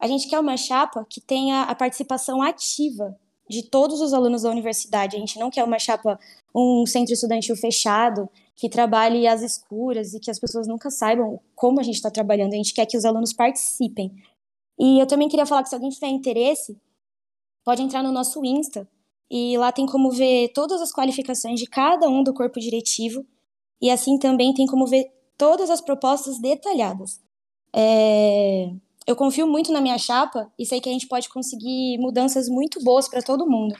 A 0.00 0.08
gente 0.08 0.28
quer 0.28 0.40
uma 0.40 0.56
chapa 0.56 1.06
que 1.08 1.20
tenha 1.20 1.62
a 1.62 1.74
participação 1.74 2.42
ativa 2.42 3.16
de 3.48 3.62
todos 3.62 4.00
os 4.00 4.12
alunos 4.12 4.42
da 4.42 4.50
universidade. 4.50 5.16
A 5.16 5.18
gente 5.18 5.38
não 5.38 5.50
quer 5.50 5.62
uma 5.62 5.78
chapa, 5.78 6.18
um 6.54 6.84
centro 6.86 7.12
estudantil 7.12 7.54
fechado, 7.56 8.28
que 8.56 8.68
trabalhe 8.68 9.26
às 9.26 9.42
escuras 9.42 10.14
e 10.14 10.20
que 10.20 10.30
as 10.30 10.38
pessoas 10.38 10.66
nunca 10.66 10.90
saibam 10.90 11.40
como 11.54 11.80
a 11.80 11.82
gente 11.82 11.96
está 11.96 12.10
trabalhando. 12.10 12.54
A 12.54 12.56
gente 12.56 12.72
quer 12.72 12.86
que 12.86 12.96
os 12.96 13.04
alunos 13.04 13.32
participem. 13.32 14.12
E 14.78 14.98
eu 15.00 15.06
também 15.06 15.28
queria 15.28 15.46
falar 15.46 15.62
que 15.62 15.68
se 15.68 15.74
alguém 15.74 15.90
tiver 15.90 16.08
interesse, 16.08 16.76
pode 17.64 17.82
entrar 17.82 18.02
no 18.02 18.12
nosso 18.12 18.44
Insta 18.44 18.88
e 19.30 19.56
lá 19.58 19.72
tem 19.72 19.86
como 19.86 20.10
ver 20.10 20.48
todas 20.52 20.80
as 20.80 20.92
qualificações 20.92 21.58
de 21.58 21.66
cada 21.66 22.08
um 22.08 22.22
do 22.22 22.34
corpo 22.34 22.60
diretivo 22.60 23.26
e 23.80 23.90
assim 23.90 24.18
também 24.18 24.54
tem 24.54 24.66
como 24.66 24.86
ver 24.86 25.10
todas 25.36 25.70
as 25.70 25.80
propostas 25.80 26.38
detalhadas. 26.40 27.20
É, 27.74 28.70
Eu 29.06 29.16
confio 29.16 29.46
muito 29.46 29.72
na 29.72 29.80
minha 29.80 29.98
chapa 29.98 30.50
e 30.58 30.64
sei 30.64 30.80
que 30.80 30.88
a 30.88 30.92
gente 30.92 31.08
pode 31.08 31.28
conseguir 31.28 31.98
mudanças 31.98 32.48
muito 32.48 32.82
boas 32.82 33.08
para 33.08 33.22
todo 33.22 33.48
mundo. 33.50 33.74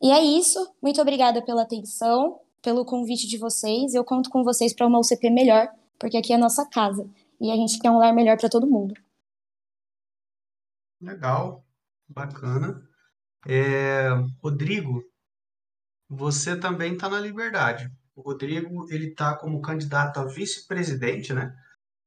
E 0.00 0.10
é 0.10 0.22
isso. 0.22 0.58
Muito 0.82 1.00
obrigada 1.00 1.42
pela 1.42 1.62
atenção, 1.62 2.40
pelo 2.62 2.84
convite 2.84 3.26
de 3.26 3.36
vocês. 3.36 3.92
Eu 3.92 4.04
conto 4.04 4.30
com 4.30 4.44
vocês 4.44 4.72
para 4.72 4.86
uma 4.86 5.00
UCP 5.00 5.28
melhor, 5.28 5.68
porque 5.98 6.16
aqui 6.16 6.32
é 6.32 6.36
a 6.36 6.38
nossa 6.38 6.64
casa 6.64 7.06
e 7.40 7.50
a 7.50 7.56
gente 7.56 7.80
quer 7.80 7.90
um 7.90 7.98
lar 7.98 8.14
melhor 8.14 8.38
para 8.38 8.48
todo 8.48 8.70
mundo. 8.70 8.94
Legal. 11.00 11.66
Bacana. 12.08 12.80
É, 13.46 14.08
Rodrigo, 14.42 15.02
você 16.08 16.56
também 16.56 16.94
está 16.94 17.08
na 17.08 17.18
Liberdade. 17.18 17.90
O 18.14 18.20
Rodrigo 18.20 18.86
ele 18.92 19.08
está 19.08 19.36
como 19.36 19.62
candidato 19.62 20.18
a 20.20 20.24
vice-presidente, 20.24 21.32
né, 21.32 21.56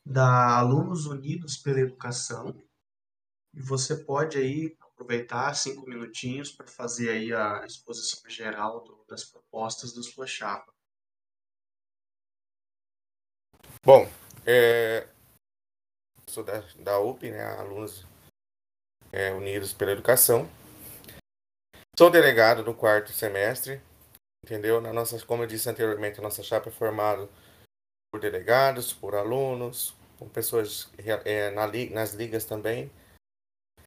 da 0.05 0.57
Alunos 0.59 1.07
Unidos 1.07 1.57
pela 1.57 1.79
Educação. 1.81 2.55
E 3.53 3.61
você 3.61 3.95
pode 3.95 4.37
aí 4.37 4.77
aproveitar 4.79 5.53
cinco 5.55 5.89
minutinhos 5.89 6.51
para 6.51 6.67
fazer 6.67 7.09
aí 7.09 7.33
a 7.33 7.65
exposição 7.65 8.29
geral 8.29 8.83
do, 8.83 8.94
das 9.07 9.23
propostas 9.23 9.93
da 9.93 10.01
sua 10.01 10.27
chapa. 10.27 10.73
Bom, 13.83 14.09
é, 14.45 15.07
sou 16.27 16.43
da, 16.43 16.59
da 16.79 16.99
UP, 16.99 17.29
né, 17.29 17.43
Alunos 17.57 18.05
é, 19.11 19.31
Unidos 19.31 19.73
pela 19.73 19.91
Educação. 19.91 20.49
Sou 21.97 22.09
delegado 22.09 22.63
do 22.63 22.73
quarto 22.73 23.11
semestre, 23.11 23.81
entendeu? 24.43 24.81
Na 24.81 24.91
nossa, 24.91 25.23
como 25.25 25.43
eu 25.43 25.47
disse 25.47 25.69
anteriormente, 25.69 26.19
a 26.19 26.23
nossa 26.23 26.43
chapa 26.43 26.69
é 26.69 26.71
formada 26.71 27.29
por 28.11 28.19
delegados, 28.19 28.91
por 28.91 29.15
alunos, 29.15 29.95
por 30.17 30.29
pessoas 30.29 30.89
é, 31.23 31.51
na, 31.51 31.67
nas 31.91 32.13
ligas 32.13 32.43
também. 32.43 32.91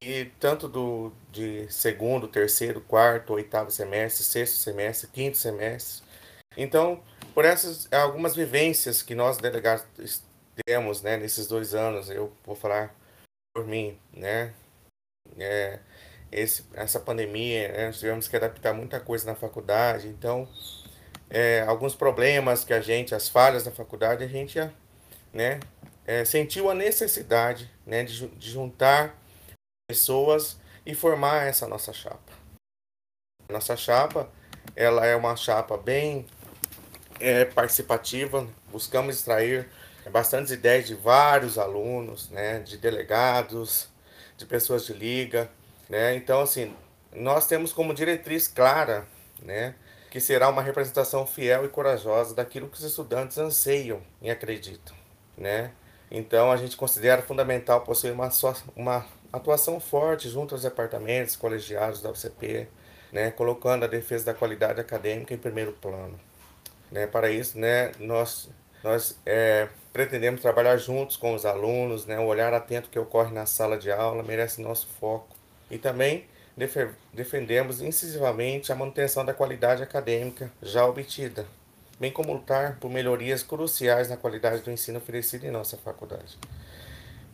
E 0.01 0.25
tanto 0.39 0.67
do 0.67 1.11
de 1.31 1.71
segundo, 1.71 2.27
terceiro, 2.27 2.79
quarto, 2.81 3.33
oitavo 3.33 3.69
semestre, 3.69 4.23
sexto 4.23 4.55
semestre, 4.55 5.09
quinto 5.09 5.37
semestre. 5.37 6.03
Então, 6.55 7.03
por 7.33 7.45
essas 7.45 7.91
algumas 7.91 8.35
vivências 8.35 9.01
que 9.01 9.13
nós 9.13 9.37
delegados 9.37 9.85
temos, 10.65 11.01
né, 11.01 11.17
nesses 11.17 11.47
dois 11.47 11.73
anos, 11.73 12.09
eu 12.09 12.33
vou 12.45 12.55
falar 12.55 12.95
por 13.53 13.65
mim, 13.65 13.97
né, 14.13 14.53
é, 15.37 15.79
esse, 16.31 16.65
essa 16.73 16.99
pandemia, 16.99 17.67
né, 17.69 17.85
nós 17.87 17.99
tivemos 17.99 18.27
que 18.27 18.35
adaptar 18.35 18.73
muita 18.73 18.99
coisa 18.99 19.25
na 19.25 19.35
faculdade, 19.35 20.07
então 20.07 20.47
é, 21.29 21.61
alguns 21.61 21.95
problemas 21.95 22.63
que 22.63 22.73
a 22.73 22.81
gente, 22.81 23.13
as 23.13 23.29
falhas 23.29 23.63
da 23.63 23.71
faculdade, 23.71 24.23
a 24.23 24.27
gente 24.27 24.59
né, 25.33 25.59
é, 26.05 26.25
sentiu 26.25 26.69
a 26.69 26.75
necessidade 26.75 27.69
né, 27.85 28.03
de, 28.03 28.27
de 28.27 28.49
juntar 28.49 29.18
pessoas 29.89 30.59
e 30.85 30.93
formar 30.93 31.47
essa 31.47 31.67
nossa 31.67 31.91
chapa. 31.91 32.31
Nossa 33.49 33.75
chapa, 33.75 34.29
ela 34.75 35.03
é 35.03 35.15
uma 35.15 35.35
chapa 35.35 35.75
bem 35.77 36.27
é, 37.19 37.43
participativa, 37.43 38.47
buscamos 38.71 39.15
extrair 39.15 39.67
bastantes 40.11 40.51
ideias 40.51 40.85
de 40.85 40.93
vários 40.93 41.57
alunos, 41.57 42.29
né, 42.29 42.59
de 42.59 42.77
delegados, 42.77 43.89
de 44.37 44.45
pessoas 44.45 44.85
de 44.85 44.93
liga, 44.93 45.49
né? 45.89 46.15
Então, 46.15 46.41
assim, 46.41 46.75
nós 47.11 47.47
temos 47.47 47.73
como 47.73 47.91
diretriz 47.91 48.47
clara, 48.47 49.07
né, 49.41 49.73
que 50.11 50.19
será 50.19 50.49
uma 50.49 50.61
representação 50.61 51.25
fiel 51.25 51.65
e 51.65 51.69
corajosa 51.69 52.35
daquilo 52.35 52.69
que 52.69 52.77
os 52.77 52.83
estudantes 52.83 53.39
anseiam 53.39 54.01
e 54.21 54.29
acreditam, 54.29 54.95
né? 55.35 55.71
Então, 56.11 56.51
a 56.51 56.57
gente 56.57 56.77
considera 56.77 57.21
fundamental 57.23 57.81
possuir 57.81 58.13
uma, 58.13 58.29
uma 58.75 59.05
atuação 59.31 59.79
forte 59.79 60.29
junto 60.29 60.55
aos 60.55 60.63
departamentos 60.63 61.35
colegiados 61.35 62.01
da 62.01 62.09
UCP, 62.09 62.67
né, 63.11 63.31
colocando 63.31 63.83
a 63.83 63.87
defesa 63.87 64.25
da 64.25 64.33
qualidade 64.33 64.79
acadêmica 64.79 65.33
em 65.33 65.37
primeiro 65.37 65.73
plano. 65.73 66.19
Né, 66.91 67.07
para 67.07 67.29
isso, 67.29 67.57
né, 67.59 67.91
nós, 67.99 68.49
nós 68.83 69.17
é, 69.25 69.67
pretendemos 69.91 70.41
trabalhar 70.41 70.77
juntos 70.77 71.17
com 71.17 71.33
os 71.33 71.45
alunos, 71.45 72.05
né? 72.05 72.19
o 72.19 72.25
olhar 72.25 72.53
atento 72.53 72.89
que 72.89 72.99
ocorre 72.99 73.33
na 73.33 73.45
sala 73.45 73.77
de 73.77 73.91
aula 73.91 74.23
merece 74.23 74.61
nosso 74.61 74.87
foco. 74.99 75.35
E 75.69 75.77
também 75.77 76.25
defendemos 77.13 77.81
incisivamente 77.81 78.71
a 78.71 78.75
manutenção 78.75 79.23
da 79.23 79.33
qualidade 79.33 79.81
acadêmica 79.81 80.51
já 80.61 80.85
obtida, 80.85 81.45
bem 81.99 82.11
como 82.11 82.33
lutar 82.33 82.77
por 82.79 82.89
melhorias 82.89 83.43
cruciais 83.43 84.09
na 84.09 84.17
qualidade 84.17 84.61
do 84.61 84.71
ensino 84.71 84.97
oferecido 84.97 85.45
em 85.45 85.51
nossa 85.51 85.77
faculdade. 85.77 86.37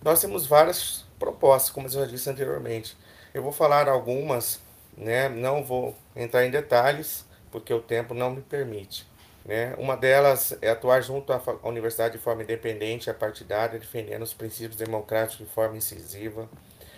Nós 0.03 0.21
temos 0.21 0.45
várias 0.45 1.04
propostas, 1.19 1.71
como 1.71 1.87
eu 1.87 1.91
já 1.91 2.05
disse 2.05 2.29
anteriormente. 2.29 2.97
Eu 3.33 3.43
vou 3.43 3.51
falar 3.51 3.87
algumas, 3.87 4.61
né? 4.97 5.29
não 5.29 5.63
vou 5.63 5.95
entrar 6.15 6.45
em 6.45 6.51
detalhes, 6.51 7.25
porque 7.51 7.73
o 7.73 7.81
tempo 7.81 8.13
não 8.13 8.31
me 8.31 8.41
permite. 8.41 9.07
Né? 9.45 9.75
Uma 9.77 9.95
delas 9.95 10.57
é 10.61 10.71
atuar 10.71 11.01
junto 11.01 11.31
à 11.31 11.41
universidade 11.63 12.17
de 12.17 12.23
forma 12.23 12.43
independente 12.43 13.09
e 13.09 13.13
partidária, 13.13 13.77
defendendo 13.77 14.23
os 14.23 14.33
princípios 14.33 14.75
democráticos 14.75 15.45
de 15.45 15.53
forma 15.53 15.77
incisiva, 15.77 16.49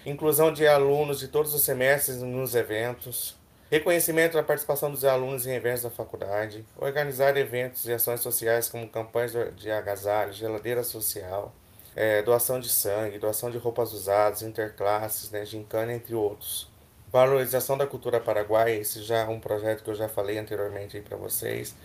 inclusão 0.06 0.54
de 0.54 0.66
alunos 0.66 1.20
de 1.20 1.28
todos 1.28 1.54
os 1.54 1.62
semestres 1.64 2.22
nos 2.22 2.56
eventos, 2.56 3.36
reconhecimento 3.70 4.34
da 4.34 4.44
participação 4.44 4.90
dos 4.90 5.04
alunos 5.04 5.46
em 5.46 5.54
eventos 5.54 5.84
da 5.84 5.90
faculdade, 5.90 6.66
organizar 6.78 7.36
eventos 7.36 7.86
e 7.86 7.92
ações 7.92 8.22
sociais 8.22 8.70
como 8.70 8.88
campanhas 8.88 9.34
de 9.56 9.70
agasalho, 9.70 10.32
geladeira 10.32 10.84
social, 10.84 11.54
é, 11.98 12.22
doação 12.22 12.62
de 12.62 12.70
sangue, 12.70 13.20
doação 13.20 13.52
de 13.52 13.58
roupas 13.58 13.92
usadas, 13.92 14.42
interclasses, 14.42 15.30
né, 15.32 15.46
gincana, 15.46 15.92
entre 15.92 16.16
outros. 16.16 16.70
Valorização 17.12 17.78
da 17.78 17.86
cultura 17.86 18.22
paraguaia, 18.22 18.76
esse 18.76 19.04
já 19.04 19.18
é 19.18 19.26
um 19.26 19.40
projeto 19.40 19.84
que 19.84 19.90
eu 19.90 19.96
já 19.96 20.08
falei 20.08 20.38
anteriormente 20.38 21.02
para 21.02 21.18
vocês 21.18 21.76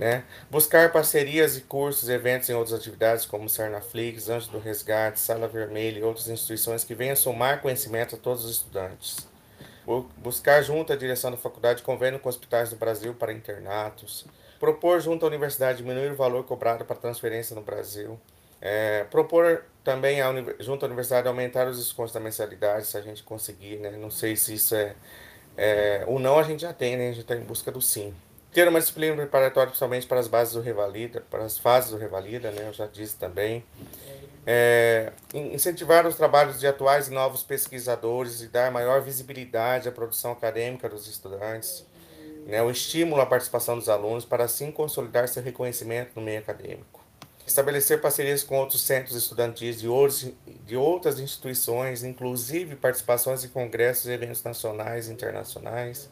né? 0.00 0.24
Buscar 0.50 0.90
parcerias 0.90 1.58
e 1.58 1.60
cursos, 1.60 2.08
eventos 2.08 2.48
em 2.48 2.54
outras 2.54 2.80
atividades 2.80 3.26
como 3.26 3.50
Cernaflix, 3.50 4.30
Anjo 4.30 4.50
do 4.50 4.58
Resgate, 4.58 5.20
Sala 5.20 5.46
Vermelha 5.46 5.98
e 5.98 6.02
outras 6.02 6.26
instituições 6.26 6.82
que 6.82 6.94
venham 6.94 7.14
somar 7.14 7.60
conhecimento 7.60 8.14
a 8.14 8.18
todos 8.18 8.46
os 8.46 8.50
estudantes. 8.50 9.28
Buscar 10.16 10.62
junto 10.62 10.90
à 10.90 10.96
direção 10.96 11.30
da 11.30 11.36
faculdade 11.36 11.82
convênio 11.82 12.18
com 12.18 12.30
hospitais 12.30 12.70
do 12.70 12.76
Brasil 12.76 13.12
para 13.12 13.30
internatos. 13.30 14.24
Propor 14.58 15.00
junto 15.00 15.26
à 15.26 15.28
universidade 15.28 15.78
diminuir 15.78 16.12
o 16.12 16.16
valor 16.16 16.44
cobrado 16.44 16.82
para 16.86 16.96
transferência 16.96 17.54
no 17.54 17.60
Brasil. 17.60 18.18
É, 18.60 19.04
propor 19.04 19.64
também 19.82 20.20
a, 20.20 20.30
junto 20.58 20.84
à 20.84 20.86
universidade 20.86 21.26
aumentar 21.26 21.66
os 21.66 21.78
descontos 21.78 22.12
da 22.12 22.20
mensalidade, 22.20 22.86
se 22.86 22.96
a 22.96 23.00
gente 23.00 23.22
conseguir, 23.22 23.76
né? 23.78 23.90
Não 23.92 24.10
sei 24.10 24.36
se 24.36 24.54
isso 24.54 24.74
é, 24.74 24.94
é 25.56 26.04
o 26.06 26.18
não 26.18 26.38
a 26.38 26.42
gente 26.42 26.62
já 26.62 26.72
tem, 26.72 26.96
né? 26.96 27.04
A 27.08 27.12
gente 27.12 27.22
está 27.22 27.36
em 27.36 27.42
busca 27.42 27.70
do 27.72 27.80
sim. 27.80 28.14
Ter 28.52 28.66
uma 28.66 28.80
disciplina 28.80 29.14
preparatória 29.14 29.68
principalmente 29.68 30.06
para 30.08 30.18
as 30.18 30.26
bases 30.26 30.54
do 30.54 30.60
Revalida, 30.60 31.22
para 31.30 31.44
as 31.44 31.56
fases 31.56 31.90
do 31.90 31.96
Revalida, 31.96 32.50
né, 32.50 32.66
eu 32.66 32.72
já 32.72 32.86
disse 32.86 33.16
também. 33.16 33.64
É, 34.44 35.12
incentivar 35.32 36.04
os 36.04 36.16
trabalhos 36.16 36.58
de 36.58 36.66
atuais 36.66 37.06
e 37.06 37.12
novos 37.12 37.44
pesquisadores 37.44 38.40
e 38.40 38.48
dar 38.48 38.72
maior 38.72 39.02
visibilidade 39.02 39.88
à 39.88 39.92
produção 39.92 40.32
acadêmica 40.32 40.88
dos 40.88 41.06
estudantes. 41.06 41.86
Né, 42.46 42.60
o 42.60 42.70
estímulo 42.70 43.22
à 43.22 43.26
participação 43.26 43.78
dos 43.78 43.88
alunos 43.88 44.24
para 44.24 44.44
assim 44.44 44.72
consolidar 44.72 45.28
seu 45.28 45.42
reconhecimento 45.42 46.10
no 46.16 46.22
meio 46.22 46.40
acadêmico. 46.40 46.99
Estabelecer 47.50 48.00
parcerias 48.00 48.44
com 48.44 48.56
outros 48.56 48.80
centros 48.80 49.16
estudantis 49.16 49.80
de, 49.80 49.88
outros, 49.88 50.30
de 50.64 50.76
outras 50.76 51.18
instituições, 51.18 52.04
inclusive 52.04 52.76
participações 52.76 53.42
em 53.42 53.48
congressos 53.48 54.06
e 54.06 54.12
eventos 54.12 54.44
nacionais 54.44 55.08
e 55.08 55.12
internacionais 55.12 56.08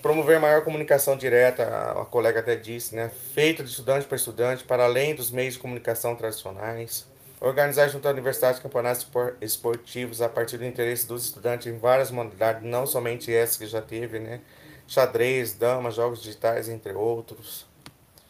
promover 0.00 0.38
maior 0.38 0.62
comunicação 0.62 1.16
direta, 1.16 1.64
a 1.98 2.04
colega 2.04 2.40
até 2.40 2.56
disse, 2.56 2.94
né, 2.94 3.10
feita 3.34 3.62
de 3.64 3.70
estudante 3.70 4.06
para 4.06 4.16
estudante, 4.16 4.62
para 4.62 4.84
além 4.84 5.14
dos 5.14 5.30
meios 5.30 5.54
de 5.54 5.60
comunicação 5.60 6.14
tradicionais, 6.14 7.06
organizar 7.40 7.88
junto 7.88 8.06
à 8.06 8.10
universidade 8.10 8.60
campeonatos 8.60 9.06
esportivos 9.40 10.20
a 10.20 10.28
partir 10.28 10.58
do 10.58 10.64
interesse 10.66 11.06
dos 11.06 11.24
estudantes 11.24 11.66
em 11.66 11.78
várias 11.78 12.10
modalidades, 12.10 12.62
não 12.62 12.86
somente 12.86 13.34
essa 13.34 13.58
que 13.58 13.66
já 13.66 13.80
teve, 13.80 14.18
né, 14.18 14.40
xadrez, 14.86 15.54
damas, 15.54 15.94
jogos 15.94 16.22
digitais, 16.22 16.68
entre 16.68 16.92
outros. 16.92 17.66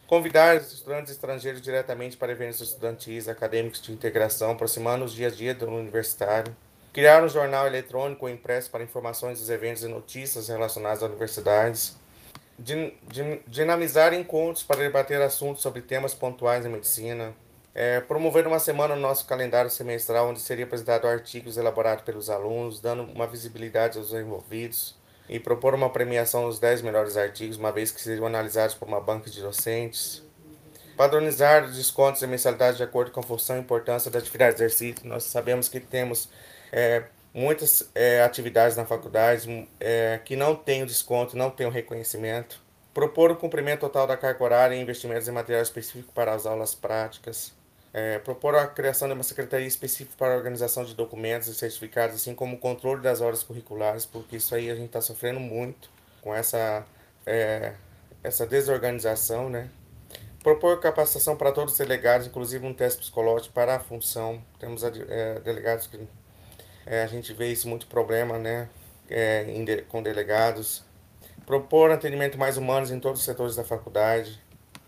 Convidar 0.07 0.57
os 0.57 0.71
estudantes 0.71 1.11
estrangeiros 1.11 1.59
diretamente 1.61 2.15
para 2.15 2.31
eventos 2.31 2.61
estudantis, 2.61 3.27
acadêmicos 3.27 3.81
de 3.81 3.91
integração, 3.91 4.51
aproximando 4.51 5.03
os 5.03 5.11
dias 5.11 5.33
a 5.33 5.35
dia 5.35 5.55
do 5.55 5.65
universitário. 5.65 6.55
Criar 6.93 7.23
um 7.23 7.27
jornal 7.27 7.65
eletrônico 7.65 8.25
ou 8.25 8.31
impresso 8.31 8.69
para 8.69 8.83
informações 8.83 9.39
dos 9.39 9.49
eventos 9.49 9.83
e 9.83 9.87
notícias 9.87 10.47
relacionadas 10.47 11.01
às 11.01 11.09
universidades, 11.09 11.97
din 12.57 12.93
din 13.07 13.41
dinamizar 13.47 14.13
encontros 14.13 14.63
para 14.63 14.77
debater 14.77 15.19
assuntos 15.21 15.63
sobre 15.63 15.81
temas 15.81 16.13
pontuais 16.13 16.63
da 16.63 16.69
medicina, 16.69 17.33
é, 17.73 17.99
promover 17.99 18.45
uma 18.45 18.59
semana 18.59 18.95
no 18.95 19.01
nosso 19.01 19.25
calendário 19.25 19.71
semestral 19.71 20.29
onde 20.29 20.39
seria 20.39 20.65
apresentado 20.65 21.07
artigos 21.07 21.57
elaborados 21.57 22.05
pelos 22.05 22.29
alunos, 22.29 22.79
dando 22.79 23.03
uma 23.03 23.25
visibilidade 23.25 23.97
aos 23.97 24.13
envolvidos, 24.13 24.95
e 25.27 25.39
propor 25.39 25.73
uma 25.73 25.89
premiação 25.89 26.47
dos 26.47 26.59
10 26.59 26.81
melhores 26.81 27.17
artigos, 27.17 27.57
uma 27.57 27.71
vez 27.71 27.91
que 27.91 28.01
seriam 28.01 28.27
analisados 28.27 28.75
por 28.75 28.87
uma 28.87 29.01
banca 29.01 29.29
de 29.29 29.41
docentes. 29.41 30.23
Padronizar 30.95 31.65
os 31.65 31.75
descontos 31.75 32.21
e 32.21 32.27
mensalidades 32.27 32.77
de 32.77 32.83
acordo 32.83 33.11
com 33.11 33.19
a 33.19 33.23
função 33.23 33.57
e 33.57 33.59
importância 33.59 34.09
da 34.09 34.19
atividade 34.19 34.55
de 34.55 34.63
exercício. 34.63 35.07
Nós 35.07 35.23
sabemos 35.23 35.67
que 35.67 35.79
temos 35.79 36.29
é, 36.71 37.03
muitas 37.33 37.89
é, 37.93 38.23
atividades 38.23 38.77
na 38.77 38.85
faculdade 38.85 39.67
é, 39.79 40.21
que 40.23 40.37
não 40.37 40.55
têm 40.55 40.83
o 40.83 40.85
desconto, 40.85 41.35
não 41.35 41.49
têm 41.49 41.67
o 41.67 41.69
reconhecimento. 41.69 42.63
Propor 42.93 43.29
o 43.29 43.35
cumprimento 43.35 43.81
total 43.81 44.07
da 44.07 44.15
carga 44.15 44.41
horária 44.41 44.75
e 44.75 44.81
investimentos 44.81 45.27
em 45.27 45.31
material 45.31 45.61
específico 45.61 46.13
para 46.13 46.33
as 46.33 46.45
aulas 46.45 46.73
práticas. 46.73 47.53
É, 47.97 48.19
propor 48.19 48.53
a 48.55 48.67
criação 48.67 49.07
de 49.07 49.13
uma 49.13 49.23
secretaria 49.23 49.65
específica 49.65 50.17
para 50.17 50.33
a 50.33 50.35
organização 50.35 50.83
de 50.83 50.93
documentos 50.93 51.47
e 51.47 51.55
certificados, 51.55 52.17
assim 52.17 52.35
como 52.35 52.57
o 52.57 52.59
controle 52.59 53.01
das 53.01 53.21
horas 53.21 53.41
curriculares, 53.41 54.05
porque 54.05 54.35
isso 54.35 54.53
aí 54.53 54.69
a 54.69 54.75
gente 54.75 54.87
está 54.87 54.99
sofrendo 54.99 55.39
muito 55.39 55.89
com 56.21 56.35
essa, 56.35 56.85
é, 57.25 57.71
essa 58.21 58.45
desorganização, 58.45 59.49
né? 59.49 59.69
Propor 60.43 60.77
capacitação 60.81 61.37
para 61.37 61.53
todos 61.53 61.71
os 61.71 61.79
delegados, 61.79 62.27
inclusive 62.27 62.67
um 62.67 62.73
teste 62.73 62.99
psicológico 62.99 63.53
para 63.53 63.77
a 63.77 63.79
função. 63.79 64.43
Temos 64.59 64.83
é, 64.83 65.39
delegados 65.39 65.87
que 65.87 65.97
é, 66.85 67.01
a 67.01 67.07
gente 67.07 67.31
vê 67.31 67.47
isso 67.47 67.69
muito 67.69 67.87
problema, 67.87 68.37
né? 68.37 68.67
É, 69.09 69.45
de, 69.45 69.83
com 69.83 70.03
delegados. 70.03 70.83
Propor 71.45 71.91
atendimento 71.91 72.37
mais 72.37 72.57
humanos 72.57 72.91
em 72.91 72.99
todos 72.99 73.21
os 73.21 73.25
setores 73.25 73.55
da 73.55 73.63
faculdade 73.63 74.43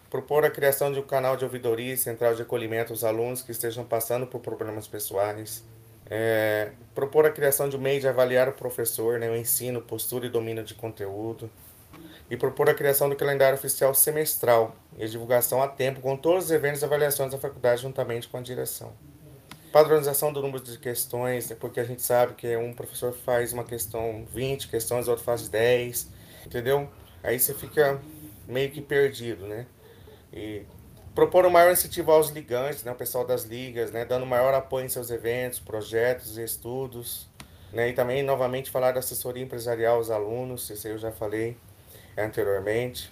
propor 0.10 0.46
a 0.46 0.50
criação 0.50 0.92
de 0.92 1.00
um 1.00 1.04
canal 1.04 1.36
de 1.36 1.44
ouvidoria 1.44 1.94
e 1.94 1.98
central 1.98 2.34
de 2.34 2.42
acolhimento 2.42 2.94
aos 2.94 3.04
alunos 3.04 3.42
que 3.42 3.52
estejam 3.52 3.84
passando 3.84 4.26
por 4.26 4.40
problemas 4.40 4.88
pessoais, 4.88 5.64
é, 6.10 6.72
propor 6.96 7.26
a 7.26 7.32
criação 7.32 7.68
de 7.68 7.76
um 7.76 7.80
meio 7.80 8.00
de 8.00 8.08
avaliar 8.08 8.48
o 8.48 8.54
professor, 8.54 9.20
né, 9.20 9.30
o 9.30 9.36
ensino, 9.36 9.82
postura 9.82 10.26
e 10.26 10.30
domínio 10.30 10.64
de 10.64 10.74
conteúdo, 10.74 11.50
e 12.30 12.38
propor 12.38 12.70
a 12.70 12.74
criação 12.74 13.10
do 13.10 13.16
calendário 13.16 13.58
oficial 13.58 13.94
semestral 13.94 14.76
e 14.98 15.04
a 15.04 15.08
divulgação 15.08 15.62
a 15.62 15.68
tempo 15.68 16.02
com 16.02 16.16
todos 16.16 16.46
os 16.46 16.52
eventos 16.52 16.82
e 16.82 16.86
avaliações 16.86 17.32
da 17.32 17.38
faculdade 17.38 17.82
juntamente 17.82 18.28
com 18.28 18.38
a 18.38 18.42
direção. 18.42 18.94
Padronização 19.72 20.32
do 20.32 20.42
número 20.42 20.64
de 20.64 20.78
questões, 20.78 21.50
né, 21.50 21.58
porque 21.60 21.80
a 21.80 21.84
gente 21.84 22.02
sabe 22.02 22.34
que 22.36 22.56
um 22.56 22.74
professor 22.74 23.14
faz 23.14 23.52
uma 23.52 23.66
questão 23.66 24.26
20 24.34 24.70
questões, 24.70 25.08
outro 25.08 25.24
faz 25.24 25.50
10, 25.50 26.08
entendeu? 26.46 26.90
Aí 27.22 27.38
você 27.38 27.54
fica 27.54 28.00
meio 28.48 28.72
que 28.72 28.82
perdido, 28.82 29.46
né? 29.46 29.66
E 30.32 30.66
propor 31.16 31.46
um 31.46 31.50
maior 31.50 31.72
incentivo 31.72 32.12
aos 32.12 32.30
ligantes, 32.30 32.84
né, 32.84 32.92
o 32.92 32.96
pessoal 32.96 33.26
das 33.26 33.44
ligas, 33.44 33.92
né, 33.92 34.06
dando 34.06 34.26
maior 34.26 34.54
apoio 34.54 34.86
em 34.86 34.90
seus 34.90 35.10
eventos, 35.10 35.60
projetos 35.60 36.38
e 36.38 36.44
estudos. 36.44 37.28
Né, 37.74 37.90
e 37.90 37.94
também, 37.94 38.24
novamente, 38.24 38.72
falar 38.72 38.92
da 38.92 39.00
assessoria 39.00 39.44
empresarial 39.44 39.98
aos 39.98 40.10
alunos, 40.10 40.70
isso 40.70 40.88
eu 40.88 40.98
já 40.98 41.12
falei 41.12 41.58
anteriormente. 42.18 43.12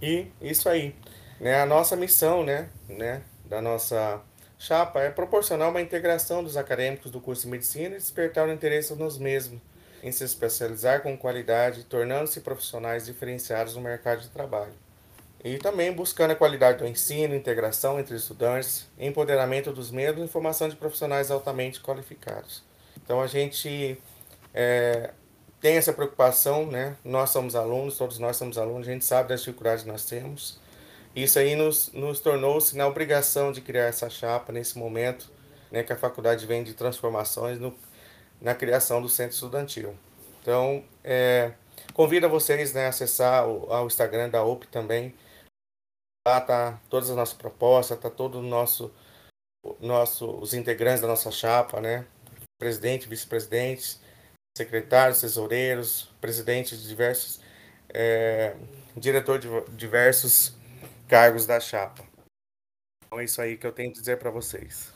E 0.00 0.26
isso 0.40 0.68
aí. 0.68 0.94
Né, 1.40 1.60
a 1.60 1.66
nossa 1.66 1.96
missão 1.96 2.44
né, 2.44 2.68
né, 2.88 3.22
da 3.44 3.60
nossa 3.60 4.20
chapa 4.58 5.00
é 5.00 5.10
proporcionar 5.10 5.68
uma 5.68 5.80
integração 5.80 6.42
dos 6.44 6.56
acadêmicos 6.56 7.10
do 7.10 7.20
curso 7.20 7.42
de 7.42 7.48
medicina 7.48 7.96
e 7.96 7.98
despertar 7.98 8.48
o 8.48 8.52
interesse 8.52 8.94
nos 8.94 9.18
mesmos 9.18 9.60
em 10.02 10.10
se 10.10 10.24
especializar 10.24 11.02
com 11.02 11.16
qualidade, 11.16 11.84
tornando-se 11.84 12.40
profissionais 12.40 13.06
diferenciados 13.06 13.76
no 13.76 13.80
mercado 13.80 14.20
de 14.20 14.28
trabalho. 14.28 14.72
E 15.44 15.58
também 15.58 15.92
buscando 15.92 16.30
a 16.30 16.36
qualidade 16.36 16.78
do 16.78 16.86
ensino, 16.86 17.34
integração 17.34 17.98
entre 17.98 18.14
estudantes, 18.14 18.88
empoderamento 18.98 19.72
dos 19.72 19.90
membros 19.90 20.24
e 20.24 20.28
formação 20.28 20.68
de 20.68 20.76
profissionais 20.76 21.30
altamente 21.30 21.80
qualificados. 21.80 22.62
Então 23.02 23.20
a 23.20 23.26
gente 23.26 23.98
é, 24.54 25.10
tem 25.60 25.76
essa 25.76 25.92
preocupação, 25.92 26.66
né? 26.66 26.96
Nós 27.04 27.30
somos 27.30 27.56
alunos, 27.56 27.96
todos 27.96 28.18
nós 28.18 28.36
somos 28.36 28.56
alunos, 28.56 28.86
a 28.86 28.92
gente 28.92 29.04
sabe 29.04 29.30
das 29.30 29.40
dificuldades 29.40 29.82
que 29.84 29.90
nós 29.90 30.04
temos. 30.04 30.60
Isso 31.14 31.38
aí 31.38 31.54
nos, 31.54 31.92
nos 31.92 32.20
tornou-se 32.20 32.76
na 32.76 32.86
obrigação 32.86 33.52
de 33.52 33.60
criar 33.60 33.84
essa 33.84 34.08
chapa 34.08 34.52
nesse 34.52 34.78
momento, 34.78 35.30
né, 35.70 35.82
que 35.82 35.92
a 35.92 35.96
faculdade 35.96 36.46
vem 36.46 36.62
de 36.62 36.72
transformações 36.72 37.58
no, 37.58 37.74
na 38.40 38.54
criação 38.54 39.02
do 39.02 39.08
centro 39.08 39.34
estudantil. 39.34 39.94
Então, 40.40 40.82
é, 41.04 41.52
convido 41.92 42.26
a 42.26 42.28
vocês 42.28 42.72
né, 42.72 42.86
a 42.86 42.88
acessar 42.88 43.46
o, 43.46 43.68
o 43.70 43.86
Instagram 43.86 44.30
da 44.30 44.42
UP 44.42 44.66
também, 44.68 45.14
Lá 46.26 46.40
tá 46.40 46.80
todas 46.88 47.10
as 47.10 47.16
nossas 47.16 47.34
propostas, 47.34 47.98
tá 47.98 48.08
todo 48.08 48.38
o 48.38 48.42
nosso, 48.42 48.94
nosso, 49.80 50.30
os 50.38 50.54
integrantes 50.54 51.02
da 51.02 51.08
nossa 51.08 51.30
chapa, 51.32 51.80
né? 51.80 52.06
Presidente, 52.58 53.08
vice-presidentes, 53.08 54.00
secretários, 54.56 55.20
tesoureiros, 55.20 56.04
presidentes 56.20 56.80
de 56.80 56.88
diversos, 56.88 57.40
é, 57.88 58.56
diretor 58.96 59.40
de 59.40 59.48
diversos 59.76 60.54
cargos 61.08 61.44
da 61.44 61.58
chapa. 61.58 62.06
Então 63.04 63.18
é 63.18 63.24
isso 63.24 63.42
aí 63.42 63.58
que 63.58 63.66
eu 63.66 63.72
tenho 63.72 63.92
que 63.92 63.98
dizer 63.98 64.18
para 64.18 64.30
vocês. 64.30 64.92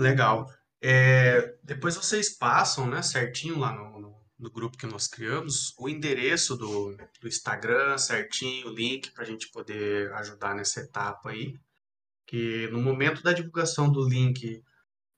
Legal. 0.00 0.50
É, 0.82 1.56
depois 1.62 1.94
vocês 1.94 2.36
passam, 2.36 2.86
né, 2.86 3.02
certinho 3.02 3.58
lá 3.58 3.72
no, 3.72 4.00
no 4.00 4.15
no 4.38 4.50
grupo 4.50 4.76
que 4.76 4.86
nós 4.86 5.06
criamos, 5.06 5.74
o 5.78 5.88
endereço 5.88 6.56
do, 6.56 6.96
do 7.20 7.28
Instagram 7.28 7.96
certinho, 7.96 8.68
o 8.68 8.74
link 8.74 9.10
para 9.12 9.24
a 9.24 9.26
gente 9.26 9.50
poder 9.50 10.12
ajudar 10.14 10.54
nessa 10.54 10.80
etapa 10.80 11.30
aí. 11.30 11.58
Que 12.26 12.66
no 12.68 12.82
momento 12.82 13.22
da 13.22 13.32
divulgação 13.32 13.90
do 13.90 14.06
link 14.06 14.62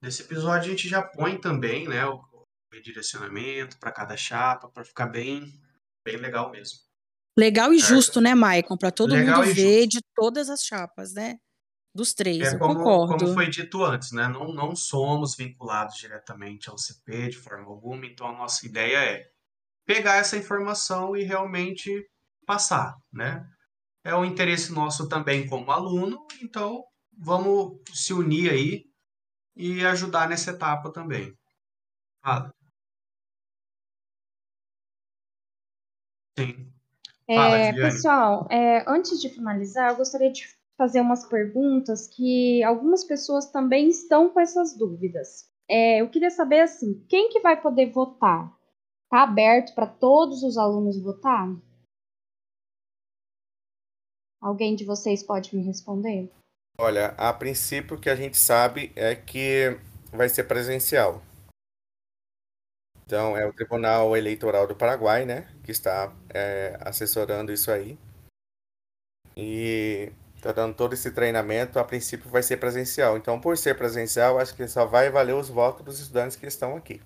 desse 0.00 0.22
episódio, 0.22 0.68
a 0.68 0.70
gente 0.70 0.88
já 0.88 1.02
põe 1.02 1.40
também 1.40 1.88
né, 1.88 2.06
o, 2.06 2.16
o 2.16 2.82
direcionamento 2.82 3.78
para 3.78 3.90
cada 3.90 4.16
chapa, 4.16 4.68
para 4.68 4.84
ficar 4.84 5.06
bem, 5.06 5.52
bem 6.04 6.16
legal 6.16 6.50
mesmo. 6.50 6.78
Legal 7.36 7.72
e 7.72 7.78
justo, 7.78 8.20
né, 8.20 8.34
Maicon? 8.34 8.76
Para 8.76 8.90
todo 8.90 9.14
legal 9.14 9.42
mundo 9.42 9.54
ver 9.54 9.84
justo. 9.84 9.88
de 9.88 10.00
todas 10.14 10.50
as 10.50 10.62
chapas, 10.62 11.14
né? 11.14 11.38
Dos 11.98 12.14
três, 12.14 12.52
é, 12.52 12.54
eu 12.54 12.58
como, 12.60 12.76
concordo. 12.76 13.24
Como 13.24 13.34
foi 13.34 13.50
dito 13.50 13.84
antes, 13.84 14.12
né? 14.12 14.28
Não, 14.28 14.52
não 14.54 14.74
somos 14.76 15.34
vinculados 15.36 15.96
diretamente 15.96 16.70
ao 16.70 16.78
CP 16.78 17.30
de 17.30 17.36
forma 17.36 17.66
alguma, 17.66 18.06
então 18.06 18.28
a 18.28 18.32
nossa 18.32 18.64
ideia 18.64 18.98
é 18.98 19.28
pegar 19.84 20.16
essa 20.16 20.36
informação 20.36 21.16
e 21.16 21.24
realmente 21.24 21.90
passar, 22.46 22.94
né? 23.12 23.44
É 24.04 24.14
o 24.14 24.24
interesse 24.24 24.72
nosso 24.72 25.08
também 25.08 25.48
como 25.48 25.72
aluno, 25.72 26.24
então 26.40 26.84
vamos 27.18 27.80
se 27.92 28.12
unir 28.12 28.50
aí 28.50 28.84
e 29.56 29.84
ajudar 29.84 30.28
nessa 30.28 30.52
etapa 30.52 30.92
também. 30.92 31.36
Fala. 32.22 32.54
Sim. 36.38 36.72
Fala, 37.26 37.58
é, 37.58 37.72
pessoal, 37.72 38.46
é, 38.50 38.84
antes 38.88 39.20
de 39.20 39.28
finalizar, 39.28 39.90
eu 39.90 39.96
gostaria 39.96 40.32
de 40.32 40.57
fazer 40.78 41.00
umas 41.00 41.26
perguntas 41.26 42.06
que 42.06 42.62
algumas 42.62 43.02
pessoas 43.02 43.50
também 43.50 43.88
estão 43.88 44.30
com 44.30 44.38
essas 44.38 44.78
dúvidas. 44.78 45.50
É, 45.68 46.00
eu 46.00 46.08
queria 46.08 46.30
saber 46.30 46.60
assim, 46.60 47.04
quem 47.08 47.28
que 47.30 47.40
vai 47.40 47.60
poder 47.60 47.90
votar? 47.90 48.56
Está 49.04 49.24
aberto 49.24 49.74
para 49.74 49.88
todos 49.88 50.44
os 50.44 50.56
alunos 50.56 51.02
votar? 51.02 51.48
Alguém 54.40 54.76
de 54.76 54.84
vocês 54.84 55.22
pode 55.22 55.54
me 55.54 55.64
responder? 55.64 56.30
Olha, 56.78 57.08
a 57.18 57.32
princípio 57.32 57.96
o 57.96 58.00
que 58.00 58.08
a 58.08 58.14
gente 58.14 58.36
sabe 58.36 58.92
é 58.94 59.16
que 59.16 59.76
vai 60.12 60.28
ser 60.28 60.44
presencial. 60.44 61.20
Então 63.04 63.36
é 63.36 63.44
o 63.44 63.52
Tribunal 63.52 64.16
Eleitoral 64.16 64.66
do 64.66 64.76
Paraguai, 64.76 65.24
né, 65.24 65.48
que 65.64 65.72
está 65.72 66.14
é, 66.32 66.78
assessorando 66.80 67.52
isso 67.52 67.70
aí. 67.70 67.98
E 69.36 70.12
Tá 70.40 70.52
dando 70.52 70.74
todo 70.74 70.92
esse 70.92 71.10
treinamento, 71.10 71.78
a 71.78 71.84
princípio 71.84 72.30
vai 72.30 72.42
ser 72.42 72.58
presencial. 72.58 73.16
Então, 73.16 73.40
por 73.40 73.58
ser 73.58 73.76
presencial, 73.76 74.38
acho 74.38 74.54
que 74.54 74.68
só 74.68 74.86
vai 74.86 75.10
valer 75.10 75.34
os 75.34 75.48
votos 75.48 75.84
dos 75.84 75.98
estudantes 75.98 76.36
que 76.36 76.46
estão 76.46 76.76
aqui. 76.76 77.00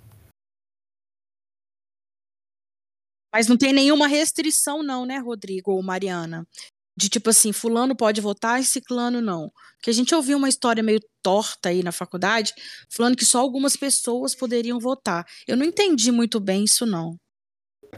Mas 3.35 3.49
não 3.49 3.57
tem 3.57 3.73
nenhuma 3.73 4.07
restrição, 4.07 4.83
não, 4.83 5.07
né, 5.07 5.17
Rodrigo 5.17 5.73
ou 5.73 5.83
Mariana? 5.83 6.47
De 6.95 7.09
tipo 7.09 7.31
assim, 7.31 7.51
fulano 7.51 7.97
pode 7.97 8.21
votar 8.21 8.61
e 8.61 8.65
ciclano 8.65 9.23
não. 9.23 9.51
Porque 9.77 9.89
a 9.89 9.95
gente 9.95 10.15
ouviu 10.15 10.37
uma 10.37 10.51
história 10.51 10.83
meio 10.83 11.01
torta 11.23 11.71
aí 11.71 11.83
na 11.83 11.91
faculdade, 11.91 12.53
falando 12.95 13.17
que 13.17 13.25
só 13.25 13.41
algumas 13.41 13.75
pessoas 13.75 14.35
poderiam 14.35 14.79
votar. 14.79 15.27
Eu 15.49 15.57
não 15.57 15.65
entendi 15.65 16.13
muito 16.13 16.39
bem 16.39 16.65
isso, 16.65 16.85
não. 16.85 17.17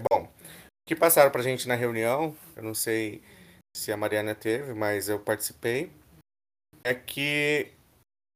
Bom, 0.08 0.22
o 0.22 0.28
que 0.86 0.94
passaram 0.94 1.32
pra 1.32 1.42
gente 1.42 1.66
na 1.66 1.74
reunião, 1.74 2.36
eu 2.54 2.62
não 2.62 2.74
sei 2.74 3.20
se 3.74 3.90
a 3.92 3.96
Mariana 3.96 4.34
teve, 4.34 4.72
mas 4.72 5.08
eu 5.08 5.18
participei, 5.18 5.90
é 6.84 6.94
que 6.94 7.72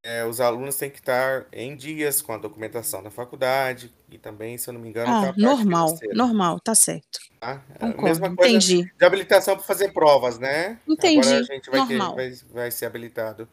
é, 0.03 0.25
os 0.25 0.39
alunos 0.41 0.75
têm 0.75 0.89
que 0.89 0.99
estar 0.99 1.45
em 1.51 1.75
dias 1.75 2.21
com 2.21 2.33
a 2.33 2.37
documentação 2.37 3.03
da 3.03 3.09
faculdade 3.09 3.93
e 4.09 4.17
também, 4.17 4.57
se 4.57 4.69
eu 4.69 4.73
não 4.73 4.81
me 4.81 4.89
engano, 4.89 5.11
ah, 5.11 5.33
normal, 5.37 5.97
normal, 6.13 6.59
tá 6.59 6.75
certo. 6.75 7.19
Tá? 7.39 7.59
Concordo, 7.79 8.03
Mesma 8.03 8.35
coisa 8.35 8.55
entendi. 8.55 8.91
de 8.97 9.05
habilitação 9.05 9.55
para 9.55 9.65
fazer 9.65 9.93
provas, 9.93 10.37
né? 10.37 10.79
Entendi. 10.87 11.27
Agora 11.27 11.39
a 11.39 11.43
gente 11.43 11.69
vai, 11.69 11.79
normal. 11.79 12.15
Ter, 12.15 12.29
vai, 12.29 12.39
vai 12.53 12.71
ser 12.71 12.85
habilitado. 12.85 13.47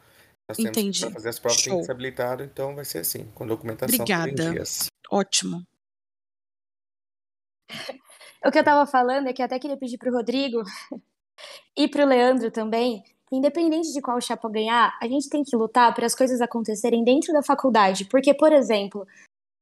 Nós 0.49 0.59
entendi. 0.59 1.01
para 1.01 1.11
fazer 1.11 1.28
as 1.28 1.39
provas 1.39 1.61
Show. 1.61 1.72
tem 1.72 1.80
que 1.80 1.87
ser 1.87 1.93
habilitado, 1.93 2.45
então 2.45 2.74
vai 2.74 2.84
ser 2.84 2.99
assim, 2.99 3.24
com 3.34 3.47
documentação 3.47 3.95
Obrigada. 3.95 4.30
em 4.30 4.53
dias. 4.53 4.87
Ótimo. 5.11 5.62
O 8.45 8.51
que 8.51 8.59
eu 8.59 8.62
estava 8.62 8.87
falando 8.87 9.26
é 9.26 9.32
que 9.32 9.43
eu 9.43 9.47
até 9.47 9.59
queria 9.59 9.76
pedir 9.76 9.99
para 9.99 10.09
o 10.09 10.14
Rodrigo 10.14 10.62
e 11.76 11.89
para 11.89 12.05
o 12.05 12.09
Leandro 12.09 12.51
também, 12.51 13.03
independente 13.30 13.93
de 13.93 14.01
qual 14.01 14.20
chapa 14.20 14.49
ganhar, 14.49 14.97
a 15.01 15.07
gente 15.07 15.28
tem 15.28 15.43
que 15.43 15.57
lutar 15.57 15.95
para 15.95 16.07
as 16.07 16.14
coisas 16.14 16.41
acontecerem 16.41 17.05
dentro 17.05 17.32
da 17.32 17.43
faculdade. 17.43 18.05
Porque, 18.07 18.32
por 18.34 18.53
exemplo, 18.53 19.07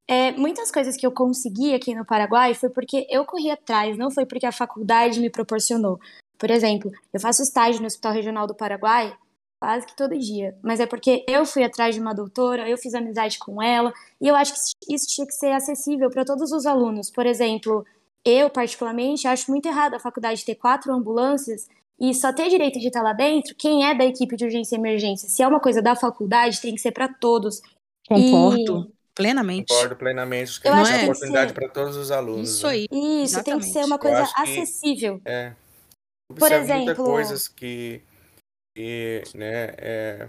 é, 0.08 0.32
muitas 0.32 0.70
coisas 0.70 0.96
que 0.96 1.06
eu 1.06 1.12
consegui 1.12 1.74
aqui 1.74 1.94
no 1.94 2.04
Paraguai 2.04 2.54
foi 2.54 2.70
porque 2.70 3.06
eu 3.10 3.24
corri 3.24 3.50
atrás, 3.50 3.96
não 3.96 4.10
foi 4.10 4.26
porque 4.26 4.46
a 4.46 4.52
faculdade 4.52 5.20
me 5.20 5.30
proporcionou. 5.30 5.98
Por 6.38 6.50
exemplo, 6.50 6.90
eu 7.12 7.20
faço 7.20 7.42
estágio 7.42 7.80
no 7.80 7.86
Hospital 7.86 8.12
Regional 8.12 8.46
do 8.46 8.54
Paraguai 8.54 9.16
quase 9.64 9.86
que 9.86 9.96
todo 9.96 10.18
dia. 10.18 10.54
Mas 10.62 10.78
é 10.78 10.86
porque 10.86 11.24
eu 11.26 11.46
fui 11.46 11.64
atrás 11.64 11.94
de 11.94 12.00
uma 12.00 12.14
doutora, 12.14 12.68
eu 12.68 12.76
fiz 12.76 12.94
amizade 12.94 13.38
com 13.38 13.62
ela, 13.62 13.92
e 14.20 14.28
eu 14.28 14.36
acho 14.36 14.52
que 14.52 14.94
isso 14.94 15.06
tinha 15.08 15.26
que 15.26 15.32
ser 15.32 15.52
acessível 15.52 16.10
para 16.10 16.24
todos 16.24 16.52
os 16.52 16.66
alunos. 16.66 17.10
Por 17.10 17.24
exemplo, 17.24 17.82
eu, 18.24 18.48
particularmente, 18.48 19.28
acho 19.28 19.50
muito 19.50 19.66
errado 19.66 19.94
a 19.94 20.00
faculdade 20.00 20.44
ter 20.44 20.54
quatro 20.54 20.92
ambulâncias 20.92 21.68
e 22.00 22.14
só 22.14 22.32
ter 22.32 22.48
direito 22.48 22.78
de 22.78 22.88
estar 22.88 23.02
lá 23.02 23.12
dentro 23.12 23.54
quem 23.54 23.86
é 23.88 23.94
da 23.94 24.04
equipe 24.04 24.36
de 24.36 24.44
urgência 24.44 24.74
e 24.74 24.78
emergência. 24.78 25.28
Se 25.28 25.42
é 25.42 25.46
uma 25.48 25.60
coisa 25.60 25.82
da 25.82 25.94
faculdade, 25.94 26.60
tem 26.60 26.74
que 26.74 26.80
ser 26.80 26.92
para 26.92 27.08
todos. 27.08 27.60
Concordo. 28.08 28.88
E... 28.90 28.94
Plenamente. 29.14 29.72
Concordo 29.72 29.96
plenamente. 29.96 30.60
Que 30.60 30.68
eu 30.68 30.72
acho 30.72 30.92
que 30.92 31.04
oportunidade 31.04 31.48
ser... 31.48 31.54
para 31.54 31.68
todos 31.68 31.96
os 31.96 32.10
alunos. 32.10 32.50
Isso 32.50 32.66
aí. 32.66 32.88
Né? 32.90 32.98
Isso, 32.98 33.34
Exatamente. 33.34 33.44
tem 33.44 33.58
que 33.72 33.78
ser 33.78 33.84
uma 33.84 33.98
coisa 33.98 34.28
acessível. 34.36 35.20
Que, 35.20 35.28
é. 35.28 35.54
Por 36.36 36.50
exemplo, 36.50 37.04
coisas 37.04 37.46
que, 37.46 38.02
que 38.74 39.22
né, 39.34 39.74
é, 39.78 40.28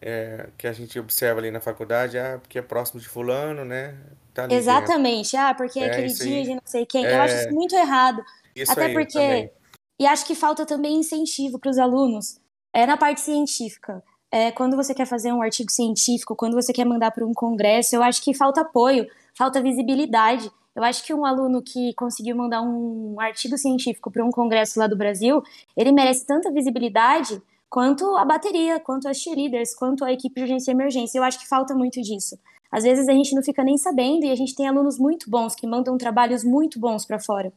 é, 0.00 0.48
que 0.56 0.66
a 0.66 0.72
gente 0.72 0.98
observa 0.98 1.40
ali 1.40 1.50
na 1.50 1.60
faculdade, 1.60 2.18
ah, 2.18 2.38
porque 2.40 2.58
é 2.58 2.62
próximo 2.62 3.00
de 3.00 3.08
fulano, 3.08 3.64
né? 3.64 3.94
Tá 4.32 4.46
Exatamente. 4.50 5.32
Dentro. 5.32 5.46
Ah, 5.46 5.54
porque 5.54 5.80
é, 5.80 5.86
aquele 5.86 6.08
dia 6.12 6.44
de 6.44 6.54
não 6.54 6.62
sei 6.64 6.86
quem. 6.86 7.04
Eu 7.04 7.20
acho 7.20 7.34
isso 7.34 7.52
muito 7.52 7.74
errado. 7.74 8.24
Isso 8.54 8.72
Até 8.72 8.92
porque 8.92 9.12
também. 9.12 9.50
E 9.98 10.06
acho 10.06 10.24
que 10.26 10.34
falta 10.34 10.64
também 10.64 10.96
incentivo 10.96 11.58
para 11.58 11.70
os 11.70 11.78
alunos 11.78 12.40
é, 12.72 12.86
na 12.86 12.96
parte 12.96 13.20
científica. 13.20 14.02
É, 14.32 14.50
quando 14.50 14.76
você 14.76 14.94
quer 14.94 15.06
fazer 15.06 15.32
um 15.32 15.42
artigo 15.42 15.70
científico, 15.70 16.36
quando 16.36 16.54
você 16.54 16.72
quer 16.72 16.86
mandar 16.86 17.10
para 17.10 17.26
um 17.26 17.34
congresso, 17.34 17.94
eu 17.94 18.02
acho 18.02 18.22
que 18.22 18.32
falta 18.32 18.62
apoio, 18.62 19.06
falta 19.36 19.60
visibilidade. 19.60 20.50
Eu 20.74 20.84
acho 20.84 21.04
que 21.04 21.12
um 21.12 21.26
aluno 21.26 21.60
que 21.60 21.92
conseguiu 21.94 22.36
mandar 22.36 22.62
um 22.62 23.20
artigo 23.20 23.58
científico 23.58 24.10
para 24.10 24.24
um 24.24 24.30
congresso 24.30 24.78
lá 24.78 24.86
do 24.86 24.96
Brasil, 24.96 25.42
ele 25.76 25.92
merece 25.92 26.24
tanta 26.24 26.50
visibilidade 26.50 27.42
quanto 27.70 28.16
a 28.16 28.24
bateria, 28.24 28.80
quanto 28.80 29.08
as 29.08 29.16
cheerleaders, 29.16 29.74
quanto 29.74 30.04
a 30.04 30.12
equipe 30.12 30.34
de 30.34 30.42
urgência 30.42 30.72
e 30.72 30.74
emergência. 30.74 31.18
Eu 31.18 31.22
acho 31.22 31.38
que 31.38 31.48
falta 31.48 31.72
muito 31.74 32.02
disso. 32.02 32.36
Às 32.70 32.82
vezes 32.82 33.08
a 33.08 33.12
gente 33.12 33.34
não 33.34 33.42
fica 33.42 33.64
nem 33.64 33.78
sabendo 33.78 34.26
e 34.26 34.30
a 34.30 34.34
gente 34.34 34.54
tem 34.54 34.68
alunos 34.68 34.98
muito 34.98 35.30
bons 35.30 35.54
que 35.54 35.66
mandam 35.66 35.96
trabalhos 35.96 36.44
muito 36.44 36.78
bons 36.78 37.06
para 37.06 37.20
fora. 37.20 37.52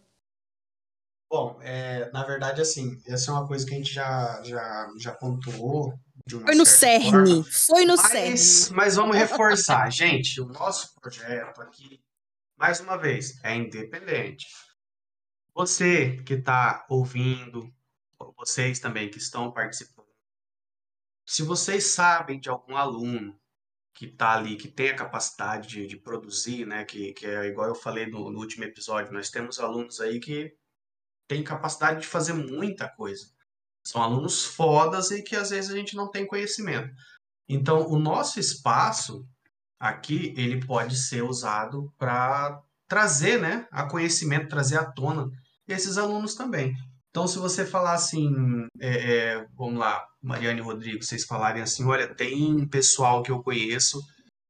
Bom, 1.30 1.59
é, 1.64 2.11
na 2.11 2.24
verdade, 2.24 2.61
assim, 2.61 3.01
essa 3.07 3.32
é 3.32 3.34
uma 3.34 3.47
coisa 3.47 3.66
que 3.66 3.74
a 3.74 3.78
gente 3.78 3.91
já, 3.91 4.39
já, 4.43 4.88
já 4.99 5.11
pontuou. 5.14 5.91
foi 6.30 6.53
no 6.53 6.66
cerne, 6.66 7.09
forma, 7.09 7.45
foi 7.68 7.86
no 7.86 7.95
mas, 7.95 8.11
cerne. 8.11 8.76
Mas 8.76 8.95
vamos 8.95 9.18
reforçar, 9.18 9.89
gente, 9.91 10.39
o 10.39 10.45
nosso 10.45 10.93
projeto 11.01 11.59
aqui, 11.61 11.99
mais 12.55 12.80
uma 12.80 12.97
vez, 12.97 13.43
é 13.43 13.55
independente. 13.55 14.45
Você 15.55 16.18
que 16.24 16.36
está 16.36 16.86
ouvindo, 16.88 17.68
vocês 18.38 18.80
também 18.80 19.09
que 19.09 19.18
estão 19.18 19.51
participando, 19.51 19.93
se 21.26 21.44
vocês 21.44 21.86
sabem 21.88 22.40
de 22.40 22.50
algum 22.50 22.76
aluno 22.76 23.40
que 23.94 24.06
está 24.06 24.34
ali, 24.34 24.56
que 24.56 24.68
tem 24.68 24.90
a 24.90 24.96
capacidade 24.96 25.68
de, 25.68 25.88
de 25.88 25.98
produzir, 25.98 26.66
né, 26.66 26.84
que, 26.84 27.14
que 27.14 27.26
é 27.26 27.46
igual 27.46 27.68
eu 27.68 27.76
falei 27.76 28.08
no, 28.08 28.32
no 28.32 28.40
último 28.40 28.64
episódio, 28.64 29.14
nós 29.14 29.30
temos 29.30 29.60
alunos 29.60 30.00
aí 30.00 30.20
que 30.20 30.54
tem 31.28 31.44
capacidade 31.44 32.02
de 32.02 32.08
fazer 32.08 32.34
muita 32.34 32.90
coisa. 32.90 33.32
São 33.86 34.02
alunos 34.02 34.46
fodas 34.46 35.12
e 35.12 35.22
que 35.22 35.36
às 35.36 35.50
vezes 35.52 35.72
a 35.72 35.76
gente 35.76 35.96
não 35.96 36.10
tem 36.10 36.26
conhecimento. 36.26 36.94
Então, 37.48 37.88
o 37.90 38.00
nosso 38.00 38.40
espaço 38.40 39.28
aqui, 39.80 40.34
ele 40.38 40.66
pode 40.66 40.96
ser 40.96 41.24
usado 41.24 41.94
para 41.98 42.62
trazer 42.88 43.40
né, 43.40 43.68
a 43.72 43.88
conhecimento, 43.88 44.48
trazer 44.48 44.78
à 44.78 44.86
tona 44.86 45.30
esses 45.68 45.98
alunos 45.98 46.36
também. 46.36 46.74
Então, 47.14 47.28
se 47.28 47.38
você 47.38 47.64
falar 47.64 47.93
assim, 47.93 48.68
é, 48.80 48.88
é, 48.88 49.47
vamos 49.55 49.78
lá, 49.78 50.03
Mariane 50.20 50.59
e 50.59 50.64
Rodrigo, 50.64 51.03
vocês 51.03 51.24
falarem 51.24 51.61
assim, 51.61 51.86
olha, 51.86 52.11
tem 52.11 52.68
pessoal 52.68 53.22
que 53.22 53.30
eu 53.30 53.43
conheço 53.43 54.01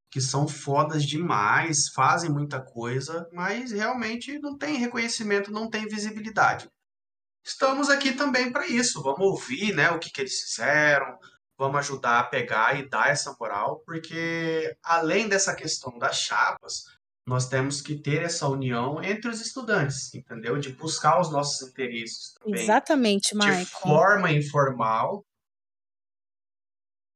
que 0.09 0.21
são 0.21 0.47
fodas 0.47 1.03
demais, 1.03 1.89
fazem 1.89 2.29
muita 2.29 2.61
coisa, 2.61 3.27
mas 3.33 3.73
realmente 3.73 4.39
não 4.39 4.57
tem 4.57 4.77
reconhecimento, 4.77 5.51
não 5.51 5.69
tem 5.69 5.89
visibilidade. 5.89 6.69
Estamos 7.43 7.89
aqui 7.89 8.13
também 8.13 8.49
para 8.49 8.65
isso. 8.65 9.03
Vamos 9.03 9.19
ouvir 9.19 9.75
né, 9.75 9.91
o 9.91 9.99
que, 9.99 10.09
que 10.09 10.21
eles 10.21 10.39
fizeram, 10.39 11.17
vamos 11.57 11.79
ajudar 11.79 12.19
a 12.19 12.23
pegar 12.23 12.79
e 12.79 12.87
dar 12.87 13.09
essa 13.09 13.35
moral, 13.37 13.83
porque 13.85 14.73
além 14.81 15.27
dessa 15.27 15.53
questão 15.53 15.97
das 15.99 16.17
chapas, 16.17 16.85
nós 17.25 17.47
temos 17.47 17.81
que 17.81 17.95
ter 17.95 18.21
essa 18.21 18.47
união 18.47 19.01
entre 19.01 19.29
os 19.29 19.39
estudantes, 19.39 20.13
entendeu? 20.13 20.59
De 20.59 20.73
buscar 20.73 21.19
os 21.21 21.31
nossos 21.31 21.69
interesses 21.69 22.33
também. 22.33 22.61
Exatamente, 22.61 23.35
Michael. 23.35 23.59
De 23.59 23.65
forma 23.65 24.31
informal. 24.31 25.25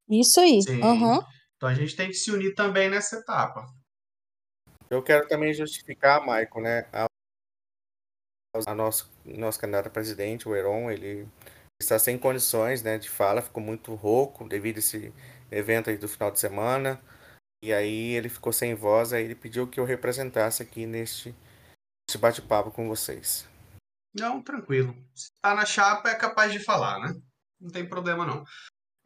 Isso 0.09 0.39
aí. 0.39 0.59
Uhum. 0.81 1.19
Então 1.57 1.67
a 1.67 1.73
gente 1.73 1.95
tem 1.95 2.07
que 2.07 2.13
se 2.13 2.31
unir 2.31 2.53
também 2.55 2.89
nessa 2.89 3.17
etapa. 3.17 3.65
Eu 4.89 5.03
quero 5.03 5.27
também 5.27 5.53
justificar, 5.53 6.25
Maico, 6.25 6.61
né? 6.61 6.87
A, 6.93 7.07
a 8.65 8.73
nosso, 8.73 9.11
nosso 9.25 9.59
candidato 9.59 9.87
a 9.87 9.89
presidente, 9.91 10.47
o 10.47 10.55
Heron, 10.55 10.89
ele 10.89 11.27
está 11.79 11.99
sem 11.99 12.17
condições 12.17 12.81
né, 12.81 12.97
de 12.97 13.09
fala, 13.09 13.41
ficou 13.41 13.61
muito 13.61 13.93
rouco 13.93 14.47
devido 14.47 14.77
a 14.77 14.79
esse 14.79 15.13
evento 15.51 15.89
aí 15.89 15.97
do 15.97 16.07
final 16.07 16.31
de 16.31 16.39
semana. 16.39 17.01
E 17.61 17.73
aí 17.73 18.13
ele 18.13 18.29
ficou 18.29 18.53
sem 18.53 18.75
voz, 18.75 19.13
aí 19.13 19.23
ele 19.23 19.35
pediu 19.35 19.67
que 19.67 19.79
eu 19.79 19.85
representasse 19.85 20.61
aqui 20.61 20.85
neste, 20.85 21.35
bate-papo 22.19 22.71
com 22.71 22.87
vocês. 22.87 23.47
Não, 24.13 24.41
tranquilo. 24.41 24.95
Se 25.13 25.31
tá 25.41 25.53
na 25.53 25.65
chapa 25.65 26.09
é 26.09 26.15
capaz 26.15 26.51
de 26.51 26.59
falar, 26.59 26.99
né? 26.99 27.13
Não 27.59 27.69
tem 27.69 27.87
problema 27.87 28.25
não. 28.25 28.43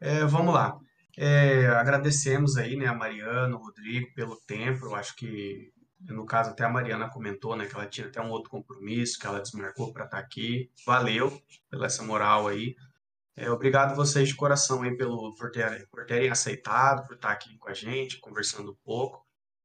É, 0.00 0.24
vamos 0.24 0.54
lá. 0.54 0.78
É, 1.16 1.66
agradecemos 1.66 2.56
aí, 2.56 2.76
né, 2.76 2.86
a 2.86 2.94
Mariana, 2.94 3.54
o 3.54 3.58
Rodrigo, 3.58 4.12
pelo 4.14 4.36
tempo. 4.46 4.86
Eu 4.86 4.94
acho 4.94 5.14
que, 5.16 5.70
no 6.00 6.24
caso, 6.24 6.50
até 6.50 6.64
a 6.64 6.70
Mariana 6.70 7.10
comentou, 7.10 7.56
né, 7.56 7.66
que 7.66 7.74
ela 7.74 7.86
tinha 7.86 8.06
até 8.06 8.20
um 8.20 8.30
outro 8.30 8.50
compromisso, 8.50 9.18
que 9.18 9.26
ela 9.26 9.40
desmarcou 9.40 9.92
para 9.92 10.04
estar 10.04 10.18
tá 10.18 10.22
aqui. 10.22 10.70
Valeu 10.86 11.40
pela 11.70 11.86
essa 11.86 12.02
moral 12.02 12.48
aí. 12.48 12.74
É, 13.36 13.50
obrigado 13.50 13.96
vocês 13.96 14.28
de 14.28 14.34
coração 14.34 14.82
aí 14.82 14.96
pelo, 14.96 15.34
por, 15.36 15.50
ter, 15.50 15.88
por 15.90 16.04
terem 16.04 16.30
aceitado, 16.30 17.06
por 17.06 17.16
estar 17.16 17.30
aqui 17.30 17.56
com 17.58 17.68
a 17.68 17.74
gente, 17.74 18.20
conversando 18.20 18.72
um 18.72 18.76
pouco. 18.84 19.24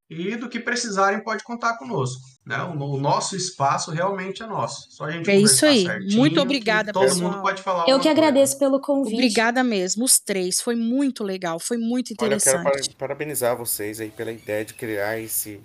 E 0.10 0.38
do 0.38 0.48
que 0.48 0.58
precisarem, 0.58 1.22
pode 1.22 1.44
contar 1.44 1.78
conosco. 1.78 2.22
Né? 2.46 2.58
O, 2.64 2.94
o 2.94 2.98
nosso 2.98 3.36
espaço 3.36 3.92
realmente 3.92 4.42
é 4.42 4.48
nosso. 4.48 4.90
Só 4.92 5.04
a 5.04 5.12
gente 5.12 5.30
é 5.30 5.36
isso 5.36 5.66
aí. 5.66 5.86
Muito 6.16 6.40
obrigada, 6.40 6.94
todo 6.94 7.04
pessoal. 7.04 7.32
mundo 7.32 7.42
pode 7.42 7.62
falar. 7.62 7.90
Eu 7.90 8.00
que 8.00 8.08
agradeço 8.08 8.58
pelo 8.58 8.80
convite. 8.80 9.16
Obrigada 9.16 9.62
mesmo, 9.66 10.06
os 10.06 10.18
três. 10.18 10.62
Foi 10.62 10.76
muito 10.76 11.26
legal, 11.26 11.60
foi 11.60 11.78
muito 11.78 12.14
interessante. 12.14 12.66
Olha, 12.66 12.78
eu 12.78 12.84
quero 12.84 12.96
parabenizar 12.96 13.58
vocês 13.58 14.00
aí 14.00 14.10
pela 14.10 14.32
ideia 14.32 14.64
de 14.64 14.74
criar 14.74 15.20
esse, 15.20 15.60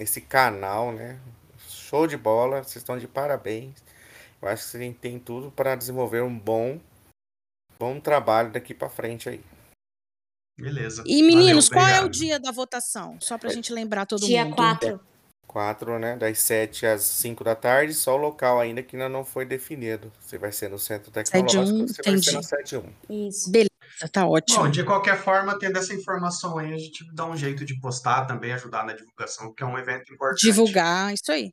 esse 0.00 0.20
canal, 0.20 0.90
né? 0.90 1.20
Show 1.68 2.08
de 2.08 2.16
bola, 2.16 2.64
vocês 2.64 2.76
estão 2.78 2.98
de 2.98 3.06
parabéns. 3.06 3.74
Eu 4.42 4.48
acho 4.48 4.64
que 4.64 4.70
vocês 4.70 4.96
têm 5.00 5.20
tudo 5.20 5.52
para 5.52 5.76
desenvolver 5.76 6.22
um 6.24 6.36
bom, 6.36 6.80
bom 7.78 8.00
trabalho 8.00 8.52
daqui 8.52 8.74
para 8.74 8.88
frente 8.88 9.28
aí. 9.28 9.40
Beleza. 10.58 11.02
E 11.06 11.22
meninos, 11.22 11.68
Valeu, 11.68 11.84
qual 11.84 12.02
é 12.02 12.04
o 12.04 12.08
dia 12.08 12.38
da 12.38 12.52
votação? 12.52 13.16
Só 13.20 13.36
pra 13.36 13.50
é. 13.50 13.52
gente 13.52 13.72
lembrar 13.72 14.06
todo 14.06 14.24
dia 14.24 14.44
mundo. 14.44 14.56
Dia 14.56 14.78
4. 14.78 15.00
4, 15.46 15.98
né? 15.98 16.16
Das 16.16 16.38
7 16.40 16.86
às 16.86 17.02
5 17.02 17.44
da 17.44 17.54
tarde, 17.54 17.94
só 17.94 18.14
o 18.14 18.16
local 18.16 18.60
ainda 18.60 18.82
que 18.82 18.96
ainda 18.96 19.08
não 19.08 19.24
foi 19.24 19.44
definido. 19.44 20.12
Se 20.20 20.36
vai 20.38 20.50
ser 20.50 20.68
no 20.68 20.78
Centro 20.78 21.10
Tecnológico, 21.10 21.88
7 21.88 21.94
se 21.94 22.10
vai 22.10 22.22
ser 22.22 22.32
no 22.32 22.42
71. 22.42 22.92
Isso. 23.28 23.50
Beleza, 23.50 23.70
tá 24.10 24.26
ótimo. 24.26 24.64
Bom, 24.64 24.70
de 24.70 24.82
qualquer 24.84 25.16
forma, 25.16 25.58
tendo 25.58 25.78
essa 25.78 25.94
informação 25.94 26.58
aí, 26.58 26.72
a 26.72 26.78
gente 26.78 27.04
dá 27.14 27.24
um 27.24 27.36
jeito 27.36 27.64
de 27.64 27.78
postar 27.78 28.24
também, 28.26 28.52
ajudar 28.52 28.84
na 28.84 28.94
divulgação, 28.94 29.52
que 29.54 29.62
é 29.62 29.66
um 29.66 29.78
evento 29.78 30.12
importante. 30.12 30.40
Divulgar, 30.40 31.12
isso 31.12 31.30
aí. 31.30 31.52